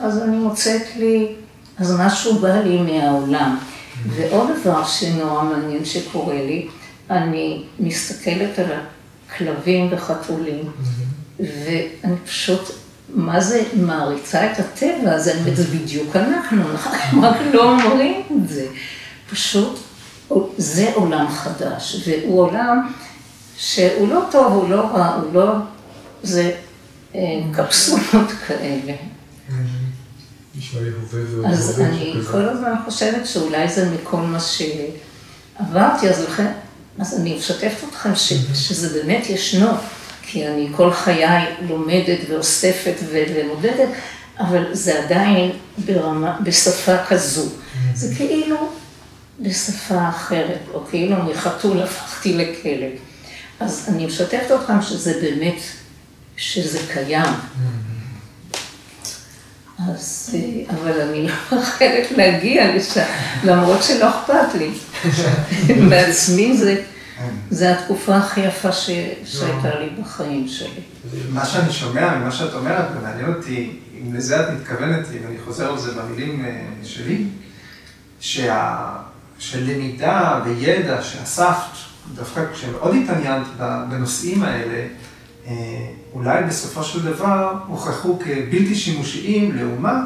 אז 0.00 0.22
אני 0.22 0.36
מוצאת 0.36 0.96
לי, 0.96 1.32
אז 1.78 2.00
משהו 2.00 2.38
בא 2.38 2.60
לי 2.60 2.82
מהעולם. 2.82 3.58
ועוד 4.06 4.48
דבר 4.60 4.84
שנורא 4.84 5.42
מעניין 5.42 5.84
שקורה 5.84 6.34
לי, 6.34 6.68
אני 7.10 7.64
מסתכלת 7.78 8.58
על 8.58 8.66
הכלבים 9.28 9.88
וחתולים, 9.90 10.72
ואני 11.40 12.16
פשוט, 12.24 12.70
מה 13.14 13.40
זה 13.40 13.62
מעריצה 13.74 14.52
את 14.52 14.58
הטבע 14.58 15.12
הזה, 15.14 15.54
זה 15.54 15.64
בדיוק 15.64 16.16
אנחנו, 16.16 16.70
אנחנו 16.70 17.22
רק 17.22 17.36
לא 17.52 17.72
אומרים 17.72 18.22
את 18.36 18.48
זה. 18.48 18.66
פשוט, 19.30 19.78
זה 20.56 20.90
עולם 20.94 21.28
חדש, 21.28 22.08
והוא 22.08 22.42
עולם 22.42 22.92
שהוא 23.56 24.08
לא 24.08 24.20
טוב, 24.30 24.52
הוא 24.52 24.70
לא 24.70 24.80
רע, 24.80 25.14
הוא 25.14 25.34
לא, 25.34 25.52
זה 26.22 26.52
אה, 27.14 27.20
קפסולות 27.52 28.30
כאלה. 28.46 28.92
אז 31.46 31.80
אני 31.80 32.14
כל 32.30 32.48
הזמן 32.48 32.72
חושבת 32.84 33.26
שאולי 33.26 33.68
זה 33.68 33.90
מכל 33.90 34.16
מה 34.20 34.38
שעברתי, 34.40 36.10
אז 36.10 36.24
לכן 36.24 36.52
אז 37.00 37.20
אני 37.20 37.36
משתפת 37.36 37.88
אתכם 37.88 38.14
ש, 38.14 38.32
שזה 38.54 39.02
באמת 39.02 39.30
ישנו, 39.30 39.68
כי 40.22 40.48
אני 40.48 40.68
כל 40.76 40.92
חיי 40.92 41.44
לומדת 41.68 42.18
ואוספת 42.28 42.94
ומודדת, 43.10 43.88
אבל 44.38 44.74
זה 44.74 45.04
עדיין 45.04 45.50
ברמה, 45.78 46.38
בשפה 46.42 47.04
כזו. 47.04 47.46
זה 47.94 48.14
כאילו 48.14 48.56
בשפה 49.40 50.08
אחרת, 50.08 50.60
או 50.74 50.84
כאילו 50.90 51.16
מחתול 51.22 51.82
הפכתי 51.82 52.34
לכלב. 52.36 52.90
אז 53.60 53.88
אני 53.88 54.06
משתפת 54.06 54.50
אתכם 54.60 54.82
שזה 54.82 55.18
באמת, 55.22 55.60
שזה 56.36 56.78
קיים. 56.92 57.34
אז, 59.86 60.36
אבל 60.70 61.00
אני 61.00 61.28
לא 61.28 61.34
מאחלת 61.52 62.10
להגיע 62.16 62.76
לשם, 62.76 63.04
למרות 63.44 63.82
שלא 63.82 64.10
אכפת 64.10 64.54
לי. 64.54 64.70
בעצמי 65.90 66.56
זה, 66.56 66.82
זה 67.50 67.72
התקופה 67.78 68.16
הכי 68.16 68.40
יפה 68.40 68.72
ש, 68.72 68.90
שהייתה 69.24 69.78
לי 69.80 69.90
בחיים 70.00 70.48
שלי. 70.48 70.82
מה 71.32 71.46
שאני 71.46 71.72
שומע 71.72 72.18
ממה 72.18 72.30
שאת 72.30 72.54
אומרת, 72.54 72.84
ומעניין 72.96 73.34
אותי, 73.34 73.78
אם 73.94 74.14
לזה 74.14 74.40
את 74.40 74.46
מתכוונת, 74.60 75.06
אם 75.12 75.26
אני 75.28 75.36
חוזר 75.44 75.70
על 75.72 75.78
זה 75.78 75.92
במילים 75.92 76.44
אה, 76.44 76.60
שלי, 76.84 77.24
שה, 78.20 78.88
שלמידה 79.38 80.40
וידע 80.44 81.02
שאספת, 81.02 81.76
דווקא 82.14 82.42
כשמאוד 82.52 82.96
התעניינת 83.02 83.46
בנושאים 83.90 84.42
האלה, 84.42 84.84
אולי 86.12 86.44
בסופו 86.44 86.84
של 86.84 87.02
דבר 87.02 87.52
הוכחו 87.66 88.18
כבלתי 88.18 88.74
שימושיים 88.74 89.56
לעומת 89.56 90.04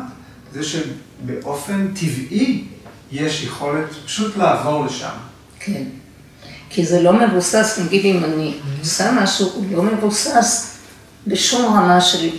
זה 0.52 0.60
שבאופן 0.62 1.88
טבעי 1.94 2.64
יש 3.12 3.44
יכולת 3.44 3.86
פשוט 4.06 4.36
לעבור 4.36 4.84
לשם. 4.84 5.14
כן, 5.60 5.82
כי 6.70 6.86
זה 6.86 7.02
לא 7.02 7.12
מבוסס, 7.12 7.78
נגיד 7.84 8.04
אם 8.04 8.24
אני 8.24 8.54
עושה 8.80 9.12
משהו, 9.12 9.50
הוא 9.54 9.64
לא 9.72 9.82
מבוסס 9.82 10.76
בשום 11.26 11.74
רמה 11.74 12.00
של 12.00 12.30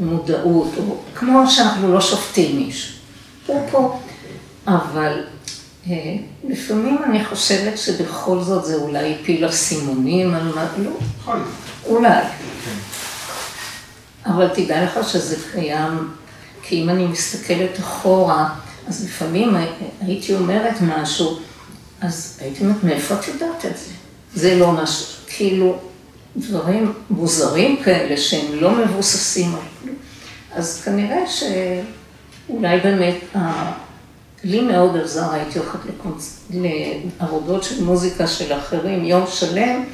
מודעות, 0.00 0.70
או 0.78 0.96
כמו 1.14 1.50
שאנחנו 1.50 1.92
לא 1.92 2.00
שופטים 2.00 2.56
מישהו. 2.56 2.94
הוא 3.46 3.68
פה, 3.70 4.00
אבל 4.66 5.24
אה, 5.90 6.16
לפעמים 6.48 6.98
אני 7.04 7.24
חושבת 7.24 7.78
שבכל 7.78 8.42
זאת 8.42 8.64
זה 8.64 8.74
אולי 8.74 9.14
הפיל 9.14 9.48
אסימונים 9.48 10.34
על 10.34 10.54
מה, 10.54 10.66
לא, 10.78 10.90
אולי. 11.90 12.24
אבל 14.26 14.48
תדע 14.48 14.84
לך 14.84 15.08
שזה 15.08 15.36
קיים, 15.52 16.10
כי 16.62 16.82
אם 16.82 16.90
אני 16.90 17.06
מסתכלת 17.06 17.78
אחורה, 17.80 18.54
אז 18.88 19.04
לפעמים 19.04 19.56
הייתי 20.00 20.34
אומרת 20.34 20.74
משהו, 20.80 21.38
אז 22.00 22.38
הייתי 22.40 22.64
אומרת, 22.64 22.84
מאיפה 22.84 23.14
את 23.14 23.28
יודעת 23.28 23.66
את 23.66 23.76
זה? 23.76 23.92
זה 24.34 24.54
לא 24.54 24.72
משהו, 24.72 25.06
כאילו, 25.26 25.78
דברים 26.36 26.92
מוזרים 27.10 27.82
כאלה 27.82 28.16
שהם 28.16 28.54
לא 28.60 28.70
מבוססים 28.70 29.54
על 29.54 29.60
כלום. 29.82 29.96
אז 30.54 30.82
כנראה 30.84 31.22
שאולי 31.26 32.80
באמת, 32.80 33.16
לי 34.44 34.60
מאוד 34.60 34.96
עזר, 34.96 35.32
הייתי 35.32 35.58
הולכת 35.58 35.78
לקונצ... 35.88 36.40
לעבודות 37.20 37.64
של 37.64 37.84
מוזיקה 37.84 38.26
של 38.26 38.58
אחרים 38.58 39.04
יום 39.04 39.24
שלם, 39.30 39.84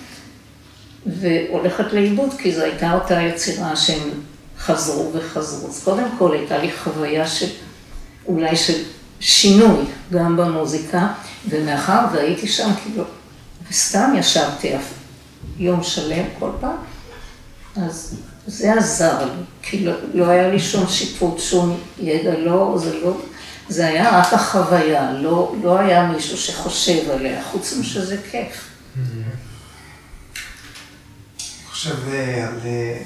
והולכת 1.06 1.92
לאיבוד, 1.92 2.30
כי 2.38 2.54
זו 2.54 2.62
הייתה 2.62 2.94
אותה 2.94 3.22
יצירה 3.22 3.76
שהם 3.76 4.10
חזרו 4.58 5.12
וחזרו. 5.12 5.68
אז 5.68 5.84
קודם 5.84 6.08
כל 6.18 6.32
הייתה 6.32 6.58
לי 6.58 6.72
חוויה 6.72 7.26
של, 7.26 7.46
אולי 8.26 8.56
של 8.56 8.82
שינוי 9.20 9.84
גם 10.12 10.36
במוזיקה, 10.36 11.06
ומאחר 11.48 12.00
והייתי 12.12 12.48
שם, 12.48 12.70
כאילו, 12.82 13.04
וסתם 13.70 14.12
ישבתי 14.18 14.72
יום 15.58 15.82
שלם 15.82 16.24
כל 16.38 16.50
פעם, 16.60 16.76
אז 17.76 18.16
זה 18.46 18.74
עזר 18.74 19.24
לי, 19.24 19.42
כי 19.62 19.84
לא, 19.84 19.92
לא 20.14 20.28
היה 20.28 20.48
לי 20.48 20.60
שום 20.60 20.88
שיפוט, 20.88 21.38
שום 21.38 21.80
ידע, 21.98 22.38
לא, 22.38 22.74
זה 22.78 23.00
לא, 23.02 23.16
זה 23.68 23.86
היה 23.86 24.20
רק 24.20 24.32
החוויה, 24.32 25.12
לא, 25.12 25.54
לא 25.62 25.78
היה 25.78 26.06
מישהו 26.06 26.38
שחושב 26.38 27.10
עליה, 27.10 27.42
חוץ 27.42 27.74
משזה 27.80 28.16
כיף. 28.30 28.68
אני 28.96 29.22
חושב 31.86 32.08
אה, 32.08 32.48
על 32.48 32.58
אה, 32.64 32.98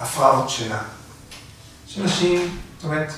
הפרעות 0.00 0.50
שינה. 0.50 0.82
יש 1.88 1.98
אנשים, 1.98 2.56
זאת 2.76 2.84
אומרת, 2.84 3.12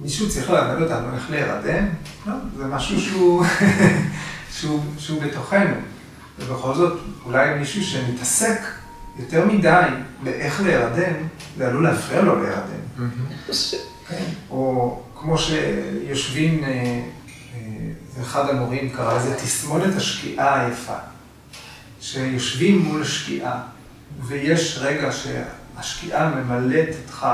מישהו 0.00 0.30
צריך 0.30 0.50
ללמד 0.50 0.82
אותנו 0.82 1.14
איך 1.14 1.30
להירדם, 1.30 1.88
לא, 2.26 2.34
זה 2.56 2.64
משהו 2.64 3.00
שהוא, 3.00 3.44
שהוא, 4.56 4.80
שהוא 4.98 5.22
בתוכנו. 5.22 5.74
ובכל 6.38 6.74
זאת, 6.74 7.00
אולי 7.24 7.54
מישהו 7.54 7.84
שמתעסק 7.84 8.60
יותר 9.18 9.46
מדי 9.46 9.82
באיך 10.22 10.60
להירדם, 10.60 11.14
זה 11.56 11.68
עלול 11.68 11.82
להפריע 11.82 12.22
לו 12.22 12.42
להירדם. 12.42 13.10
כן. 14.08 14.24
או 14.50 15.00
כמו 15.16 15.38
שיושבים, 15.38 16.64
אה, 16.64 17.00
אחד 18.22 18.50
המורים 18.50 18.90
קרא 18.90 19.18
לזה 19.18 19.34
תסמונת 19.34 19.96
השקיעה 19.96 20.60
היפה. 20.60 20.96
שיושבים 22.00 22.78
מול 22.78 23.02
השקיעה, 23.02 23.60
ויש 24.26 24.78
רגע 24.82 25.10
שהשקיעה 25.12 26.34
ממלאת 26.34 26.88
אותך 27.04 27.26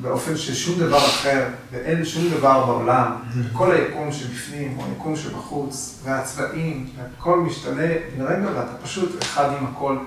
באופן 0.00 0.36
ששום 0.36 0.78
דבר 0.78 0.98
אחר, 0.98 1.48
ואין 1.72 2.04
שום 2.04 2.28
דבר 2.30 2.66
בעולם, 2.66 3.12
כל 3.52 3.72
היקום 3.72 4.12
שבפנים 4.12 4.78
או 4.78 4.84
היקום 4.84 5.16
שבחוץ, 5.16 6.00
והצבעים, 6.04 6.90
הכל 7.18 7.40
משתנה 7.40 7.92
לרגע 8.18 8.48
ואתה 8.54 8.72
פשוט 8.82 9.22
אחד 9.22 9.48
עם 9.58 9.66
הכל, 9.66 9.98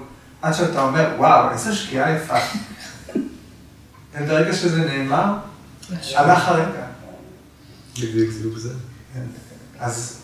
עד 0.41 0.53
שאתה 0.53 0.83
אומר, 0.83 1.09
וואו, 1.17 1.51
איזה 1.51 1.75
שקיעה 1.75 2.11
יפה. 2.11 2.37
וברגע 4.13 4.53
שזה 4.53 4.85
נאמר, 4.85 5.33
הלך 6.15 6.47
הרגע. 6.47 6.85
בדיוק 7.97 8.57
זה. 8.57 8.73
כן. 9.13 9.25
אז 9.79 10.21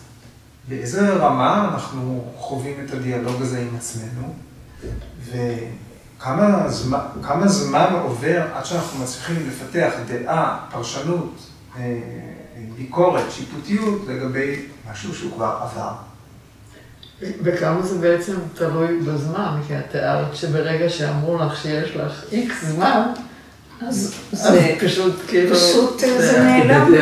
באיזה 0.68 1.14
רמה 1.14 1.68
אנחנו 1.72 2.32
חווים 2.36 2.74
את 2.84 2.94
הדיאלוג 2.94 3.42
הזה 3.42 3.60
עם 3.60 3.76
עצמנו, 3.76 4.34
וכמה 5.24 6.68
זמן, 6.68 6.98
כמה 7.22 7.48
זמן 7.48 7.86
עובר 8.02 8.42
עד 8.54 8.64
שאנחנו 8.64 9.02
מצליחים 9.02 9.48
לפתח 9.48 9.92
דעה, 10.06 10.58
פרשנות, 10.70 11.34
אה, 11.78 11.98
ביקורת, 12.76 13.24
שיפוטיות 13.30 14.02
לגבי 14.08 14.66
משהו 14.90 15.14
שהוא 15.14 15.32
כבר 15.32 15.58
עבר. 15.62 15.92
וכמה 17.42 17.82
זה 17.82 17.98
בעצם 17.98 18.34
תלוי 18.54 19.00
בזמן, 19.00 19.60
כי 19.68 19.78
את 19.78 19.90
תיארת 19.90 20.36
שברגע 20.36 20.88
שאמרו 20.88 21.38
לך 21.38 21.62
שיש 21.62 21.96
לך 21.96 22.24
איקס 22.32 22.64
זמן, 22.64 23.02
אז 23.88 24.14
זה 24.32 24.76
פשוט 24.80 25.14
כאילו... 25.28 25.56
פשוט 25.56 26.00
זה 26.00 26.40
נעלם. 26.40 26.94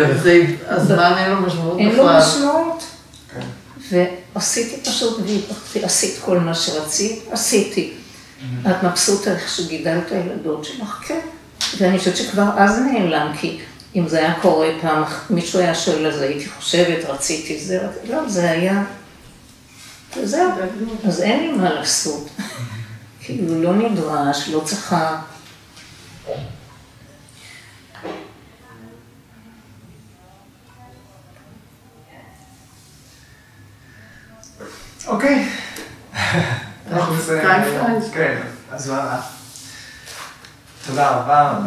הזמן 0.66 1.14
אין 1.18 1.30
לו 1.30 1.40
משמעות 1.40 1.74
בכלל. 1.74 1.88
אין 1.88 1.96
לו 1.96 2.06
משמעות. 2.18 2.84
ועשיתי 4.34 4.90
פשוט, 4.90 5.20
עשית 5.82 6.18
כל 6.24 6.38
מה 6.38 6.54
שרצית, 6.54 7.22
עשיתי. 7.30 7.92
Mm-hmm. 7.92 8.70
את 8.70 8.82
מבסוטה 8.82 9.32
איך 9.32 9.48
שגידלת 9.56 10.12
הילדות 10.12 10.64
שלך? 10.64 11.00
כן. 11.06 11.20
ואני 11.78 11.98
חושבת 11.98 12.16
שכבר 12.16 12.50
אז 12.56 12.78
נעלם, 12.78 13.32
כי 13.40 13.58
אם 13.96 14.08
זה 14.08 14.18
היה 14.18 14.40
קורה 14.42 14.68
פעם, 14.80 15.02
מישהו 15.30 15.58
היה 15.58 15.74
שואל 15.74 16.06
על 16.06 16.18
זה, 16.18 16.24
הייתי 16.24 16.48
חושבת, 16.48 17.04
רציתי 17.04 17.60
זה, 17.60 17.80
לא, 18.08 18.28
זה 18.28 18.50
היה... 18.50 18.84
וזהו, 20.16 20.50
אז 21.04 21.22
אין 21.22 21.40
לי 21.40 21.52
מה 21.52 21.72
לעשות. 21.72 22.26
Mm-hmm. 22.26 23.24
כאילו, 23.24 23.62
לא 23.62 23.74
נדרש, 23.74 24.48
לא 24.48 24.60
צריכה... 24.64 25.20
אוקיי. 35.10 35.48
כן, 38.12 38.38
אז 38.72 38.92
תודה 40.86 41.10
רבה. 41.10 41.58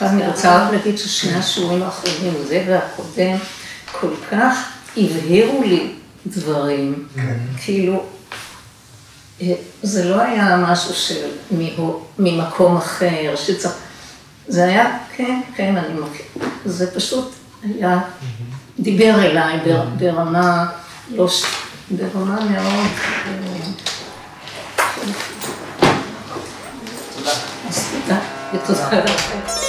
אני 0.00 0.26
רוצה 0.26 0.64
רק 0.64 0.72
להגיד 0.72 0.98
ששני 0.98 1.38
השיעורים 1.38 1.82
האחרונים, 1.82 2.34
זה 2.48 2.64
והקודם, 2.68 3.36
כל 4.00 4.10
כך 4.30 4.72
הבהירו 4.96 5.62
לי 5.62 5.92
דברים, 6.26 7.08
כן. 7.14 7.36
כאילו, 7.64 8.04
אה, 9.42 9.54
זה 9.82 10.04
לא 10.04 10.20
היה 10.20 10.56
משהו 10.56 10.94
של 10.94 11.26
ממקום 12.18 12.76
אחר, 12.76 13.34
שצריך, 13.36 13.74
זה 14.48 14.64
היה, 14.64 14.98
כן, 15.16 15.40
כן, 15.56 15.76
אני 15.76 16.00
מכיר, 16.00 16.48
זה 16.64 16.94
פשוט 16.94 17.32
היה, 17.62 17.98
דיבר 18.78 19.14
אליי 19.24 19.58
ברמה 19.98 20.66
לא... 21.10 21.28
ברמה 21.90 22.40
מאוד... 22.44 22.86
תודה. 27.14 27.30
אז 27.68 27.88
תודה, 27.92 28.18
ותודה 28.54 29.04
לכם. 29.04 29.63